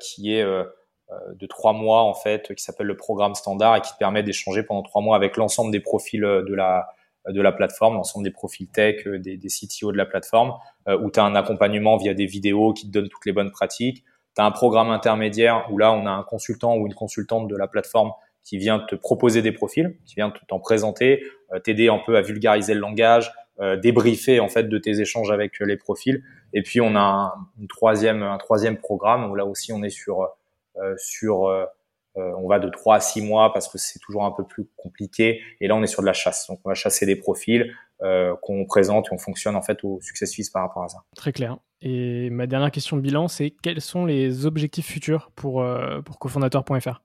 qui 0.00 0.34
est 0.34 0.44
de 0.44 1.46
trois 1.46 1.72
mois 1.72 2.02
en 2.02 2.14
fait, 2.14 2.54
qui 2.54 2.62
s'appelle 2.62 2.86
le 2.86 2.96
programme 2.96 3.34
standard 3.34 3.76
et 3.76 3.80
qui 3.80 3.92
te 3.92 3.98
permet 3.98 4.22
d'échanger 4.22 4.62
pendant 4.62 4.82
trois 4.82 5.02
mois 5.02 5.16
avec 5.16 5.36
l'ensemble 5.36 5.70
des 5.70 5.80
profils 5.80 6.20
de 6.20 6.54
la 6.54 6.93
de 7.28 7.40
la 7.40 7.52
plateforme, 7.52 7.94
l'ensemble 7.94 8.24
des 8.24 8.30
profils 8.30 8.68
tech, 8.68 9.06
des, 9.06 9.36
des 9.36 9.48
CTO 9.48 9.92
de 9.92 9.96
la 9.96 10.06
plateforme, 10.06 10.54
où 10.86 11.10
tu 11.10 11.20
as 11.20 11.24
un 11.24 11.34
accompagnement 11.34 11.96
via 11.96 12.12
des 12.12 12.26
vidéos 12.26 12.72
qui 12.72 12.86
te 12.86 12.92
donnent 12.92 13.08
toutes 13.08 13.24
les 13.24 13.32
bonnes 13.32 13.50
pratiques. 13.50 14.04
Tu 14.36 14.42
as 14.42 14.44
un 14.44 14.50
programme 14.50 14.90
intermédiaire 14.90 15.66
où 15.70 15.78
là, 15.78 15.92
on 15.92 16.06
a 16.06 16.10
un 16.10 16.22
consultant 16.22 16.76
ou 16.76 16.86
une 16.86 16.94
consultante 16.94 17.48
de 17.48 17.56
la 17.56 17.66
plateforme 17.66 18.12
qui 18.42 18.58
vient 18.58 18.78
te 18.78 18.94
proposer 18.94 19.40
des 19.40 19.52
profils, 19.52 19.96
qui 20.04 20.16
vient 20.16 20.32
t'en 20.48 20.58
présenter, 20.58 21.24
t'aider 21.62 21.88
un 21.88 21.98
peu 22.04 22.16
à 22.16 22.20
vulgariser 22.20 22.74
le 22.74 22.80
langage, 22.80 23.32
euh, 23.60 23.76
débriefer 23.76 24.40
en 24.40 24.48
fait 24.48 24.64
de 24.64 24.78
tes 24.78 25.00
échanges 25.00 25.30
avec 25.30 25.62
euh, 25.62 25.64
les 25.64 25.76
profils. 25.76 26.24
Et 26.54 26.62
puis 26.62 26.80
on 26.80 26.96
a 26.96 27.00
un, 27.60 27.66
troisième, 27.68 28.24
un 28.24 28.36
troisième 28.36 28.76
programme 28.78 29.30
où 29.30 29.36
là 29.36 29.46
aussi 29.46 29.72
on 29.72 29.84
est 29.84 29.90
sur 29.90 30.22
euh, 30.76 30.94
sur 30.96 31.46
on 32.16 32.46
va 32.46 32.58
de 32.58 32.68
3 32.68 32.96
à 32.96 33.00
6 33.00 33.22
mois 33.22 33.52
parce 33.52 33.68
que 33.68 33.78
c'est 33.78 33.98
toujours 33.98 34.24
un 34.24 34.30
peu 34.30 34.44
plus 34.44 34.68
compliqué. 34.76 35.40
Et 35.60 35.66
là, 35.66 35.74
on 35.74 35.82
est 35.82 35.88
sur 35.88 36.02
de 36.02 36.06
la 36.06 36.12
chasse. 36.12 36.46
Donc, 36.48 36.60
on 36.64 36.68
va 36.68 36.74
chasser 36.74 37.06
des 37.06 37.16
profils 37.16 37.74
euh, 38.02 38.34
qu'on 38.42 38.64
présente 38.66 39.06
et 39.06 39.14
on 39.14 39.18
fonctionne 39.18 39.56
en 39.56 39.62
fait 39.62 39.82
au 39.84 40.00
success 40.00 40.34
fees 40.34 40.50
par 40.52 40.62
rapport 40.62 40.84
à 40.84 40.88
ça. 40.88 40.98
Très 41.16 41.32
clair. 41.32 41.58
Et 41.80 42.30
ma 42.30 42.46
dernière 42.46 42.70
question 42.70 42.96
de 42.96 43.02
bilan, 43.02 43.28
c'est 43.28 43.50
quels 43.62 43.80
sont 43.80 44.04
les 44.04 44.46
objectifs 44.46 44.86
futurs 44.86 45.30
pour, 45.34 45.62
euh, 45.62 46.00
pour 46.02 46.18
cofondateur.fr 46.18 47.02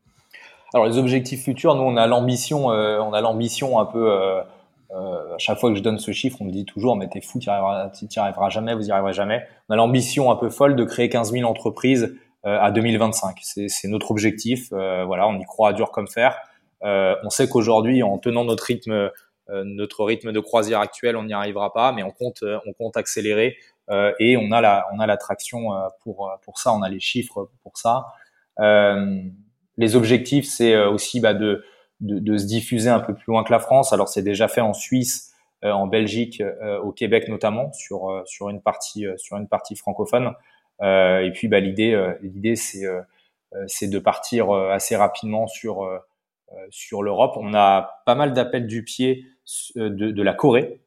Alors, 0.73 0.87
les 0.87 0.97
objectifs 0.97 1.43
futurs, 1.43 1.75
nous, 1.75 1.83
on 1.83 1.97
a 1.97 2.07
l'ambition, 2.07 2.71
euh, 2.71 2.99
on 2.99 3.13
a 3.13 3.21
l'ambition 3.21 3.79
un 3.79 3.85
peu 3.85 4.41
euh, 4.91 5.35
à 5.35 5.37
chaque 5.37 5.59
fois 5.59 5.69
que 5.69 5.75
je 5.75 5.83
donne 5.83 5.99
ce 5.99 6.11
chiffre, 6.11 6.37
on 6.41 6.45
me 6.45 6.51
dit 6.51 6.65
toujours, 6.65 6.95
mais 6.95 7.07
t'es 7.07 7.21
fou, 7.21 7.39
tu 7.39 7.49
n'y 7.49 8.17
arriveras, 8.17 8.49
jamais, 8.49 8.73
vous 8.73 8.87
y 8.87 8.91
arriverez 8.91 9.13
jamais. 9.13 9.45
On 9.69 9.73
a 9.73 9.75
l'ambition 9.75 10.31
un 10.31 10.35
peu 10.35 10.49
folle 10.49 10.75
de 10.75 10.83
créer 10.83 11.09
15 11.09 11.31
000 11.31 11.49
entreprises 11.49 12.03
euh, 12.03 12.28
à 12.43 12.71
2025. 12.71 13.37
C'est 13.41 13.87
notre 13.87 14.11
objectif. 14.11 14.69
Euh, 14.71 15.03
voilà, 15.05 15.27
on 15.27 15.37
y 15.39 15.45
croit 15.45 15.69
à 15.69 15.73
dur 15.73 15.91
comme 15.91 16.07
fer. 16.07 16.37
Euh, 16.83 17.15
on 17.23 17.29
sait 17.29 17.49
qu'aujourd'hui, 17.49 18.03
en 18.03 18.17
tenant 18.17 18.45
notre 18.45 18.63
rythme, 18.65 19.11
notre 19.49 20.03
rythme 20.03 20.31
de 20.31 20.39
croisière 20.39 20.79
actuel, 20.79 21.17
on 21.17 21.23
n'y 21.23 21.33
arrivera 21.33 21.73
pas, 21.73 21.91
mais 21.91 22.03
on 22.03 22.11
compte, 22.11 22.43
on 22.43 22.73
compte 22.73 22.97
accélérer 22.97 23.57
et 24.19 24.37
on 24.37 24.51
a 24.51 24.61
la, 24.61 24.85
on 24.93 24.99
a 24.99 25.07
l'attraction 25.07 25.71
pour 26.03 26.31
pour 26.43 26.59
ça. 26.59 26.71
On 26.71 26.83
a 26.83 26.89
les 26.89 26.99
chiffres 26.99 27.49
pour 27.63 27.75
ça. 27.77 28.05
les 28.59 29.95
objectifs, 29.95 30.45
c'est 30.45 30.77
aussi 30.77 31.19
bah, 31.19 31.33
de 31.33 31.63
de, 31.99 32.19
de, 32.19 32.37
se 32.37 32.45
diffuser 32.45 32.89
un 32.89 32.99
peu 32.99 33.13
plus 33.13 33.25
loin 33.27 33.43
que 33.43 33.51
la 33.51 33.59
France. 33.59 33.93
Alors 33.93 34.07
c'est 34.07 34.21
déjà 34.21 34.47
fait 34.47 34.61
en 34.61 34.73
Suisse, 34.73 35.33
euh, 35.63 35.71
en 35.71 35.87
Belgique, 35.87 36.41
euh, 36.41 36.79
au 36.79 36.91
Québec 36.91 37.27
notamment, 37.27 37.71
sur 37.73 38.09
euh, 38.09 38.23
sur 38.25 38.49
une 38.49 38.61
partie 38.61 39.05
sur 39.17 39.37
une 39.37 39.47
partie 39.47 39.75
francophone. 39.75 40.33
Et 40.81 41.31
puis 41.33 41.47
bah, 41.47 41.59
l'idée 41.59 42.13
l'idée 42.21 42.55
c'est 42.55 42.85
c'est 43.67 43.89
de 43.89 43.99
partir 43.99 44.51
assez 44.51 44.95
rapidement 44.95 45.47
sur 45.47 45.87
sur 46.69 47.03
l'Europe. 47.03 47.33
On 47.35 47.53
a 47.53 48.01
pas 48.05 48.15
mal 48.15 48.33
d'appels 48.33 48.67
du 48.67 48.83
pied 48.83 49.25
de, 49.75 49.89
de 49.89 50.23
la 50.23 50.33
Corée, 50.33 50.81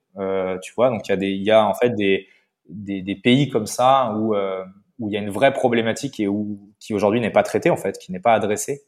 tu 0.63 0.73
vois. 0.75 0.91
Donc 0.91 1.07
il 1.09 1.11
y 1.11 1.13
a 1.13 1.17
des 1.17 1.31
il 1.31 1.43
y 1.43 1.51
a 1.51 1.67
en 1.67 1.75
fait 1.75 1.91
des 1.91 2.27
des, 2.69 3.03
des 3.03 3.17
pays 3.17 3.49
comme 3.49 3.67
ça 3.67 4.15
où 4.17 4.35
où 5.03 5.09
il 5.09 5.13
y 5.13 5.17
a 5.17 5.21
une 5.21 5.31
vraie 5.31 5.53
problématique 5.53 6.21
et 6.21 6.29
où 6.29 6.61
qui 6.79 6.95
aujourd'hui 6.95 7.21
n'est 7.21 7.31
pas 7.31 7.43
traitée 7.43 7.71
en 7.71 7.77
fait, 7.77 7.99
qui 7.99 8.13
n'est 8.13 8.21
pas 8.21 8.35
adressée. 8.35 8.83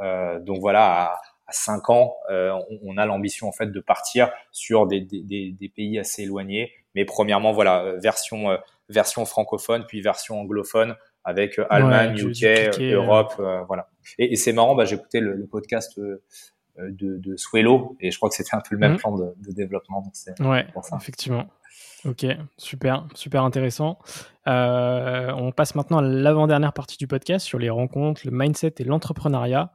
Euh, 0.00 0.40
donc 0.40 0.60
voilà, 0.60 1.12
à 1.46 1.52
5 1.52 1.90
ans, 1.90 2.16
euh, 2.30 2.58
on, 2.84 2.96
a 2.96 3.04
l'ambition 3.06 3.48
en 3.48 3.52
fait 3.52 3.66
de 3.66 3.80
partir 3.80 4.30
sur 4.50 4.86
des, 4.86 5.00
des, 5.00 5.52
des, 5.52 5.68
pays 5.68 5.98
assez 5.98 6.22
éloignés. 6.22 6.72
Mais 6.98 7.04
premièrement, 7.04 7.52
voilà, 7.52 7.84
euh, 7.84 7.98
version 7.98 8.50
euh, 8.50 8.56
version 8.88 9.24
francophone, 9.24 9.84
puis 9.86 10.00
version 10.00 10.40
anglophone 10.40 10.96
avec 11.24 11.60
Allemagne, 11.70 12.18
UK, 12.18 12.80
Europe, 12.80 13.34
voilà. 13.66 13.88
Et, 14.18 14.32
et 14.32 14.36
c'est 14.36 14.52
marrant, 14.52 14.74
bah, 14.74 14.86
j'ai 14.86 14.96
écouté 14.96 15.20
le, 15.20 15.46
podcast 15.46 16.00
de, 16.00 16.22
de 16.78 17.36
Swello 17.36 17.96
et 18.00 18.10
je 18.10 18.16
crois 18.16 18.30
que 18.30 18.34
c'était 18.34 18.56
un 18.56 18.60
peu 18.60 18.74
le 18.74 18.78
même 18.78 18.92
mhm. 18.92 18.98
plan 18.98 19.14
de, 19.14 19.34
de 19.36 19.52
développement. 19.52 20.00
Donc 20.00 20.48
ouais, 20.48 20.66
pour 20.72 20.84
ça. 20.84 20.96
effectivement. 20.98 21.46
Ok, 22.04 22.24
super, 22.56 23.06
super 23.14 23.42
intéressant. 23.42 23.98
Euh, 24.46 25.32
on 25.36 25.52
passe 25.52 25.74
maintenant 25.74 25.98
à 25.98 26.02
l'avant-dernière 26.02 26.72
partie 26.72 26.96
du 26.96 27.06
podcast 27.06 27.44
sur 27.44 27.58
les 27.58 27.70
rencontres, 27.70 28.22
le 28.24 28.30
mindset 28.30 28.74
et 28.78 28.84
l'entrepreneuriat. 28.84 29.72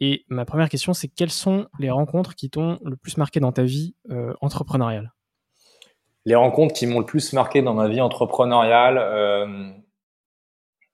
Et 0.00 0.24
ma 0.28 0.44
première 0.44 0.68
question, 0.68 0.94
c'est 0.94 1.08
quelles 1.08 1.30
sont 1.30 1.68
les 1.78 1.90
rencontres 1.90 2.34
qui 2.34 2.50
t'ont 2.50 2.78
le 2.84 2.96
plus 2.96 3.16
marqué 3.16 3.40
dans 3.40 3.52
ta 3.52 3.64
vie 3.64 3.94
euh, 4.10 4.32
entrepreneuriale? 4.40 5.12
Les 6.28 6.34
rencontres 6.34 6.74
qui 6.74 6.86
m'ont 6.86 6.98
le 6.98 7.06
plus 7.06 7.32
marqué 7.32 7.62
dans 7.62 7.72
ma 7.72 7.88
vie 7.88 8.02
entrepreneuriale, 8.02 8.98
euh, 8.98 9.70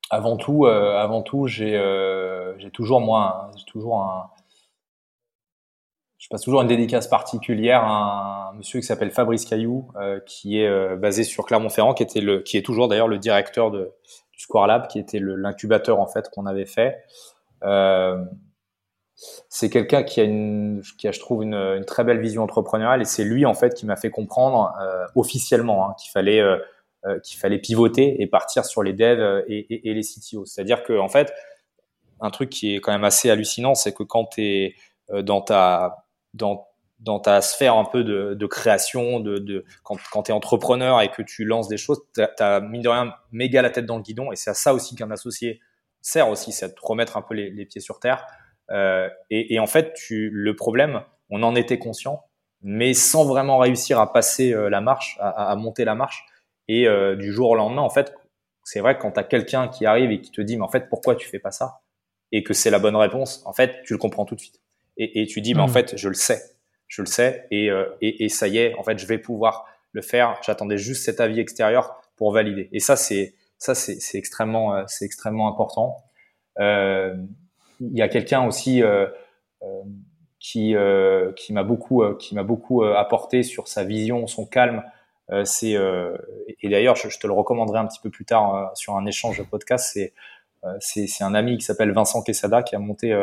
avant 0.09 0.37
tout, 0.37 0.65
euh, 0.65 0.97
avant 0.97 1.23
tout, 1.23 1.49
j'ai 1.49 1.77
toujours 2.73 3.01
moi, 3.01 3.51
j'ai 3.57 3.65
toujours 3.65 4.01
un, 4.01 4.31
je 6.19 6.29
passe 6.29 6.43
toujours 6.43 6.63
une 6.63 6.69
dédicace 6.69 7.09
particulière 7.09 7.83
à 7.83 8.51
un 8.51 8.53
monsieur 8.53 8.79
qui 8.79 8.87
s'appelle 8.87 9.11
Fabrice 9.11 9.45
Caillou, 9.45 9.89
qui 10.25 10.61
est 10.61 10.97
basé 10.97 11.25
sur 11.25 11.45
Clermont-Ferrand, 11.45 11.95
qui 11.95 12.05
était 12.05 12.21
le, 12.21 12.41
qui 12.43 12.57
est 12.57 12.63
toujours 12.65 12.87
d'ailleurs 12.87 13.09
le 13.09 13.19
directeur 13.19 13.73
de, 13.73 13.93
du 14.33 14.39
Square 14.39 14.69
Lab, 14.69 14.87
qui 14.87 15.01
était 15.01 15.19
l'incubateur 15.21 15.99
en 15.99 16.07
fait 16.07 16.31
qu'on 16.31 16.47
avait 16.47 16.65
fait. 16.65 17.03
C'est 19.49 19.71
quelqu'un 19.71 20.03
qui 20.03 20.21
a 20.21 20.25
une, 20.25 20.83
qui 20.99 21.09
a, 21.09 21.13
je 21.13 21.21
trouve, 21.21 21.43
une, 21.43 21.85
très 21.87 22.05
belle 22.05 22.21
vision 22.21 22.43
entrepreneuriale 22.43 23.03
et 23.03 23.05
c'est 23.05 23.25
lui 23.25 23.47
en 23.47 23.55
fait 23.55 23.75
qui 23.75 23.87
m'a 23.87 23.97
fait 23.97 24.11
comprendre 24.11 24.73
euh, 24.81 25.07
officiellement 25.15 25.89
hein, 25.89 25.95
qu'il 25.99 26.11
fallait 26.11 26.41
euh, 26.41 26.59
euh, 27.07 27.19
qu'il 27.21 27.39
fallait 27.39 27.59
pivoter 27.59 28.21
et 28.23 28.27
partir 28.27 28.65
sur 28.65 28.83
les 28.83 28.93
devs 28.93 29.45
et, 29.47 29.67
les 29.83 30.03
CTO. 30.03 30.45
C'est-à-dire 30.47 30.83
que 30.83 30.99
en 30.99 31.09
fait, 31.09 31.33
un 32.21 32.31
truc 32.31 32.51
qui 32.51 32.75
est 32.75 32.81
quand 32.81 32.93
même 32.93 33.05
assez 33.05 33.31
hallucinant, 33.31 33.75
c'est 33.75 33.93
que 33.93 34.03
quand 34.03 34.27
tu 34.27 34.43
es 34.43 34.75
dans 35.23 35.43
ta 35.43 36.07
dans 36.33 36.67
dans 37.01 37.21
ta 37.21 37.43
sphère 37.43 37.77
un 37.77 37.85
peu 37.85 38.03
de, 38.03 38.33
de 38.33 38.47
création, 38.47 39.21
de, 39.21 39.37
de 39.37 39.65
quand, 39.83 39.97
quand 40.11 40.23
tu 40.23 40.31
es 40.31 40.35
entrepreneur 40.35 41.03
et 41.03 41.11
que 41.11 41.21
tu 41.21 41.45
lances 41.45 41.69
des 41.69 41.77
choses, 41.77 42.01
tu 42.15 42.23
as, 42.23 42.61
mine 42.61 42.81
de 42.81 42.89
rien 42.89 43.15
méga 43.31 43.61
la 43.61 43.69
tête 43.69 43.85
dans 43.85 43.97
le 43.97 44.03
guidon 44.03 44.33
et 44.33 44.37
c'est 44.37 44.51
à 44.51 44.55
ça 44.55 44.73
aussi 44.73 44.95
qu'un 44.95 45.11
associé 45.11 45.61
sert 46.01 46.31
aussi, 46.31 46.53
c'est 46.53 46.67
à 46.67 46.69
te 46.71 46.81
remettre 46.81 47.19
un 47.19 47.23
peu 47.23 47.35
les 47.35 47.67
pieds 47.67 47.83
sur 47.83 48.01
terre. 48.01 48.25
Euh, 48.71 49.09
et, 49.31 49.55
et, 49.55 49.59
en 49.59 49.67
fait, 49.67 49.95
tu, 49.95 50.31
le 50.33 50.57
problème, 50.57 51.03
on 51.31 51.43
en 51.43 51.55
était 51.55 51.79
conscient, 51.79 52.25
mais 52.63 52.95
sans 52.95 53.25
vraiment 53.25 53.59
réussir 53.59 54.01
à 54.01 54.13
passer 54.13 54.53
euh, 54.53 54.71
la 54.71 54.81
marche, 54.81 55.17
à, 55.21 55.51
à, 55.51 55.57
monter 55.57 55.85
la 55.85 55.95
marche. 55.95 56.25
Et 56.69 56.89
euh, 56.89 57.15
du 57.15 57.33
jour 57.33 57.51
au 57.51 57.55
lendemain, 57.55 57.83
en 57.83 57.91
fait, 57.91 58.15
c'est 58.65 58.81
vrai 58.81 58.97
que 58.97 59.03
quand 59.03 59.13
tu 59.13 59.21
as 59.21 59.25
quelqu'un 59.25 59.69
qui 59.69 59.85
arrive 59.85 60.11
et 60.11 60.21
qui 60.21 60.31
te 60.31 60.41
dit, 60.41 60.57
mais 60.57 60.65
en 60.65 60.71
fait, 60.71 60.89
pourquoi 60.89 61.15
tu 61.15 61.29
fais 61.29 61.39
pas 61.39 61.51
ça? 61.51 61.83
Et 62.33 62.43
que 62.43 62.55
c'est 62.55 62.71
la 62.71 62.79
bonne 62.79 62.97
réponse, 62.97 63.43
en 63.45 63.53
fait, 63.53 63.83
tu 63.85 63.93
le 63.93 63.99
comprends 63.99 64.25
tout 64.25 64.35
de 64.35 64.41
suite. 64.41 64.61
Et, 64.97 65.23
et 65.23 65.27
tu 65.27 65.41
dis, 65.41 65.55
mais 65.55 65.61
en 65.61 65.67
mmh. 65.67 65.71
fait, 65.71 65.97
je 65.97 66.09
le 66.09 66.15
sais, 66.15 66.41
je 66.89 67.03
le 67.03 67.07
sais, 67.07 67.47
et, 67.51 67.71
euh, 67.71 67.87
et, 68.01 68.25
et, 68.25 68.29
ça 68.29 68.49
y 68.49 68.59
est, 68.59 68.75
en 68.77 68.83
fait, 68.83 68.99
je 68.99 69.07
vais 69.07 69.19
pouvoir 69.19 69.67
le 69.93 70.03
faire. 70.03 70.39
J'attendais 70.43 70.79
juste 70.79 71.05
cet 71.05 71.21
avis 71.21 71.41
extérieur 71.41 72.01
pour 72.17 72.33
valider. 72.33 72.69
Et 72.73 72.81
ça, 72.81 72.97
c'est 72.97 73.35
ça, 73.59 73.75
c'est 73.75 74.19
extrêmement, 74.19 74.75
euh, 74.75 74.85
c'est 74.87 75.05
extrêmement 75.05 75.49
important. 75.49 75.97
Euh, 76.59 77.15
il 77.81 77.97
y 77.97 78.03
a 78.03 78.09
quelqu'un 78.09 78.47
aussi 78.47 78.83
euh, 78.83 79.07
euh, 79.63 79.83
qui 80.41 80.77
euh, 80.77 81.33
qui 81.33 81.53
m'a 81.53 81.63
beaucoup 81.63 82.03
qui 82.17 82.35
m'a 82.35 82.43
beaucoup 82.43 82.83
apporté 82.83 83.43
sur 83.43 83.69
sa 83.69 83.85
vision, 83.85 84.27
son 84.27 84.47
calme. 84.47 84.83
c'est 85.45 85.77
et 86.63 86.69
d'ailleurs 86.69 86.97
je, 86.97 87.19
te 87.19 87.27
le 87.27 87.33
recommanderai 87.33 87.79
un 87.79 87.87
petit 87.87 88.01
peu 88.01 88.11
plus 88.11 88.25
tard 88.25 88.73
sur 88.75 88.97
un 88.97 89.07
échange 89.07 89.39
de 89.39 89.45
podcast. 89.45 89.91
C'est 89.93 90.13
c'est 90.81 91.25
un 91.25 91.35
ami 91.35 91.59
qui 91.59 91.65
s'appelle 91.65 91.93
Vincent 91.93 92.23
Quesada 92.23 92.63
qui 92.63 92.75
a 92.75 92.79
monté 92.79 93.15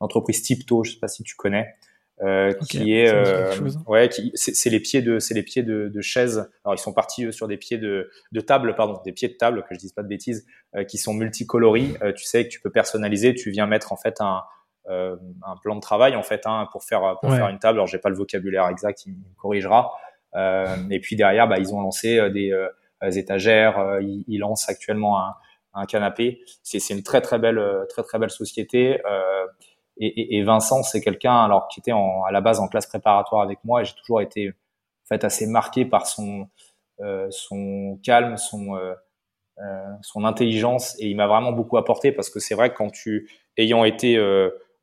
l'entreprise 0.00 0.42
Tipto. 0.42 0.84
Je 0.84 0.92
sais 0.92 0.98
pas 0.98 1.08
si 1.08 1.22
tu 1.22 1.36
connais. 1.36 1.74
Euh, 2.22 2.52
qui 2.68 2.94
est 2.94 3.10
euh, 3.10 3.50
ouais 3.86 4.10
qui 4.10 4.30
c'est 4.34 4.68
les 4.68 4.80
pieds 4.80 5.00
de 5.00 5.18
c'est 5.18 5.32
les 5.32 5.42
pieds 5.42 5.62
de, 5.62 5.88
de 5.88 6.00
chaises 6.02 6.50
alors 6.66 6.74
ils 6.74 6.82
sont 6.82 6.92
partis 6.92 7.32
sur 7.32 7.48
des 7.48 7.56
pieds 7.56 7.78
de 7.78 8.10
de 8.30 8.40
table 8.42 8.74
pardon 8.74 9.00
des 9.06 9.12
pieds 9.12 9.28
de 9.28 9.34
table 9.38 9.62
que 9.62 9.74
je 9.74 9.78
dise 9.78 9.94
pas 9.94 10.02
de 10.02 10.08
bêtises 10.08 10.46
euh, 10.74 10.84
qui 10.84 10.98
sont 10.98 11.14
multicoloris. 11.14 11.94
Tu 12.16 12.24
sais 12.24 12.44
que 12.44 12.50
tu 12.50 12.60
peux 12.60 12.70
personnaliser 12.70 13.34
tu 13.34 13.50
viens 13.50 13.66
mettre 13.66 13.92
en 13.92 13.96
fait 13.96 14.20
un 14.20 14.42
un 14.88 15.56
plan 15.62 15.76
de 15.76 15.80
travail 15.80 16.14
en 16.14 16.22
fait 16.22 16.42
hein, 16.44 16.68
pour 16.72 16.84
faire 16.84 17.16
pour 17.22 17.32
faire 17.32 17.48
une 17.48 17.58
table. 17.58 17.78
Alors 17.78 17.86
j'ai 17.86 17.98
pas 17.98 18.10
le 18.10 18.16
vocabulaire 18.16 18.68
exact 18.68 19.06
il, 19.06 19.12
me 19.12 19.34
corrigera. 19.38 19.92
Et 20.90 21.00
puis 21.00 21.16
derrière 21.16 21.48
bah 21.48 21.58
ils 21.58 21.72
ont 21.72 21.80
lancé 21.80 22.28
des, 22.30 22.52
étagères. 23.16 23.98
Ils, 24.02 24.24
ils, 24.28 24.38
lancent 24.40 24.68
actuellement 24.68 25.18
un 25.20 25.34
un 25.74 25.86
canapé. 25.86 26.40
C'est 26.62 26.80
c'est 26.80 26.94
une 26.94 27.02
très 27.02 27.20
très 27.20 27.38
belle 27.38 27.62
très 27.88 28.02
très 28.02 28.18
belle 28.18 28.30
société. 28.30 29.00
Euh, 29.06 29.46
et, 30.02 30.42
Vincent, 30.42 30.82
c'est 30.82 31.02
quelqu'un 31.02 31.44
alors 31.44 31.68
qui 31.68 31.80
était 31.80 31.92
à 31.92 32.32
la 32.32 32.40
base 32.40 32.58
en 32.58 32.68
classe 32.68 32.86
préparatoire 32.86 33.42
avec 33.42 33.58
moi 33.64 33.82
et 33.82 33.84
j'ai 33.84 33.94
toujours 33.94 34.22
été 34.22 34.48
en 34.48 35.06
fait 35.08 35.24
assez 35.24 35.46
marqué 35.46 35.84
par 35.84 36.06
son 36.06 36.48
euh, 37.00 37.28
calme, 38.02 38.38
son 38.38 38.76
euh, 38.76 38.94
euh, 39.58 39.92
son 40.00 40.24
intelligence 40.24 40.96
et 40.98 41.08
il 41.08 41.16
m'a 41.16 41.26
vraiment 41.26 41.52
beaucoup 41.52 41.76
apporté 41.76 42.12
parce 42.12 42.30
que 42.30 42.40
c'est 42.40 42.54
vrai 42.54 42.70
que 42.70 42.76
quand 42.76 42.90
tu 42.90 43.28
ayant 43.58 43.84
été 43.84 44.18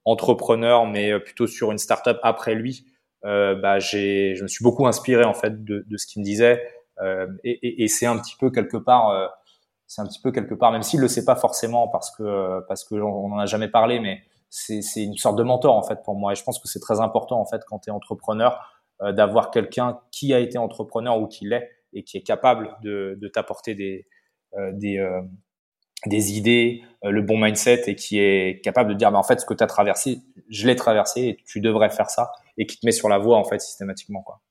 entrepreneur 0.06 0.86
mais 0.86 1.20
plutôt 1.20 1.48
sur 1.48 1.72
une 1.72 1.80
startup 1.80 2.20
après 2.22 2.54
lui, 2.54 2.86
bah 3.24 3.80
j'ai 3.80 4.36
je 4.36 4.44
me 4.44 4.48
suis 4.48 4.64
beaucoup 4.64 4.86
inspiré 4.86 5.24
en 5.24 5.34
fait 5.34 5.64
de, 5.64 5.84
ce 5.98 6.06
qu'il 6.06 6.22
me 6.22 6.26
disait 6.26 6.64
et, 7.44 7.88
c'est 7.88 8.06
un 8.06 8.20
petit 8.20 8.36
peu 8.40 8.52
quelque 8.52 8.78
part 8.78 9.34
c'est 9.88 10.02
un 10.02 10.06
petit 10.06 10.22
peu 10.22 10.32
quelque 10.32 10.54
part, 10.54 10.72
même 10.72 10.84
s'il 10.84 11.00
le 11.00 11.08
sait 11.08 11.26
pas 11.26 11.36
forcément 11.36 11.88
parce 11.88 12.16
que 12.16 12.60
parce 12.68 12.84
que 12.84 12.96
on 12.96 13.32
en 13.32 13.40
a 13.40 13.48
jamais 13.48 13.70
parlé, 13.70 14.00
mais 14.00 14.22
c'est 14.58 15.04
une 15.04 15.18
sorte 15.18 15.38
de 15.38 15.44
mentor 15.44 15.76
en 15.76 15.84
fait 15.84 16.02
pour 16.04 16.16
moi. 16.16 16.32
Et 16.32 16.36
je 16.36 16.44
pense 16.44 16.60
que 16.60 16.68
c'est 16.68 16.80
très 16.80 17.00
important 17.00 17.40
en 17.40 17.46
fait 17.46 17.62
quand 17.68 17.80
tu 17.80 17.90
es 17.90 17.94
entrepreneur 17.94 18.60
euh, 19.02 19.12
d'avoir 19.12 19.52
quelqu'un 19.52 20.00
qui 20.12 20.34
a 20.34 20.40
été 20.40 20.58
entrepreneur 20.58 21.20
ou 21.20 21.28
qui 21.28 21.48
l'est 21.48 21.70
et 21.94 22.04
qui 22.04 22.18
est 22.18 22.24
capable 22.24 22.76
de, 22.82 23.18
de 23.22 23.28
t'apporter 23.28 23.76
des 23.76 24.08
euh, 24.58 24.72
des 24.74 24.98
euh, 24.98 25.22
des 26.06 26.38
idées, 26.38 26.84
le 27.04 27.22
bon 27.24 27.40
mindset 27.40 27.84
et 27.88 27.96
qui 27.96 28.20
est 28.20 28.64
capable 28.64 28.92
de 28.92 28.96
dire 28.96 29.12
mais 29.12 29.18
en 29.18 29.24
fait 29.24 29.40
ce 29.42 29.46
que 29.46 29.54
tu 29.54 29.64
as 29.64 29.68
traversé, 29.68 30.20
je 30.50 30.68
l'ai 30.68 30.76
traversé 30.76 31.22
et 31.22 31.38
tu 31.48 31.60
devrais 31.60 31.90
faire 31.90 32.10
ça 32.10 32.32
et 32.58 32.68
qui 32.68 32.80
te 32.80 32.86
met 32.86 32.92
sur 32.92 33.10
la 33.10 33.18
voie 33.18 33.38
en 33.38 33.44
fait 33.44 33.60
systématiquement 33.60 34.22
quoi. 34.22 34.42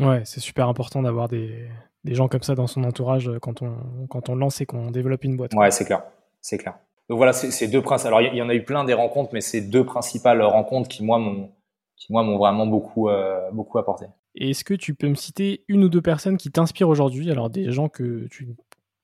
Ouais, 0.00 0.22
c'est 0.24 0.40
super 0.40 0.68
important 0.68 1.02
d'avoir 1.02 1.28
des, 1.28 1.66
des 2.04 2.14
gens 2.14 2.28
comme 2.28 2.42
ça 2.42 2.54
dans 2.54 2.66
son 2.66 2.84
entourage 2.84 3.30
quand 3.40 3.62
on, 3.62 4.06
quand 4.08 4.28
on 4.28 4.34
lance 4.34 4.60
et 4.60 4.66
qu'on 4.66 4.90
développe 4.90 5.24
une 5.24 5.36
boîte. 5.36 5.54
Ouais, 5.54 5.70
c'est 5.70 5.86
clair. 5.86 6.02
C'est 6.40 6.58
clair. 6.58 6.78
Donc 7.10 7.18
voilà, 7.18 7.34
c'est 7.34 7.68
deux 7.68 7.82
principes. 7.82 8.06
Alors, 8.06 8.22
il 8.22 8.34
y, 8.34 8.40
en 8.40 8.48
a 8.48 8.54
eu 8.54 8.64
plein 8.64 8.84
des 8.84 8.94
rencontres, 8.94 9.30
mais 9.34 9.42
c'est 9.42 9.60
deux 9.60 9.84
principales 9.84 10.40
rencontres 10.42 10.88
qui, 10.88 11.04
moi, 11.04 11.18
m'ont 11.18 11.50
qui 11.96 12.10
moi 12.10 12.22
m'ont 12.22 12.38
vraiment 12.38 12.66
beaucoup 12.66 13.10
euh, 13.10 13.50
beaucoup 13.52 13.76
apporté. 13.76 14.06
Et 14.34 14.50
est-ce 14.50 14.64
que 14.64 14.72
tu 14.72 14.94
peux 14.94 15.08
me 15.08 15.14
citer 15.14 15.64
une 15.68 15.84
ou 15.84 15.90
deux 15.90 16.00
personnes 16.00 16.38
qui 16.38 16.50
t'inspirent 16.50 16.88
aujourd'hui? 16.88 17.30
Alors 17.30 17.50
des 17.50 17.70
gens 17.70 17.90
que 17.90 18.26
tu 18.30 18.46
ne 18.46 18.52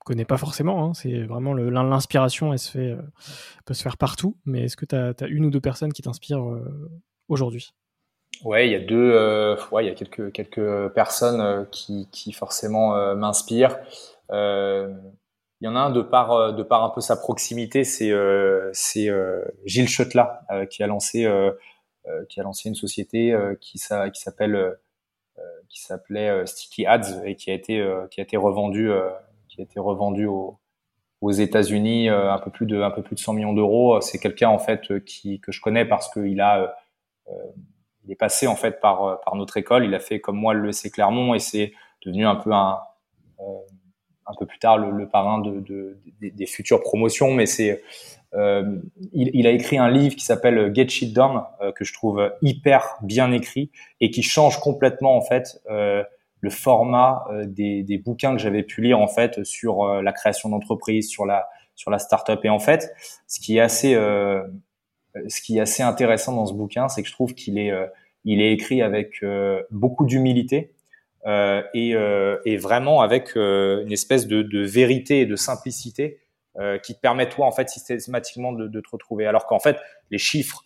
connais 0.07 0.25
pas 0.25 0.39
forcément, 0.39 0.83
hein, 0.83 0.95
c'est 0.95 1.25
vraiment 1.25 1.53
l'inspiration, 1.53 2.55
elle 2.55 2.59
se 2.59 2.71
fait 2.71 2.93
euh, 2.93 3.03
peut 3.67 3.75
se 3.75 3.83
faire 3.83 3.99
partout. 3.99 4.39
Mais 4.47 4.63
est-ce 4.63 4.79
que 4.79 4.87
tu 4.87 4.97
as, 4.97 5.13
as, 5.21 5.27
une 5.27 5.45
ou 5.45 5.51
deux 5.51 5.61
personnes 5.61 5.93
qui 5.93 6.01
t'inspirent 6.01 6.47
aujourd'hui? 7.29 7.75
Ouais, 8.45 8.69
il 8.69 8.73
y 8.73 8.75
a 8.75 8.81
deux, 8.81 9.13
euh, 9.15 9.57
ouais, 9.73 9.85
il 9.85 9.89
y 9.89 9.91
a 9.91 9.95
quelques 9.95 10.31
quelques 10.33 10.89
personnes 10.89 11.41
euh, 11.41 11.65
qui, 11.71 12.09
qui 12.13 12.33
forcément 12.33 12.97
euh, 12.97 13.15
m'inspirent. 13.15 13.79
Euh, 15.57 15.63
il 15.63 15.65
y 15.65 15.69
en 15.69 15.77
a 15.77 15.81
un 15.81 15.91
de 15.91 16.03
par 16.03 16.55
de 16.55 16.63
par 16.63 16.85
un 16.85 16.91
peu 16.91 17.01
sa 17.01 17.17
proximité, 17.17 17.85
c'est 17.85 18.13
c'est 18.73 19.09
Gilles 19.65 19.89
Chotla 19.89 20.43
qui 20.71 20.83
a 20.83 20.87
lancé 20.87 21.29
qui 22.29 22.41
a 22.41 22.43
lancé 22.43 22.69
une 22.69 22.75
société 22.75 23.35
qui 23.61 23.79
ça 23.79 24.11
qui 24.11 24.21
s'appelle 24.21 24.77
qui 25.69 25.81
s'appelait 25.83 26.47
Sticky 26.47 26.87
Ads 26.87 27.23
et 27.25 27.37
qui 27.37 27.51
a 27.51 27.55
été 27.55 27.87
qui 28.11 28.21
a 28.21 28.23
été 28.23 28.37
revendu 28.37 28.91
qui 29.49 29.61
a 29.61 29.65
été 29.65 29.81
revendu 29.81 30.27
aux 30.27 30.59
aux 31.23 31.33
États-Unis 31.33 32.11
un 32.11 32.39
peu 32.39 32.51
plus 32.51 32.67
de 32.67 32.81
un 32.83 32.91
peu 32.91 33.03
plus 33.03 33.15
de 33.15 33.21
100 33.21 33.33
millions 33.33 33.55
d'euros. 33.55 34.01
C'est 34.01 34.19
quelqu'un 34.19 34.51
en 34.51 34.59
fait 34.59 35.05
qui 35.05 35.41
que 35.41 35.53
je 35.53 35.61
connais 35.61 35.87
parce 35.87 36.13
qu'il 36.13 36.41
a 36.41 36.77
il 38.07 38.13
est 38.13 38.17
passé 38.17 38.47
en 38.47 38.57
fait 38.57 38.81
par, 38.81 39.05
euh, 39.05 39.17
par 39.25 39.35
notre 39.35 39.57
école. 39.57 39.85
Il 39.85 39.95
a 39.95 40.01
fait 40.01 40.21
comme 40.21 40.37
moi 40.37 40.55
le 40.55 40.67
l'EC 40.67 40.91
Clermont 40.93 41.35
et 41.35 41.39
c'est 41.39 41.73
devenu 42.05 42.27
un 42.27 42.37
peu 42.37 42.53
un, 42.53 42.79
euh, 43.41 43.59
un 44.27 44.35
peu 44.39 44.47
plus 44.47 44.59
tard 44.59 44.79
le, 44.79 44.91
le 44.91 45.09
parrain 45.09 45.41
de, 45.41 45.61
de, 45.61 45.99
des, 46.21 46.47
futures 46.47 46.81
promotions. 46.81 47.33
Mais 47.33 47.47
c'est, 47.47 47.83
euh, 48.35 48.79
il, 49.13 49.31
il, 49.35 49.47
a 49.47 49.51
écrit 49.51 49.79
un 49.79 49.91
livre 49.91 50.17
qui 50.17 50.25
s'appelle 50.25 50.73
Get 50.75 50.89
Shit 50.89 51.13
Done 51.13 51.43
euh, 51.61 51.73
que 51.73 51.85
je 51.85 51.93
trouve 51.93 52.33
hyper 52.43 52.97
bien 53.03 53.33
écrit 53.33 53.71
et 54.01 54.11
qui 54.11 54.23
change 54.23 54.59
complètement 54.61 55.17
en 55.17 55.23
fait 55.23 55.61
euh, 55.71 56.03
le 56.41 56.51
format 56.51 57.25
des, 57.47 57.83
des, 57.83 57.99
bouquins 57.99 58.33
que 58.33 58.41
j'avais 58.41 58.63
pu 58.63 58.83
lire 58.83 59.01
en 59.01 59.09
fait 59.09 59.43
sur 59.45 59.87
la 59.87 60.13
création 60.13 60.51
d'entreprise, 60.51 61.09
sur 61.09 61.25
la 61.25 61.49
sur 61.75 61.91
la 61.91 61.99
startup. 61.99 62.45
Et 62.45 62.51
en 62.51 62.59
fait, 62.59 62.93
ce 63.27 63.41
qui 63.41 63.57
est 63.57 63.61
assez 63.61 63.97
ce 65.29 65.41
qui 65.41 65.59
est 65.59 65.61
assez 65.61 65.83
intéressant 65.83 66.35
dans 66.35 66.47
ce 66.47 66.55
bouquin, 66.55 66.89
c'est 66.89 67.03
que 67.03 67.09
je 67.09 67.13
trouve 67.13 67.35
qu'il 67.35 67.59
est, 67.59 67.71
euh, 67.71 67.87
il 68.25 68.41
est 68.41 68.53
écrit 68.53 68.83
avec 68.83 69.23
euh, 69.23 69.63
beaucoup 69.71 70.05
d'humilité 70.05 70.59
euh, 70.59 70.76
et, 71.27 71.91
et, 72.45 72.57
vraiment 72.57 73.01
avec 73.01 73.35
une 73.35 73.93
espèce 73.93 74.27
de, 74.27 74.65
vérité 74.65 75.21
et 75.21 75.27
de 75.27 75.37
simplicité 75.37 76.21
qui 76.83 76.95
te 76.95 77.01
permet 77.01 77.29
toi 77.29 77.47
en 77.47 77.53
fait 77.53 77.69
systématiquement 77.69 78.53
de, 78.53 78.81
te 78.81 78.89
retrouver. 78.91 79.27
Alors 79.27 79.47
qu'en 79.47 79.59
fait, 79.59 79.77
les 80.11 80.19
chiffres 80.19 80.65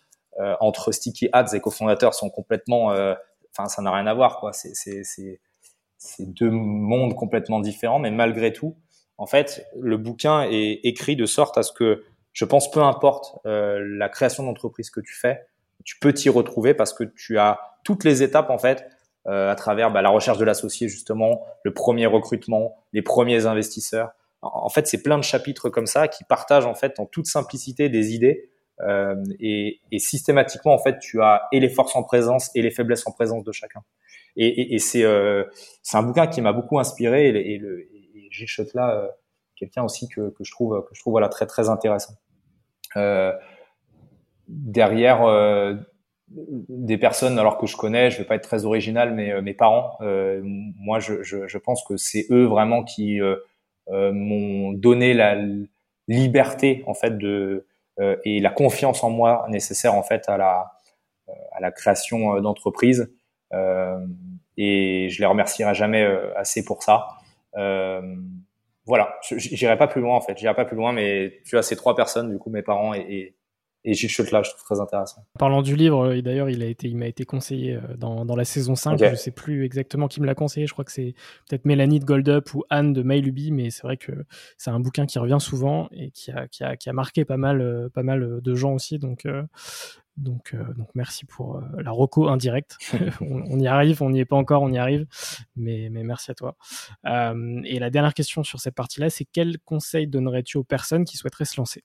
entre 0.59 0.91
Sticky 0.91 1.29
Ads 1.33 1.55
et 1.55 1.59
cofondateurs 1.59 2.13
sont 2.13 2.29
complètement, 2.29 2.87
enfin 2.87 3.67
ça 3.67 3.81
n'a 3.81 3.91
rien 3.91 4.05
à 4.05 4.13
voir 4.13 4.39
quoi. 4.39 4.51
C'est 4.53 6.25
deux 6.25 6.51
mondes 6.51 7.15
complètement 7.15 7.59
différents, 7.59 7.99
mais 7.99 8.11
malgré 8.11 8.53
tout, 8.53 8.75
en 9.17 9.27
fait, 9.27 9.67
le 9.79 9.97
bouquin 9.97 10.43
est 10.49 10.79
écrit 10.83 11.15
de 11.15 11.25
sorte 11.25 11.57
à 11.57 11.63
ce 11.63 11.71
que 11.71 12.03
je 12.33 12.45
pense 12.45 12.71
peu 12.71 12.81
importe 12.81 13.35
euh, 13.45 13.79
la 13.97 14.09
création 14.09 14.43
d'entreprise 14.43 14.89
que 14.89 14.99
tu 14.99 15.13
fais, 15.13 15.45
tu 15.83 15.97
peux 15.99 16.13
t'y 16.13 16.29
retrouver 16.29 16.73
parce 16.73 16.93
que 16.93 17.03
tu 17.03 17.37
as 17.37 17.59
toutes 17.83 18.03
les 18.03 18.23
étapes 18.23 18.49
en 18.49 18.57
fait 18.57 18.83
euh, 18.83 18.87
à 19.25 19.55
travers 19.55 19.91
bah, 19.91 20.01
la 20.01 20.09
recherche 20.09 20.37
de 20.37 20.45
l'associé 20.45 20.87
justement, 20.87 21.45
le 21.63 21.73
premier 21.73 22.05
recrutement, 22.07 22.75
les 22.91 23.01
premiers 23.01 23.45
investisseurs. 23.45 24.11
En, 24.41 24.69
fait, 24.69 24.87
c'est 24.87 25.03
plein 25.03 25.19
de 25.19 25.23
chapitres 25.23 25.69
comme 25.69 25.85
ça 25.85 26.07
qui 26.07 26.23
partagent 26.23 26.65
en 26.65 26.73
fait 26.73 26.99
en 26.99 27.05
toute 27.05 27.27
simplicité 27.27 27.89
des 27.89 28.13
idées 28.15 28.49
euh, 28.81 29.15
et, 29.39 29.79
et, 29.91 29.99
systématiquement 29.99 30.73
en 30.73 30.79
fait 30.79 30.97
tu 30.97 31.21
as 31.21 31.43
et 31.51 31.59
les 31.59 31.69
forces 31.69 31.95
en 31.95 32.01
présence 32.01 32.49
et 32.55 32.63
les 32.63 32.71
faiblesses 32.71 33.05
en 33.05 33.11
présence 33.11 33.43
de 33.43 33.51
chacun. 33.51 33.81
Et, 34.35 34.47
et, 34.47 34.75
et 34.75 34.79
c'est 34.79 35.03
euh, 35.03 35.43
c'est 35.83 35.97
un 35.97 36.03
bouquin 36.03 36.25
qui 36.25 36.41
m'a 36.41 36.53
beaucoup 36.53 36.79
inspiré 36.79 37.27
et, 37.27 37.57
le, 37.59 37.87
Gilles 38.31 38.47
Chotla 38.47 38.95
euh, 38.95 39.07
quelqu'un 39.55 39.83
aussi 39.83 40.07
que, 40.07 40.29
que, 40.29 40.43
je 40.43 40.51
trouve 40.51 40.83
que 40.87 40.95
je 40.95 41.01
trouve 41.01 41.11
voilà 41.11 41.29
très 41.29 41.45
très 41.45 41.69
intéressant. 41.69 42.13
Euh, 42.97 43.33
derrière 44.47 45.23
euh, 45.23 45.75
des 46.69 46.97
personnes 46.97 47.37
alors 47.39 47.57
que 47.57 47.67
je 47.67 47.75
connais, 47.75 48.11
je 48.11 48.17
vais 48.19 48.23
pas 48.23 48.35
être 48.35 48.47
très 48.47 48.65
original, 48.65 49.13
mais 49.13 49.31
euh, 49.31 49.41
mes 49.41 49.53
parents, 49.53 49.97
euh, 50.01 50.41
moi 50.43 50.99
je, 50.99 51.23
je, 51.23 51.47
je, 51.47 51.57
pense 51.57 51.83
que 51.83 51.97
c'est 51.97 52.25
eux 52.31 52.45
vraiment 52.45 52.83
qui 52.83 53.19
m'ont 53.89 54.71
donné 54.71 55.13
la 55.13 55.37
liberté 56.07 56.83
en 56.87 56.93
fait 56.93 57.17
de 57.17 57.65
et 58.23 58.39
la 58.39 58.49
confiance 58.49 59.03
en 59.03 59.09
moi 59.09 59.45
nécessaire 59.49 59.93
en 59.93 60.03
fait 60.03 60.27
à 60.27 60.37
la 60.37 60.71
à 61.51 61.59
la 61.59 61.71
création 61.71 62.39
d'entreprise. 62.39 63.13
Et 64.57 65.07
je 65.09 65.19
les 65.19 65.25
remercierai 65.25 65.73
jamais 65.73 66.05
assez 66.35 66.63
pour 66.63 66.83
ça. 66.83 67.07
Euh, 67.57 68.15
voilà, 68.85 69.15
j'irai 69.21 69.77
pas 69.77 69.87
plus 69.87 70.01
loin 70.01 70.15
en 70.15 70.21
fait, 70.21 70.37
j'irai 70.37 70.55
pas 70.55 70.65
plus 70.65 70.75
loin, 70.75 70.91
mais 70.91 71.39
tu 71.45 71.57
as 71.57 71.61
ces 71.61 71.75
trois 71.75 71.95
personnes, 71.95 72.31
du 72.31 72.39
coup 72.39 72.49
mes 72.49 72.63
parents 72.63 72.93
et, 72.93 72.99
et, 72.99 73.35
et 73.83 73.93
Gilles 73.93 74.09
Chutla, 74.09 74.43
je 74.43 74.51
trouve 74.51 74.63
très 74.63 74.79
intéressant. 74.79 75.25
Parlant 75.39 75.61
du 75.61 75.75
livre, 75.75 76.07
euh, 76.07 76.15
et 76.15 76.21
d'ailleurs 76.21 76.49
il 76.49 76.61
a 76.63 76.65
été, 76.65 76.87
il 76.87 76.97
m'a 76.97 77.07
été 77.07 77.25
conseillé 77.25 77.75
euh, 77.75 77.95
dans, 77.97 78.25
dans 78.25 78.35
la 78.35 78.45
saison 78.45 78.75
5, 78.75 78.97
je 79.03 79.15
sais 79.15 79.31
plus 79.31 79.65
exactement 79.65 80.07
qui 80.07 80.21
me 80.21 80.25
l'a 80.25 80.35
conseillé, 80.35 80.67
je 80.67 80.73
crois 80.73 80.85
que 80.85 80.91
c'est 80.91 81.13
peut-être 81.49 81.65
Mélanie 81.65 81.99
de 81.99 82.05
Gold 82.05 82.27
Up 82.29 82.53
ou 82.53 82.63
Anne 82.69 82.93
de 82.93 83.03
Mailubi, 83.03 83.51
mais 83.51 83.69
c'est 83.69 83.83
vrai 83.83 83.97
que 83.97 84.11
c'est 84.57 84.71
un 84.71 84.79
bouquin 84.79 85.05
qui 85.05 85.19
revient 85.19 85.39
souvent 85.39 85.89
et 85.91 86.11
qui 86.11 86.31
a, 86.31 86.47
qui 86.47 86.63
a, 86.63 86.77
qui 86.77 86.89
a 86.89 86.93
marqué 86.93 87.25
pas 87.25 87.37
mal, 87.37 87.61
euh, 87.61 87.89
pas 87.89 88.03
mal 88.03 88.41
de 88.41 88.55
gens 88.55 88.73
aussi, 88.73 88.99
donc 88.99 89.25
donc, 90.17 90.53
euh, 90.53 90.73
donc 90.73 90.89
merci 90.93 91.25
pour 91.25 91.57
euh, 91.57 91.61
la 91.81 91.91
reco 91.91 92.27
indirecte. 92.27 92.77
on, 93.21 93.43
on, 93.49 93.59
y 93.59 93.67
arrive, 93.67 94.01
on 94.01 94.09
n'y 94.09 94.19
est 94.19 94.25
pas 94.25 94.35
encore, 94.35 94.61
on 94.61 94.71
y 94.71 94.77
arrive, 94.77 95.05
mais, 95.55 95.89
mais 95.91 96.03
merci 96.03 96.31
à 96.31 96.33
toi. 96.33 96.55
Euh, 97.05 97.61
et 97.65 97.79
la 97.79 97.89
dernière 97.89 98.13
question 98.13 98.43
sur 98.43 98.59
cette 98.59 98.75
partie-là, 98.75 99.09
c'est 99.09 99.25
quel 99.25 99.59
conseil 99.59 100.07
donnerais-tu 100.07 100.57
aux 100.57 100.63
personnes 100.63 101.05
qui 101.05 101.17
souhaiteraient 101.17 101.45
se 101.45 101.57
lancer? 101.57 101.83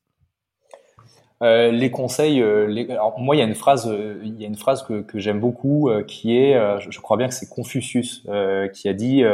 Euh, 1.42 1.70
les 1.70 1.90
conseils, 1.90 2.42
les... 2.68 2.90
Alors, 2.90 3.18
moi 3.18 3.36
il 3.36 3.38
y 3.38 3.42
a 3.42 3.46
une 3.46 3.54
phrase, 3.54 3.92
il 4.22 4.40
y 4.40 4.44
a 4.44 4.48
une 4.48 4.56
phrase 4.56 4.82
que, 4.82 5.02
que 5.02 5.18
j'aime 5.18 5.40
beaucoup, 5.40 5.90
qui 6.06 6.36
est, 6.36 6.54
je, 6.80 6.90
je, 6.90 7.00
crois 7.00 7.16
bien 7.16 7.28
que 7.28 7.34
c'est 7.34 7.48
Confucius 7.48 8.26
qui 8.72 8.88
a 8.88 8.92
dit 8.92 9.24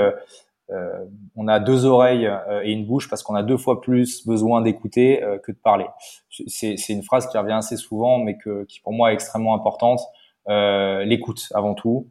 euh, 0.72 1.04
on 1.36 1.48
a 1.48 1.60
deux 1.60 1.84
oreilles 1.84 2.26
euh, 2.26 2.62
et 2.62 2.72
une 2.72 2.86
bouche 2.86 3.10
parce 3.10 3.22
qu'on 3.22 3.34
a 3.34 3.42
deux 3.42 3.56
fois 3.56 3.80
plus 3.80 4.26
besoin 4.26 4.62
d'écouter 4.62 5.22
euh, 5.22 5.38
que 5.38 5.52
de 5.52 5.56
parler. 5.56 5.86
C'est, 6.30 6.76
une 6.88 7.02
phrase 7.02 7.26
qui 7.28 7.36
revient 7.36 7.52
assez 7.52 7.76
souvent, 7.76 8.18
mais 8.18 8.38
que, 8.38 8.64
qui 8.64 8.80
pour 8.80 8.92
moi 8.92 9.10
est 9.10 9.14
extrêmement 9.14 9.54
importante. 9.54 10.00
L'écoute 10.48 11.52
avant 11.54 11.74
tout. 11.74 12.08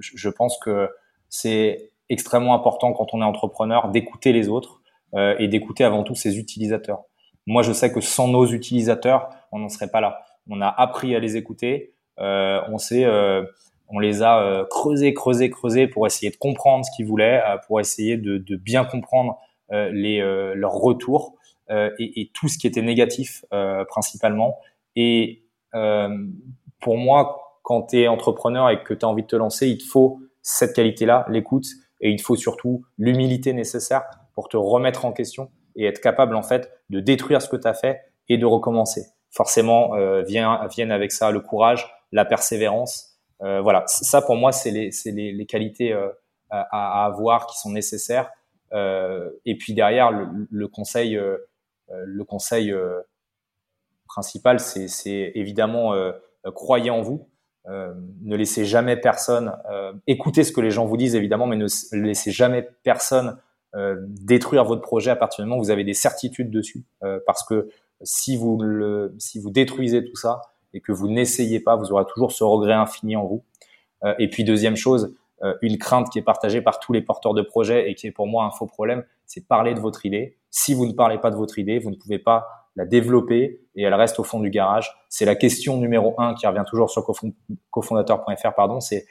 je 0.00 0.28
pense 0.28 0.58
que 0.58 0.88
c'est 1.28 1.90
extrêmement 2.08 2.54
important 2.54 2.92
quand 2.92 3.14
on 3.14 3.20
est 3.20 3.24
entrepreneur 3.24 3.88
d'écouter 3.88 4.32
les 4.32 4.48
autres 4.48 4.80
et 5.16 5.48
d'écouter 5.48 5.82
avant 5.82 6.04
tout 6.04 6.14
ses 6.14 6.38
utilisateurs. 6.38 7.02
Moi, 7.48 7.62
je 7.62 7.72
sais 7.72 7.92
que 7.92 8.00
sans 8.00 8.28
nos 8.28 8.46
utilisateurs, 8.46 9.30
on 9.50 9.58
n'en 9.58 9.68
serait 9.68 9.90
pas 9.90 10.00
là. 10.00 10.20
On 10.48 10.60
a 10.60 10.68
appris 10.68 11.16
à 11.16 11.18
les 11.18 11.36
écouter. 11.36 11.94
on 12.18 12.78
sait 12.78 13.04
on 13.88 13.98
les 13.98 14.22
a 14.22 14.42
euh, 14.42 14.64
creusés, 14.64 15.14
creusés, 15.14 15.50
creusés 15.50 15.88
pour 15.88 16.06
essayer 16.06 16.30
de 16.30 16.36
comprendre 16.36 16.84
ce 16.84 16.90
qu'ils 16.94 17.06
voulaient, 17.06 17.42
euh, 17.46 17.56
pour 17.66 17.80
essayer 17.80 18.16
de, 18.16 18.38
de 18.38 18.56
bien 18.56 18.84
comprendre 18.84 19.38
euh, 19.72 19.90
les, 19.92 20.20
leurs 20.54 20.74
retours 20.74 21.34
et, 21.70 22.22
et, 22.22 22.30
tout 22.32 22.48
ce 22.48 22.56
qui 22.56 22.66
était 22.66 22.80
négatif 22.80 23.44
principalement. 23.88 24.58
Et 24.96 25.44
pour 26.80 26.96
moi, 26.96 27.58
quand 27.62 27.88
tu 27.88 28.00
es 28.00 28.08
entrepreneur 28.08 28.70
et 28.70 28.82
que 28.82 28.94
tu 28.94 29.04
as 29.04 29.08
envie 29.08 29.22
de 29.22 29.26
te 29.26 29.36
lancer, 29.36 29.68
il 29.68 29.76
te 29.76 29.84
faut 29.84 30.18
cette 30.40 30.74
qualité-là, 30.74 31.26
l'écoute, 31.28 31.66
et 32.00 32.10
il 32.10 32.16
te 32.16 32.22
faut 32.22 32.36
surtout 32.36 32.84
l'humilité 32.96 33.52
nécessaire 33.52 34.04
pour 34.32 34.48
te 34.48 34.56
remettre 34.56 35.04
en 35.04 35.12
question 35.12 35.50
et 35.78 35.86
être 35.86 36.00
capable 36.00 36.36
en 36.36 36.42
fait 36.42 36.70
de 36.90 37.00
détruire 37.00 37.40
ce 37.40 37.48
que 37.48 37.56
tu 37.56 37.66
as 37.66 37.72
fait 37.72 38.02
et 38.28 38.36
de 38.36 38.44
recommencer. 38.44 39.06
Forcément, 39.30 39.94
euh, 39.94 40.22
viennent 40.22 40.92
avec 40.92 41.12
ça 41.12 41.30
le 41.30 41.40
courage, 41.40 41.90
la 42.12 42.26
persévérance 42.26 43.08
euh, 43.42 43.60
voilà, 43.60 43.84
ça 43.86 44.20
pour 44.22 44.36
moi, 44.36 44.52
c'est 44.52 44.70
les, 44.70 44.90
les, 45.06 45.32
les, 45.32 45.46
qualités 45.46 45.92
euh, 45.92 46.08
à, 46.50 47.02
à, 47.02 47.06
avoir 47.06 47.46
qui 47.46 47.58
sont 47.58 47.70
nécessaires. 47.70 48.30
et 48.72 49.56
puis 49.58 49.74
derrière, 49.74 50.10
le, 50.10 50.68
conseil, 50.68 51.18
le 51.88 52.24
conseil 52.24 52.74
principal, 54.06 54.60
c'est 54.60 55.32
évidemment 55.34 55.94
croyez 56.54 56.90
en 56.90 57.00
vous. 57.00 57.28
ne 57.66 58.36
laissez 58.36 58.64
jamais 58.64 58.96
personne 58.96 59.52
écoutez 60.06 60.44
ce 60.44 60.52
que 60.52 60.60
les 60.60 60.70
gens 60.70 60.84
vous 60.84 60.96
disent 60.96 61.14
évidemment, 61.14 61.46
mais 61.46 61.56
ne 61.56 61.66
laissez 61.92 62.30
jamais 62.30 62.68
personne 62.82 63.38
détruire 64.06 64.64
votre 64.64 64.80
projet 64.80 65.10
à 65.10 65.16
partir 65.16 65.44
du 65.44 65.48
moment 65.48 65.60
où 65.60 65.64
vous 65.64 65.70
avez 65.70 65.84
des 65.84 65.94
certitudes 65.94 66.50
dessus, 66.50 66.84
parce 67.26 67.44
que 67.44 67.68
si 68.02 68.36
vous 68.36 68.60
le, 68.60 69.14
si 69.18 69.38
vous 69.38 69.50
détruisez 69.50 70.04
tout 70.04 70.16
ça 70.16 70.40
et 70.74 70.80
que 70.80 70.92
vous 70.92 71.08
n'essayez 71.08 71.60
pas, 71.60 71.76
vous 71.76 71.92
aurez 71.92 72.04
toujours 72.06 72.32
ce 72.32 72.44
regret 72.44 72.74
infini 72.74 73.16
en 73.16 73.24
vous. 73.24 73.44
Euh, 74.04 74.14
et 74.18 74.28
puis 74.28 74.44
deuxième 74.44 74.76
chose, 74.76 75.14
euh, 75.42 75.54
une 75.62 75.78
crainte 75.78 76.10
qui 76.10 76.18
est 76.18 76.22
partagée 76.22 76.60
par 76.60 76.80
tous 76.80 76.92
les 76.92 77.02
porteurs 77.02 77.34
de 77.34 77.42
projets 77.42 77.90
et 77.90 77.94
qui 77.94 78.06
est 78.06 78.12
pour 78.12 78.26
moi 78.26 78.44
un 78.44 78.50
faux 78.50 78.66
problème, 78.66 79.04
c'est 79.26 79.46
parler 79.46 79.74
de 79.74 79.80
votre 79.80 80.06
idée. 80.06 80.36
Si 80.50 80.74
vous 80.74 80.86
ne 80.86 80.92
parlez 80.92 81.18
pas 81.18 81.30
de 81.30 81.36
votre 81.36 81.58
idée, 81.58 81.78
vous 81.78 81.90
ne 81.90 81.96
pouvez 81.96 82.18
pas 82.18 82.68
la 82.76 82.84
développer 82.84 83.60
et 83.74 83.82
elle 83.82 83.94
reste 83.94 84.20
au 84.20 84.24
fond 84.24 84.40
du 84.40 84.50
garage. 84.50 84.92
C'est 85.08 85.24
la 85.24 85.34
question 85.34 85.78
numéro 85.78 86.14
un 86.18 86.34
qui 86.34 86.46
revient 86.46 86.64
toujours 86.66 86.90
sur 86.90 87.04
cofondateur.fr, 87.70 88.54
pardon. 88.54 88.80
C'est 88.80 88.98
euh, 88.98 89.04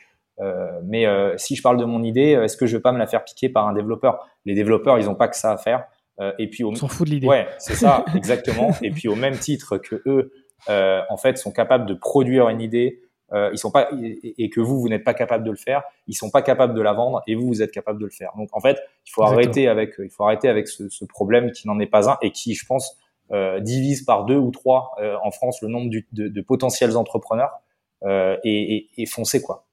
mais 0.83 1.05
euh, 1.05 1.35
si 1.37 1.55
je 1.55 1.61
parle 1.61 1.77
de 1.77 1.85
mon 1.85 2.03
idée, 2.03 2.39
est-ce 2.43 2.57
que 2.57 2.65
je 2.65 2.77
vais 2.77 2.81
pas 2.81 2.91
me 2.91 2.99
la 2.99 3.07
faire 3.07 3.23
piquer 3.23 3.49
par 3.49 3.67
un 3.67 3.73
développeur? 3.73 4.27
Les 4.45 4.53
développeurs, 4.53 4.99
ils 4.99 5.05
n'ont 5.05 5.15
pas 5.15 5.27
que 5.27 5.35
ça 5.35 5.51
à 5.51 5.57
faire. 5.57 5.85
Euh, 6.19 6.31
et 6.39 6.49
puis, 6.49 6.63
on 6.63 6.73
s'en 6.75 6.87
fout 6.87 7.07
de 7.07 7.13
l'idée. 7.13 7.27
Ouais, 7.27 7.47
c'est 7.59 7.75
ça, 7.75 8.05
exactement. 8.15 8.71
et 8.81 8.91
puis 8.91 9.07
au 9.07 9.15
même 9.15 9.37
titre 9.37 9.77
que 9.77 10.01
eux, 10.05 10.31
euh, 10.69 11.01
en 11.09 11.17
fait, 11.17 11.37
sont 11.37 11.51
capables 11.51 11.85
de 11.85 11.93
produire 11.93 12.49
une 12.49 12.61
idée, 12.61 13.01
euh, 13.33 13.49
ils 13.51 13.57
sont 13.57 13.71
pas 13.71 13.89
et, 14.01 14.49
que 14.49 14.61
vous, 14.61 14.79
vous 14.79 14.87
n'êtes 14.87 15.03
pas 15.03 15.13
capable 15.13 15.43
de 15.43 15.51
le 15.51 15.57
faire, 15.57 15.83
ils 16.07 16.15
sont 16.15 16.29
pas 16.29 16.41
capables 16.41 16.73
de 16.73 16.81
la 16.81 16.93
vendre 16.93 17.21
et 17.27 17.35
vous, 17.35 17.45
vous 17.47 17.61
êtes 17.61 17.71
capable 17.71 17.99
de 17.99 18.05
le 18.05 18.11
faire. 18.11 18.31
Donc 18.37 18.49
en 18.53 18.61
fait, 18.61 18.77
il 19.05 19.11
faut 19.11 19.23
arrêter 19.23 19.67
avec, 19.67 19.95
il 19.99 20.09
faut 20.09 20.23
arrêter 20.23 20.47
avec 20.47 20.67
ce, 20.69 20.87
ce 20.87 21.03
problème 21.03 21.51
qui 21.51 21.67
n'en 21.67 21.77
est 21.79 21.87
pas 21.87 22.09
un 22.09 22.17
et 22.21 22.31
qui, 22.31 22.55
je 22.55 22.65
pense, 22.65 22.97
euh, 23.31 23.59
divise 23.59 24.03
par 24.03 24.23
deux 24.23 24.37
ou 24.37 24.51
trois 24.51 24.95
euh, 25.01 25.17
en 25.21 25.31
France 25.31 25.61
le 25.61 25.67
nombre 25.67 25.89
du, 25.89 26.07
de, 26.13 26.29
de, 26.29 26.41
potentiels 26.41 26.95
entrepreneurs 26.95 27.59
euh, 28.03 28.37
et, 28.45 28.77
et, 28.77 28.89
et 29.01 29.05
foncer 29.05 29.41
quoi. 29.41 29.66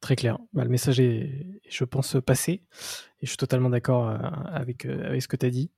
Très 0.00 0.14
clair. 0.14 0.38
Bah, 0.52 0.62
le 0.62 0.70
message 0.70 1.00
est, 1.00 1.46
je 1.68 1.84
pense, 1.84 2.16
passé. 2.24 2.62
Et 3.20 3.26
je 3.26 3.28
suis 3.28 3.36
totalement 3.36 3.68
d'accord 3.68 4.08
euh, 4.08 4.16
avec, 4.52 4.84
euh, 4.84 5.08
avec 5.08 5.22
ce 5.22 5.28
que 5.28 5.36
tu 5.36 5.46
as 5.46 5.50
dit. 5.50 5.70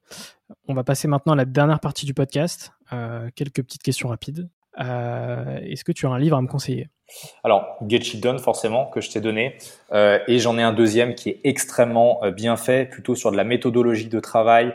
On 0.68 0.74
va 0.74 0.84
passer 0.84 1.08
maintenant 1.08 1.32
à 1.32 1.36
la 1.36 1.46
dernière 1.46 1.80
partie 1.80 2.04
du 2.04 2.12
podcast. 2.12 2.72
Euh, 2.92 3.30
quelques 3.34 3.62
petites 3.62 3.82
questions 3.82 4.08
rapides. 4.08 4.48
Est-ce 4.78 5.84
que 5.84 5.92
tu 5.92 6.06
as 6.06 6.10
un 6.10 6.18
livre 6.18 6.36
à 6.36 6.42
me 6.42 6.46
conseiller? 6.46 6.88
Alors, 7.44 7.76
Get 7.86 7.96
It 7.96 8.22
Done, 8.22 8.38
forcément, 8.38 8.86
que 8.86 9.00
je 9.00 9.10
t'ai 9.10 9.20
donné. 9.20 9.58
et 9.92 10.38
j'en 10.38 10.56
ai 10.56 10.62
un 10.62 10.72
deuxième 10.72 11.14
qui 11.14 11.28
est 11.28 11.40
extrêmement 11.44 12.20
bien 12.30 12.56
fait, 12.56 12.88
plutôt 12.88 13.14
sur 13.14 13.30
de 13.30 13.36
la 13.36 13.44
méthodologie 13.44 14.08
de 14.08 14.20
travail, 14.20 14.72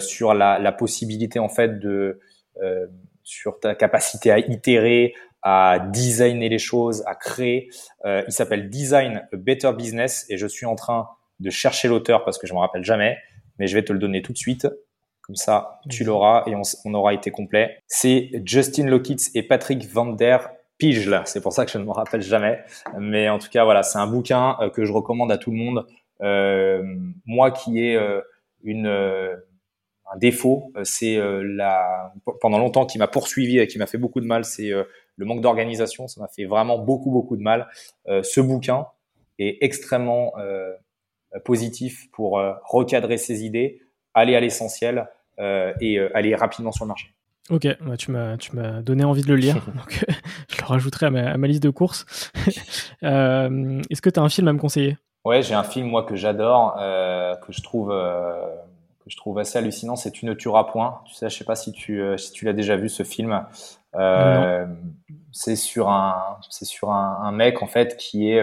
sur 0.00 0.34
la, 0.34 0.58
la, 0.58 0.72
possibilité, 0.72 1.38
en 1.38 1.50
fait, 1.50 1.78
de... 1.78 2.18
sur 3.22 3.60
ta 3.60 3.76
capacité 3.76 4.32
à 4.32 4.38
itérer, 4.38 5.14
à 5.44 5.78
designer 5.78 6.48
les 6.48 6.58
choses, 6.58 7.04
à 7.06 7.14
créer. 7.14 7.68
il 8.04 8.32
s'appelle 8.32 8.70
Design 8.70 9.28
a 9.30 9.36
Better 9.36 9.72
Business 9.76 10.26
et 10.30 10.38
je 10.38 10.46
suis 10.46 10.66
en 10.66 10.74
train 10.74 11.08
de 11.40 11.50
chercher 11.50 11.88
l'auteur 11.88 12.24
parce 12.24 12.38
que 12.38 12.46
je 12.46 12.54
me 12.54 12.58
rappelle 12.58 12.84
jamais, 12.84 13.18
mais 13.58 13.66
je 13.66 13.74
vais 13.74 13.84
te 13.84 13.92
le 13.92 13.98
donner 13.98 14.22
tout 14.22 14.32
de 14.32 14.38
suite. 14.38 14.66
Comme 15.22 15.36
ça, 15.36 15.80
tu 15.88 16.04
l'auras 16.04 16.44
et 16.46 16.54
on, 16.54 16.94
aura 16.94 17.14
été 17.14 17.30
complet. 17.30 17.78
C'est 17.86 18.30
Justin 18.44 18.86
Lokitz 18.86 19.30
et 19.34 19.42
Patrick 19.42 19.88
Van 19.90 20.06
Der 20.06 20.50
Pijl. 20.76 21.22
C'est 21.24 21.40
pour 21.40 21.54
ça 21.54 21.64
que 21.64 21.70
je 21.70 21.78
ne 21.78 21.84
me 21.84 21.92
rappelle 21.92 22.20
jamais. 22.20 22.62
Mais 22.98 23.30
en 23.30 23.38
tout 23.38 23.48
cas, 23.48 23.64
voilà, 23.64 23.82
c'est 23.82 23.96
un 23.96 24.06
bouquin 24.06 24.56
euh, 24.60 24.68
que 24.68 24.84
je 24.84 24.92
recommande 24.92 25.32
à 25.32 25.38
tout 25.38 25.50
le 25.50 25.56
monde. 25.56 25.86
Euh, 26.20 26.82
moi 27.24 27.50
qui 27.52 27.82
ai 27.82 27.96
euh, 27.96 28.20
une 28.62 28.86
un 28.86 30.18
défaut, 30.18 30.70
c'est 30.82 31.18
la 31.42 32.12
pendant 32.42 32.58
longtemps 32.58 32.84
qui 32.84 32.98
m'a 32.98 33.08
poursuivi 33.08 33.58
et 33.58 33.66
qui 33.66 33.78
m'a 33.78 33.86
fait 33.86 33.96
beaucoup 33.96 34.20
de 34.20 34.26
mal, 34.26 34.44
c'est 34.44 34.70
le 35.16 35.26
manque 35.26 35.40
d'organisation. 35.40 36.08
Ça 36.08 36.20
m'a 36.20 36.28
fait 36.28 36.44
vraiment 36.44 36.78
beaucoup 36.78 37.10
beaucoup 37.10 37.36
de 37.36 37.42
mal. 37.42 37.68
ce 38.06 38.40
bouquin 38.40 38.86
est 39.38 39.58
extrêmement 39.62 40.32
euh, 41.34 41.40
positif 41.40 42.10
pour 42.12 42.38
euh, 42.38 42.52
recadrer 42.64 43.16
ses 43.16 43.44
idées, 43.44 43.80
aller 44.14 44.36
à 44.36 44.40
l'essentiel 44.40 45.08
euh, 45.38 45.72
et 45.80 45.98
aller 46.14 46.34
rapidement 46.34 46.72
sur 46.72 46.84
le 46.84 46.88
marché. 46.88 47.12
Ok, 47.50 47.66
bah, 47.82 47.96
tu 47.96 48.10
m'as 48.10 48.38
tu 48.38 48.56
m'as 48.56 48.80
donné 48.80 49.04
envie 49.04 49.22
de 49.22 49.28
le 49.28 49.36
lire, 49.36 49.56
donc 49.76 50.04
je 50.48 50.60
le 50.60 50.66
rajouterai 50.66 51.06
à 51.06 51.10
ma, 51.10 51.46
liste 51.46 51.62
de 51.62 51.70
courses. 51.70 52.06
Est-ce 53.02 54.00
que 54.00 54.10
tu 54.10 54.20
as 54.20 54.22
un 54.22 54.28
film 54.28 54.48
à 54.48 54.52
me 54.52 54.58
conseiller? 54.58 54.96
Ouais, 55.24 55.42
j'ai 55.42 55.54
un 55.54 55.64
film 55.64 55.88
moi 55.88 56.04
que 56.04 56.16
j'adore, 56.16 56.74
que 56.76 57.52
je 57.52 57.62
trouve 57.62 57.88
que 57.88 59.10
je 59.10 59.16
trouve 59.16 59.38
assez 59.38 59.58
hallucinant. 59.58 59.96
C'est 59.96 60.10
Tu 60.10 60.26
ne 60.26 60.34
tueras 60.34 60.64
point. 60.64 61.00
Tu 61.06 61.14
sais, 61.14 61.28
je 61.28 61.36
sais 61.36 61.44
pas 61.44 61.56
si 61.56 61.72
tu 61.72 62.02
si 62.18 62.32
tu 62.32 62.44
l'as 62.44 62.52
déjà 62.52 62.76
vu 62.76 62.88
ce 62.88 63.02
film. 63.02 63.44
C'est 65.32 65.56
sur 65.56 65.88
un 65.88 66.38
c'est 66.50 66.64
sur 66.64 66.90
un, 66.90 67.18
un, 67.22 67.32
mec 67.32 67.62
en 67.62 67.66
fait 67.66 67.96
qui 67.96 68.30
est 68.30 68.42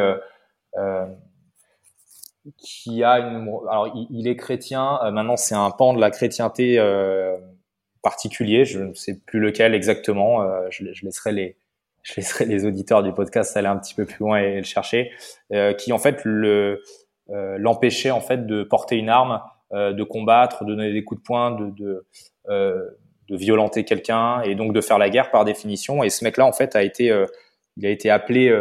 qui 2.57 3.03
a 3.03 3.19
une. 3.19 3.49
Alors, 3.69 4.07
il, 4.09 4.27
est 4.27 4.35
chrétien. 4.35 4.99
Euh, 5.03 5.11
maintenant, 5.11 5.37
c'est 5.37 5.55
un 5.55 5.69
pan 5.71 5.93
de 5.93 5.99
la 5.99 6.11
chrétienté 6.11 6.79
euh, 6.79 7.37
particulier. 8.01 8.65
Je 8.65 8.79
ne 8.79 8.93
sais 8.93 9.19
plus 9.19 9.39
lequel 9.39 9.73
exactement. 9.73 10.41
Euh, 10.41 10.67
je, 10.69 10.85
je, 10.93 11.05
laisserai 11.05 11.31
les 11.31 11.57
je 12.03 12.15
laisserai 12.15 12.45
les 12.45 12.65
auditeurs 12.65 13.03
du 13.03 13.13
podcast 13.13 13.55
aller 13.55 13.67
un 13.67 13.77
petit 13.77 13.93
peu 13.93 14.05
plus 14.05 14.19
loin 14.19 14.39
et, 14.39 14.57
le 14.57 14.63
chercher. 14.63 15.11
Euh, 15.53 15.73
qui 15.73 15.93
en 15.93 15.99
fait 15.99 16.21
le 16.23 16.81
euh, 17.29 17.57
l'empêchait 17.59 18.11
en 18.11 18.21
fait 18.21 18.47
de 18.47 18.63
porter 18.63 18.97
une 18.97 19.09
arme, 19.09 19.41
de 19.73 20.03
combattre, 20.03 20.65
de 20.65 20.75
donner 20.75 20.91
des 20.91 21.05
coups 21.05 21.21
de 21.21 21.23
poing, 21.25 21.51
de 21.51 21.69
de, 21.69 22.05
de 23.31 23.37
violenter 23.37 23.83
quelqu'un 23.83 24.41
et 24.43 24.53
donc 24.53 24.73
de 24.73 24.81
faire 24.81 24.99
la 24.99 25.09
guerre 25.09 25.31
par 25.31 25.43
définition. 25.43 26.03
Et 26.03 26.11
ce 26.11 26.23
mec-là, 26.23 26.45
en 26.45 26.51
fait, 26.51 26.75
a 26.75 26.83
été 26.83 27.11
il 27.77 27.85
a 27.85 27.89
été 27.89 28.11
appelé 28.11 28.51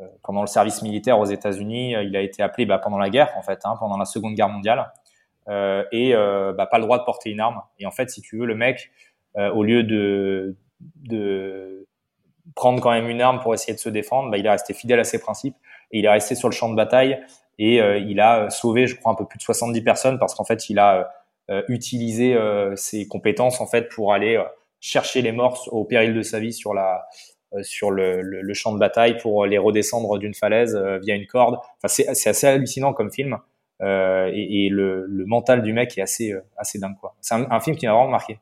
euh, 0.00 0.06
pendant 0.22 0.42
le 0.42 0.46
service 0.46 0.82
militaire 0.82 1.18
aux 1.18 1.24
États-Unis, 1.24 1.96
euh, 1.96 2.02
il 2.04 2.16
a 2.16 2.20
été 2.20 2.42
appelé 2.42 2.66
bah, 2.66 2.78
pendant 2.78 2.98
la 2.98 3.10
guerre, 3.10 3.32
en 3.36 3.42
fait, 3.42 3.60
hein, 3.64 3.74
pendant 3.78 3.96
la 3.96 4.04
Seconde 4.04 4.34
Guerre 4.34 4.48
mondiale, 4.48 4.92
euh, 5.48 5.82
et 5.92 6.12
bah, 6.12 6.66
pas 6.66 6.78
le 6.78 6.84
droit 6.84 6.98
de 6.98 7.04
porter 7.04 7.30
une 7.30 7.40
arme. 7.40 7.62
Et 7.78 7.86
en 7.86 7.90
fait, 7.90 8.10
si 8.10 8.20
tu 8.20 8.38
veux, 8.38 8.46
le 8.46 8.54
mec, 8.54 8.90
au 9.36 9.62
lieu 9.62 9.84
de, 9.84 10.56
de 10.96 11.86
prendre 12.56 12.80
quand 12.80 12.90
même 12.90 13.08
une 13.08 13.20
arme 13.20 13.38
pour 13.40 13.54
essayer 13.54 13.72
de 13.72 13.78
se 13.78 13.88
défendre, 13.88 14.30
bah, 14.30 14.38
il 14.38 14.46
est 14.46 14.50
resté 14.50 14.74
fidèle 14.74 14.98
à 15.00 15.04
ses 15.04 15.20
principes 15.20 15.56
et 15.92 16.00
il 16.00 16.04
est 16.04 16.10
resté 16.10 16.34
sur 16.34 16.48
le 16.48 16.54
champ 16.54 16.68
de 16.68 16.74
bataille 16.74 17.20
et 17.58 17.76
il 17.76 18.20
a 18.20 18.50
sauvé, 18.50 18.86
je 18.86 18.96
crois, 18.96 19.12
un 19.12 19.14
peu 19.14 19.26
plus 19.26 19.38
de 19.38 19.42
70 19.42 19.80
personnes 19.82 20.18
parce 20.18 20.34
qu'en 20.34 20.44
fait, 20.44 20.68
il 20.70 20.78
a 20.78 21.17
utilisé 21.68 22.36
ses 22.76 23.08
compétences 23.08 23.60
en 23.60 23.66
fait 23.66 23.88
pour 23.88 24.12
aller 24.12 24.42
chercher 24.80 25.22
les 25.22 25.32
morts 25.32 25.68
au 25.72 25.84
péril 25.84 26.14
de 26.14 26.22
sa 26.22 26.40
vie 26.40 26.52
sur 26.52 26.74
la 26.74 27.06
euh, 27.54 27.62
sur 27.62 27.90
le, 27.90 28.20
le, 28.20 28.54
champ 28.54 28.74
de 28.74 28.78
bataille 28.78 29.16
pour 29.16 29.46
les 29.46 29.56
redescendre 29.56 30.18
d'une 30.18 30.34
falaise 30.34 30.76
euh, 30.76 30.98
via 30.98 31.14
une 31.14 31.26
corde. 31.26 31.56
Enfin, 31.82 31.88
c'est 31.88 32.28
assez 32.28 32.46
hallucinant 32.46 32.92
comme 32.92 33.10
film. 33.10 33.38
Euh, 33.80 34.30
et, 34.34 34.66
et 34.66 34.68
le, 34.68 35.06
le, 35.06 35.24
mental 35.24 35.62
du 35.62 35.72
mec 35.72 35.96
est 35.96 36.02
assez, 36.02 36.34
assez 36.58 36.78
dingue. 36.78 36.96
quoi. 37.00 37.14
C'est 37.22 37.36
un, 37.36 37.50
un, 37.50 37.60
film 37.60 37.76
qui 37.76 37.86
m'a 37.86 37.92
vraiment 37.94 38.10
marqué. 38.10 38.38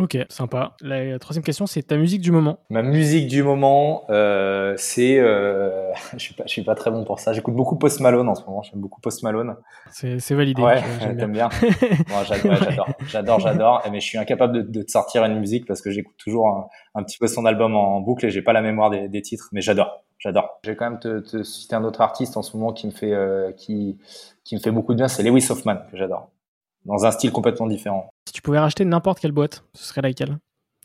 Ok, 0.00 0.18
sympa. 0.28 0.74
La 0.80 1.20
troisième 1.20 1.44
question, 1.44 1.66
c'est 1.66 1.84
ta 1.84 1.96
musique 1.96 2.20
du 2.20 2.32
moment. 2.32 2.58
Ma 2.68 2.82
musique 2.82 3.28
du 3.28 3.44
moment, 3.44 4.04
euh, 4.10 4.74
c'est, 4.76 5.20
euh, 5.20 5.92
je 6.14 6.18
suis 6.18 6.34
pas, 6.34 6.42
je 6.46 6.50
suis 6.50 6.64
pas 6.64 6.74
très 6.74 6.90
bon 6.90 7.04
pour 7.04 7.20
ça. 7.20 7.32
J'écoute 7.32 7.54
beaucoup 7.54 7.76
Post 7.76 8.00
Malone 8.00 8.28
en 8.28 8.34
ce 8.34 8.44
moment. 8.44 8.62
J'aime 8.62 8.80
beaucoup 8.80 9.00
Post 9.00 9.22
Malone. 9.22 9.54
C'est 9.90 10.34
validé. 10.34 10.60
Ouais, 10.60 10.82
j'aime 11.00 11.30
bien. 11.30 11.48
Moi, 12.08 12.24
j'adore, 12.24 12.86
j'adore, 13.06 13.40
j'adore. 13.40 13.82
Mais 13.92 14.00
je 14.00 14.06
suis 14.06 14.18
incapable 14.18 14.52
de, 14.52 14.62
de, 14.62 14.82
te 14.82 14.90
sortir 14.90 15.24
une 15.24 15.38
musique 15.38 15.64
parce 15.64 15.80
que 15.80 15.92
j'écoute 15.92 16.16
toujours 16.18 16.48
un, 16.48 16.66
un, 16.96 17.04
petit 17.04 17.18
peu 17.18 17.28
son 17.28 17.46
album 17.46 17.76
en, 17.76 18.00
boucle 18.00 18.26
et 18.26 18.30
j'ai 18.30 18.42
pas 18.42 18.52
la 18.52 18.62
mémoire 18.62 18.90
des, 18.90 19.08
des 19.08 19.22
titres. 19.22 19.48
Mais 19.52 19.60
j'adore, 19.60 20.02
j'adore. 20.18 20.58
Je 20.64 20.70
vais 20.70 20.76
quand 20.76 20.90
même 20.90 20.98
te, 20.98 21.20
te, 21.20 21.44
citer 21.44 21.76
un 21.76 21.84
autre 21.84 22.00
artiste 22.00 22.36
en 22.36 22.42
ce 22.42 22.56
moment 22.56 22.72
qui 22.72 22.88
me 22.88 22.92
fait, 22.92 23.12
euh, 23.12 23.52
qui, 23.52 23.96
qui 24.42 24.56
me 24.56 24.60
fait 24.60 24.72
beaucoup 24.72 24.92
de 24.92 24.98
bien. 24.98 25.06
C'est 25.06 25.22
Lewis 25.22 25.46
Hoffman 25.50 25.76
que 25.92 25.96
j'adore 25.96 26.30
dans 26.84 27.04
un 27.04 27.10
style 27.10 27.32
complètement 27.32 27.66
différent. 27.66 28.10
Si 28.26 28.32
tu 28.32 28.42
pouvais 28.42 28.58
racheter 28.58 28.84
n'importe 28.84 29.20
quelle 29.20 29.32
boîte, 29.32 29.64
ce 29.74 29.84
serait 29.84 30.02
laquelle? 30.02 30.38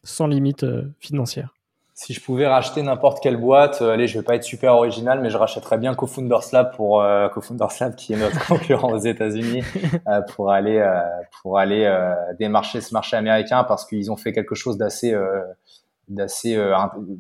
Sans 0.04 0.28
limite 0.28 0.64
euh, 0.64 0.94
financière. 1.00 1.54
Si 2.02 2.14
je 2.14 2.22
pouvais 2.22 2.48
racheter 2.48 2.82
n'importe 2.82 3.22
quelle 3.22 3.36
boîte, 3.36 3.82
euh, 3.82 3.92
allez, 3.92 4.08
je 4.08 4.18
vais 4.18 4.24
pas 4.24 4.36
être 4.36 4.46
super 4.46 4.74
original, 4.76 5.20
mais 5.20 5.30
je 5.30 5.36
rachèterais 5.36 5.78
bien 5.78 5.96
CoFounders 5.96 6.54
Lab 6.54 6.74
pour 6.74 7.02
euh, 7.02 7.28
CoFounders 7.28 7.74
Lab 7.82 7.96
qui 7.96 8.14
est 8.14 8.16
notre 8.16 8.40
concurrent 8.48 8.94
aux 8.94 9.00
États-Unis 9.00 9.66
euh, 10.08 10.22
pour 10.22 10.50
aller 10.50 10.82
pour 11.42 11.60
aller 11.60 11.94
démarcher 12.40 12.80
ce 12.80 12.94
marché 12.94 13.18
américain 13.18 13.66
parce 13.66 13.86
qu'ils 13.86 14.14
ont 14.14 14.16
fait 14.16 14.32
quelque 14.32 14.56
chose 14.56 14.78
d'assez 14.78 15.14
d'assez 16.08 16.58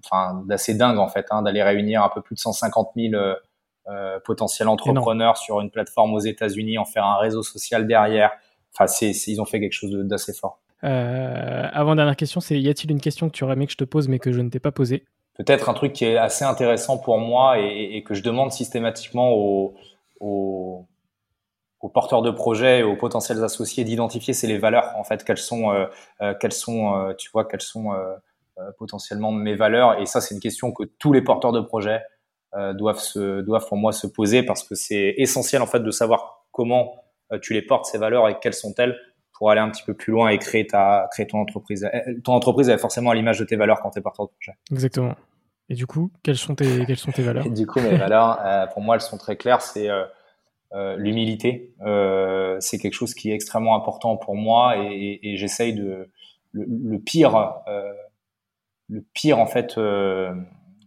enfin 0.06 0.42
d'assez 0.48 0.76
dingue 0.76 0.98
en 0.98 1.10
fait, 1.10 1.26
hein, 1.30 1.42
d'aller 1.42 1.62
réunir 1.62 2.02
un 2.02 2.10
peu 2.10 2.22
plus 2.22 2.36
de 2.36 2.40
150 2.40 2.92
000 2.96 3.22
potentiels 4.24 4.70
entrepreneurs 4.70 5.36
sur 5.36 5.60
une 5.60 5.72
plateforme 5.72 6.14
aux 6.14 6.20
États-Unis, 6.20 6.78
en 6.78 6.86
faire 6.86 7.06
un 7.06 7.18
réseau 7.18 7.44
social 7.44 7.86
derrière, 7.86 8.32
Enfin, 8.74 8.88
c'est, 8.88 9.12
ils 9.12 9.42
ont 9.42 9.46
fait 9.46 9.60
quelque 9.60 9.74
chose 9.74 9.92
d'assez 9.92 10.34
fort. 10.34 10.60
Euh, 10.84 11.68
avant 11.72 11.96
dernière 11.96 12.16
question, 12.16 12.40
c'est 12.40 12.60
y 12.60 12.70
a-t-il 12.70 12.92
une 12.92 13.02
question 13.02 13.30
que 13.30 13.34
tu 13.34 13.44
aurais 13.44 13.54
aimé 13.54 13.66
que 13.66 13.74
je 13.74 13.78
te 13.78 13.84
pose 13.84 14.08
mais 14.08 14.20
que 14.20 14.32
je 14.32 14.40
ne 14.42 14.50
t'ai 14.50 14.60
pas 14.60 14.72
posée? 14.72 15.06
Peut-être 15.38 15.70
un 15.70 15.74
truc 15.74 15.94
qui 15.94 16.06
est 16.06 16.18
assez 16.18 16.46
intéressant 16.46 16.98
pour 16.98 17.18
moi 17.18 17.60
et, 17.60 17.96
et 17.96 18.04
que 18.04 18.14
je 18.14 18.24
demande 18.24 18.52
systématiquement 18.52 19.34
aux, 19.34 19.76
aux, 20.20 20.86
aux 21.80 21.80
aux 21.82 21.90
porteurs 21.90 22.22
de 22.22 22.32
projets, 22.32 22.84
aux 22.84 22.98
potentiels 22.98 23.42
associés 23.44 23.86
d'identifier 23.86 24.34
c'est 24.34 24.48
les 24.48 24.58
valeurs 24.58 24.92
en 24.98 25.04
fait, 25.06 25.24
quelles 25.24 25.38
sont, 25.38 25.88
quelles 26.42 26.52
sont, 26.52 27.14
tu 27.18 27.30
vois, 27.32 27.46
quelles 27.46 27.62
sont 27.62 27.94
potentiellement 28.78 29.32
mes 29.32 29.56
valeurs. 29.56 29.98
Et 30.02 30.06
ça, 30.06 30.20
c'est 30.20 30.36
une 30.36 30.42
question 30.42 30.74
que 30.74 30.84
tous 30.84 31.14
les 31.14 31.22
porteurs 31.22 31.54
de 31.54 31.62
projets 31.62 32.02
doivent 32.74 33.00
se, 33.00 33.40
doivent 33.42 33.66
pour 33.66 33.78
moi 33.78 33.94
se 33.94 34.08
poser 34.08 34.44
parce 34.44 34.64
que 34.64 34.76
c'est 34.76 35.14
essentiel 35.18 35.62
en 35.62 35.68
fait 35.68 35.80
de 35.80 35.92
savoir 35.92 36.44
comment 36.52 36.96
tu 37.42 37.54
les 37.54 37.62
portes 37.62 37.86
ces 37.86 37.98
valeurs 37.98 38.28
et 38.30 38.38
quelles 38.42 38.54
sont-elles 38.54 38.98
pour 39.34 39.52
aller 39.52 39.62
un 39.62 39.70
petit 39.70 39.84
peu 39.84 39.94
plus 39.94 40.12
loin 40.12 40.30
et 40.30 40.38
créer 40.38 40.68
ta 40.68 41.08
créer 41.12 41.28
ton 41.28 41.40
entreprise? 41.40 41.90
Ton 42.24 42.34
entreprise 42.34 42.70
est 42.70 42.78
forcément 42.78 43.12
à 43.12 43.16
l'image 43.16 43.40
de 43.40 43.46
tes 43.46 43.56
valeurs 43.56 43.80
quand 43.82 43.92
tu 43.92 44.00
es 44.00 44.02
porteur 44.02 44.26
de 44.26 44.32
projet. 44.32 44.58
Exactement. 44.72 45.16
Et 45.70 45.76
du 45.76 45.86
coup, 45.86 46.12
quelles 46.24 46.38
sont 46.38 46.56
tes, 46.56 46.86
quelles 46.86 46.98
sont 46.98 47.12
tes 47.12 47.22
valeurs? 47.22 47.50
Du 47.50 47.68
coup, 47.68 47.80
mes 47.80 47.96
valeurs, 47.96 48.40
euh, 48.44 48.66
pour 48.68 48.82
moi, 48.82 48.96
elles 48.96 49.02
sont 49.02 49.18
très 49.18 49.38
claires. 49.38 49.62
C'est 49.62 49.90
euh, 49.90 50.04
euh, 50.74 50.96
l'humilité. 50.98 51.76
Euh, 51.86 52.58
c'est 52.60 52.80
quelque 52.80 52.96
chose 52.96 53.14
qui 53.14 53.32
est 53.32 53.36
extrêmement 53.36 53.76
important 53.76 54.18
pour 54.18 54.36
moi 54.36 54.78
et, 54.78 55.20
et, 55.22 55.32
et 55.34 55.38
j'essaye 55.38 55.74
de 55.74 56.10
le, 56.52 56.66
le 56.68 57.00
pire, 57.00 57.36
euh, 57.68 57.94
le 58.90 59.06
pire 59.14 59.38
en 59.38 59.46
fait 59.46 59.76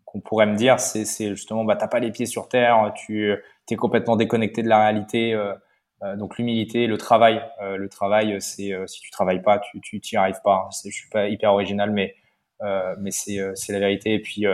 qu'on 0.04 0.20
pourrait 0.20 0.46
me 0.46 0.56
dire, 0.56 0.78
c'est 0.80 1.28
justement, 1.30 1.64
bah 1.64 1.76
t'as 1.76 1.88
pas 1.88 2.00
les 2.00 2.10
pieds 2.10 2.26
sur 2.26 2.48
terre, 2.48 2.92
tu 2.96 3.32
es 3.70 3.76
complètement 3.76 4.16
déconnecté 4.16 4.62
de 4.62 4.68
la 4.68 4.80
réalité. 4.82 5.34
Donc 6.16 6.36
l'humilité, 6.38 6.86
le 6.86 6.98
travail. 6.98 7.42
le 7.60 7.88
travail, 7.88 8.40
c'est 8.40 8.72
si 8.86 9.00
tu 9.00 9.10
travailles 9.10 9.42
pas, 9.42 9.58
tu 9.58 9.80
tu 9.80 10.00
t'y 10.00 10.16
arrives 10.16 10.40
pas. 10.42 10.68
Je 10.84 10.90
suis 10.90 11.08
pas 11.10 11.28
hyper 11.28 11.52
original, 11.52 11.90
mais 11.90 12.14
mais 12.98 13.10
c'est 13.10 13.38
c'est 13.54 13.72
la 13.72 13.78
vérité. 13.78 14.14
Et 14.14 14.20
puis 14.20 14.46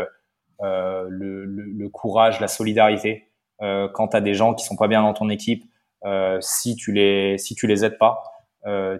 euh, 0.61 1.07
le, 1.09 1.44
le, 1.44 1.88
courage, 1.88 2.40
la 2.40 2.49
solidarité. 2.49 3.28
Euh, 3.62 3.88
quand 3.88 4.09
tu 4.09 4.16
as 4.16 4.20
des 4.20 4.34
gens 4.34 4.55
qui 4.55 4.64
sont 4.64 4.74
pas 4.74 4.88
bien 4.88 5.03
dans 5.03 5.14
ton 5.14 5.28
équipe, 5.28 5.64
euh, 6.05 6.38
si 6.40 6.74
tu 6.74 6.92
les 6.92 7.38
si 7.38 7.55
tu 7.55 7.68
les 7.68 7.84
aides 7.84 7.99
pas, 7.99 8.22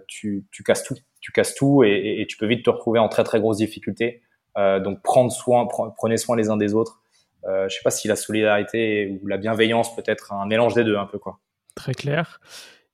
tu, 0.07 0.45
tu 0.51 0.63
casses 0.63 0.83
tout, 0.83 0.95
tu 1.19 1.31
casses 1.31 1.53
tout 1.53 1.83
et, 1.83 2.21
et, 2.21 2.27
tu 2.27 2.37
peux 2.37 2.47
vite 2.47 2.65
te 2.65 2.69
retrouver 2.69 2.99
en 2.99 3.07
très 3.07 3.23
très 3.23 3.39
grosses 3.39 3.57
difficultés. 3.57 4.23
donc 4.55 5.01
prendre 5.03 5.31
soin, 5.31 5.67
prenez 5.97 6.17
soin 6.17 6.35
les 6.35 6.49
uns 6.49 6.57
des 6.57 6.73
autres. 6.73 7.01
Euh, 7.45 7.69
je 7.69 7.75
sais 7.75 7.83
pas 7.83 7.91
si 7.91 8.07
la 8.07 8.15
solidarité 8.15 9.19
ou 9.21 9.27
la 9.27 9.37
bienveillance 9.37 9.95
peut 9.95 10.03
être 10.05 10.33
un 10.33 10.45
mélange 10.45 10.73
des 10.73 10.83
deux 10.83 10.97
un 10.97 11.05
peu 11.05 11.19
quoi. 11.19 11.39
Très 11.79 11.93
clair. 11.93 12.41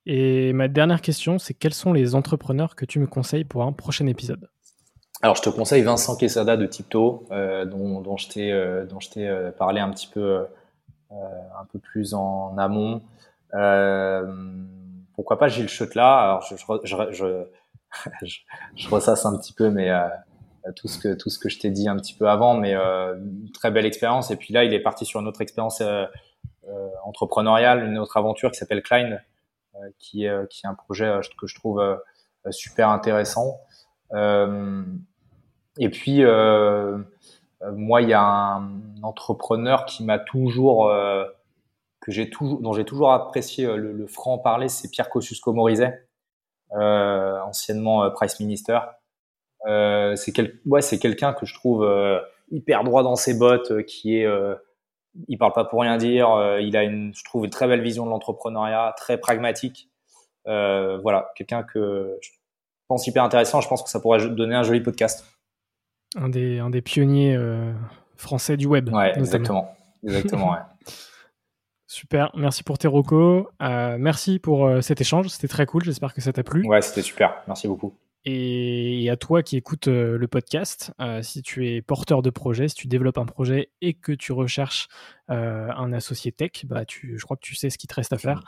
Et 0.06 0.52
ma 0.52 0.68
dernière 0.68 1.00
question, 1.00 1.40
c'est 1.40 1.54
quels 1.54 1.74
sont 1.74 1.92
les 1.92 2.14
entrepreneurs 2.14 2.76
que 2.76 2.84
tu 2.84 3.00
me 3.00 3.08
conseilles 3.08 3.42
pour 3.42 3.64
un 3.64 3.72
prochain 3.72 4.06
épisode? 4.06 4.48
Alors, 5.22 5.34
je 5.34 5.42
te 5.42 5.50
conseille 5.50 5.82
Vincent 5.82 6.16
Quesada 6.16 6.56
de 6.56 6.66
Tipto, 6.66 7.26
euh, 7.32 7.64
dont, 7.64 8.00
dont, 8.00 8.16
je 8.16 8.28
t'ai 8.28 8.52
euh, 8.52 8.86
euh, 9.16 9.50
parlé 9.50 9.80
un 9.80 9.90
petit 9.90 10.06
peu 10.06 10.46
un 11.10 11.64
peu 11.72 11.80
plus 11.80 12.14
en 12.14 12.56
amont. 12.58 13.02
pourquoi 15.16 15.36
pas 15.36 15.48
Gilles 15.48 15.68
Chutla 15.68 16.20
Alors, 16.20 16.42
je, 16.42 16.54
je, 17.10 17.44
je, 18.76 18.88
ressasse 18.88 19.26
un 19.26 19.36
petit 19.36 19.52
peu, 19.52 19.68
mais 19.68 19.90
tout 20.76 20.86
ce 20.86 20.98
que 21.00 21.14
tout 21.14 21.28
ce 21.28 21.40
que 21.40 21.48
je 21.48 21.58
t'ai 21.58 21.70
dit 21.70 21.88
un 21.88 21.96
petit 21.96 22.14
peu 22.14 22.28
avant, 22.28 22.54
mais 22.54 22.76
très 23.52 23.72
belle 23.72 23.86
expérience. 23.86 24.30
Et 24.30 24.36
puis 24.36 24.54
là, 24.54 24.62
il 24.62 24.72
est 24.72 24.80
parti 24.80 25.04
sur 25.04 25.18
une 25.18 25.26
autre 25.26 25.40
expérience 25.40 25.82
entrepreneuriale, 27.04 27.84
une 27.84 27.98
autre 27.98 28.16
aventure 28.16 28.50
qui 28.50 28.58
s'appelle 28.58 28.82
Klein, 28.82 29.18
qui 29.98 30.24
est 30.24 30.48
qui 30.48 30.66
est 30.66 30.68
un 30.68 30.74
projet 30.74 31.20
que 31.38 31.46
je 31.46 31.54
trouve 31.54 31.80
super 32.50 32.88
intéressant. 32.88 33.60
Euh, 34.12 34.84
et 35.78 35.88
puis, 35.90 36.24
euh, 36.24 36.98
moi, 37.72 38.02
il 38.02 38.08
y 38.08 38.14
a 38.14 38.22
un 38.22 39.02
entrepreneur 39.02 39.84
qui 39.84 40.04
m'a 40.04 40.18
toujours, 40.18 40.88
euh, 40.88 41.24
que 42.00 42.12
j'ai 42.12 42.30
toujours, 42.30 42.60
dont 42.60 42.72
j'ai 42.72 42.84
toujours 42.84 43.12
apprécié 43.12 43.66
le, 43.76 44.06
franc 44.06 44.38
parler, 44.38 44.68
c'est 44.68 44.90
Pierre 44.90 45.08
Kosciusko-Morizet, 45.08 46.06
anciennement 46.70 48.10
Price 48.10 48.40
Minister. 48.40 48.78
c'est 49.64 50.32
quel, 50.34 50.58
ouais, 50.66 50.82
c'est 50.82 50.98
quelqu'un 50.98 51.32
que 51.32 51.46
je 51.46 51.54
trouve 51.54 51.88
hyper 52.50 52.84
droit 52.84 53.02
dans 53.02 53.16
ses 53.16 53.34
bottes, 53.38 53.84
qui 53.86 54.18
est 54.18 54.26
il 55.28 55.38
parle 55.38 55.52
pas 55.52 55.64
pour 55.64 55.80
rien 55.80 55.96
dire. 55.96 56.28
il 56.60 56.76
a 56.76 56.84
une, 56.84 57.12
je 57.14 57.24
trouve, 57.24 57.44
une 57.44 57.50
très 57.50 57.66
belle 57.66 57.82
vision 57.82 58.04
de 58.04 58.10
l'entrepreneuriat, 58.10 58.94
très 58.96 59.18
pragmatique. 59.18 59.88
Euh, 60.46 60.98
voilà, 61.02 61.32
quelqu'un 61.34 61.62
que 61.62 62.18
pense 62.88 63.06
hyper 63.06 63.24
intéressant. 63.24 63.60
Je 63.60 63.68
pense 63.68 63.82
que 63.82 63.88
ça 63.88 64.00
pourrait 64.00 64.28
donner 64.28 64.54
un 64.54 64.62
joli 64.62 64.80
podcast. 64.80 65.24
Un 66.16 66.28
des, 66.28 66.58
un 66.58 66.70
des 66.70 66.82
pionniers 66.82 67.34
euh, 67.36 67.72
français 68.16 68.56
du 68.56 68.66
web. 68.66 68.92
Ouais, 68.92 69.12
exactement. 69.16 69.74
Exactement, 70.04 70.52
ouais. 70.52 70.58
Super, 71.88 72.30
merci 72.34 72.62
pour 72.62 72.78
tes 72.78 72.88
recos. 72.88 73.46
Euh, 73.62 73.96
merci 73.98 74.38
pour 74.38 74.66
euh, 74.66 74.80
cet 74.80 75.00
échange, 75.00 75.28
c'était 75.28 75.48
très 75.48 75.66
cool, 75.66 75.84
j'espère 75.84 76.12
que 76.12 76.20
ça 76.20 76.32
t'a 76.32 76.42
plu. 76.42 76.66
Ouais, 76.66 76.82
c'était 76.82 77.00
super, 77.00 77.42
merci 77.46 77.68
beaucoup. 77.68 77.94
Et 78.28 79.08
à 79.08 79.16
toi 79.16 79.44
qui 79.44 79.56
écoutes 79.56 79.86
le 79.86 80.26
podcast, 80.26 80.92
si 81.22 81.42
tu 81.42 81.68
es 81.68 81.80
porteur 81.80 82.22
de 82.22 82.30
projet, 82.30 82.66
si 82.66 82.74
tu 82.74 82.88
développes 82.88 83.18
un 83.18 83.24
projet 83.24 83.70
et 83.80 83.94
que 83.94 84.10
tu 84.10 84.32
recherches 84.32 84.88
un 85.28 85.92
associé 85.92 86.32
tech, 86.32 86.64
bah 86.64 86.84
tu, 86.84 87.18
je 87.18 87.24
crois 87.24 87.36
que 87.36 87.46
tu 87.46 87.54
sais 87.54 87.70
ce 87.70 87.78
qu'il 87.78 87.86
te 87.86 87.94
reste 87.94 88.12
à 88.12 88.18
faire. 88.18 88.42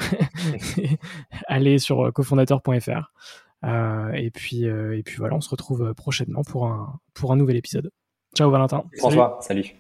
Allez 1.47 1.79
sur 1.79 2.13
cofondateur.fr. 2.13 3.13
Euh, 3.65 4.13
et, 4.13 4.31
puis, 4.31 4.67
euh, 4.67 4.97
et 4.97 5.03
puis 5.03 5.17
voilà, 5.17 5.35
on 5.35 5.41
se 5.41 5.49
retrouve 5.49 5.95
prochainement 5.95 6.43
pour 6.43 6.67
un, 6.67 7.01
pour 7.15 7.33
un 7.33 7.37
nouvel 7.37 7.57
épisode. 7.57 7.91
Ciao 8.37 8.51
Valentin. 8.51 8.85
François, 8.99 9.39
salut. 9.41 9.75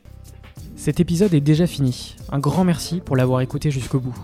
Cet 0.74 1.00
épisode 1.00 1.34
est 1.34 1.40
déjà 1.40 1.66
fini. 1.66 2.16
Un 2.30 2.38
grand 2.38 2.64
merci 2.64 3.00
pour 3.00 3.16
l'avoir 3.16 3.40
écouté 3.40 3.70
jusqu'au 3.70 4.00
bout. 4.00 4.18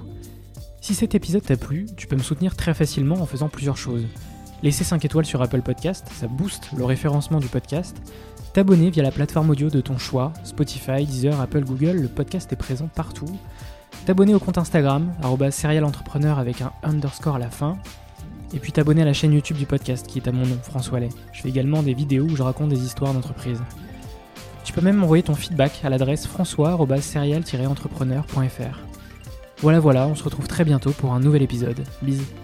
Si 0.81 0.95
cet 0.95 1.15
épisode 1.15 1.43
t'a 1.43 1.57
plu, 1.57 1.87
tu 1.97 2.07
peux 2.07 2.17
me 2.17 2.23
soutenir 2.23 2.57
très 2.57 2.75
facilement 2.75 3.17
en 3.17 3.27
faisant 3.27 3.49
plusieurs 3.49 3.77
choses. 3.77 4.07
Laisser 4.63 4.85
5 4.85 5.05
étoiles 5.05 5.27
sur 5.27 5.43
Apple 5.43 5.61
Podcast, 5.61 6.07
ça 6.15 6.27
booste 6.27 6.71
le 6.77 6.85
référencement 6.85 7.41
du 7.41 7.49
podcast. 7.49 7.97
T'abonner 8.53 8.91
via 8.91 9.03
la 9.03 9.11
plateforme 9.11 9.51
audio 9.51 9.69
de 9.69 9.81
ton 9.81 9.99
choix, 9.99 10.33
Spotify, 10.45 11.05
Deezer, 11.05 11.41
Apple, 11.41 11.65
Google, 11.65 12.01
le 12.01 12.09
podcast 12.09 12.53
est 12.53 12.57
présent 12.57 12.89
partout. 12.89 13.39
T'abonner 14.07 14.35
au 14.35 14.39
compte 14.39 14.59
Instagram, 14.59 15.13
serialentrepreneur 15.51 16.39
avec 16.39 16.63
un 16.63 16.73
underscore 16.83 17.37
à 17.37 17.39
la 17.39 17.51
fin 17.51 17.79
et 18.55 18.59
puis 18.59 18.73
t'abonner 18.73 19.03
à 19.03 19.05
la 19.05 19.13
chaîne 19.13 19.33
YouTube 19.33 19.57
du 19.57 19.67
podcast 19.67 20.07
qui 20.07 20.19
est 20.19 20.29
à 20.29 20.33
mon 20.33 20.47
nom, 20.47 20.59
François 20.63 21.01
Lay. 21.01 21.09
Je 21.33 21.43
fais 21.43 21.49
également 21.49 21.83
des 21.83 21.95
vidéos 21.95 22.25
où 22.25 22.37
je 22.37 22.43
raconte 22.43 22.69
des 22.69 22.85
histoires 22.85 23.13
d'entreprise. 23.13 23.61
Tu 24.65 24.73
peux 24.73 24.81
même 24.81 24.97
m'envoyer 24.97 25.25
ton 25.25 25.35
feedback 25.35 25.81
à 25.85 25.91
l'adresse 25.91 26.27
françois-serial-entrepreneur.fr. 26.27 28.79
Voilà 29.59 29.81
voilà, 29.81 30.07
on 30.07 30.15
se 30.15 30.23
retrouve 30.23 30.47
très 30.47 30.65
bientôt 30.65 30.93
pour 30.93 31.13
un 31.13 31.21
nouvel 31.21 31.43
épisode. 31.43 31.85
Bisous. 32.03 32.44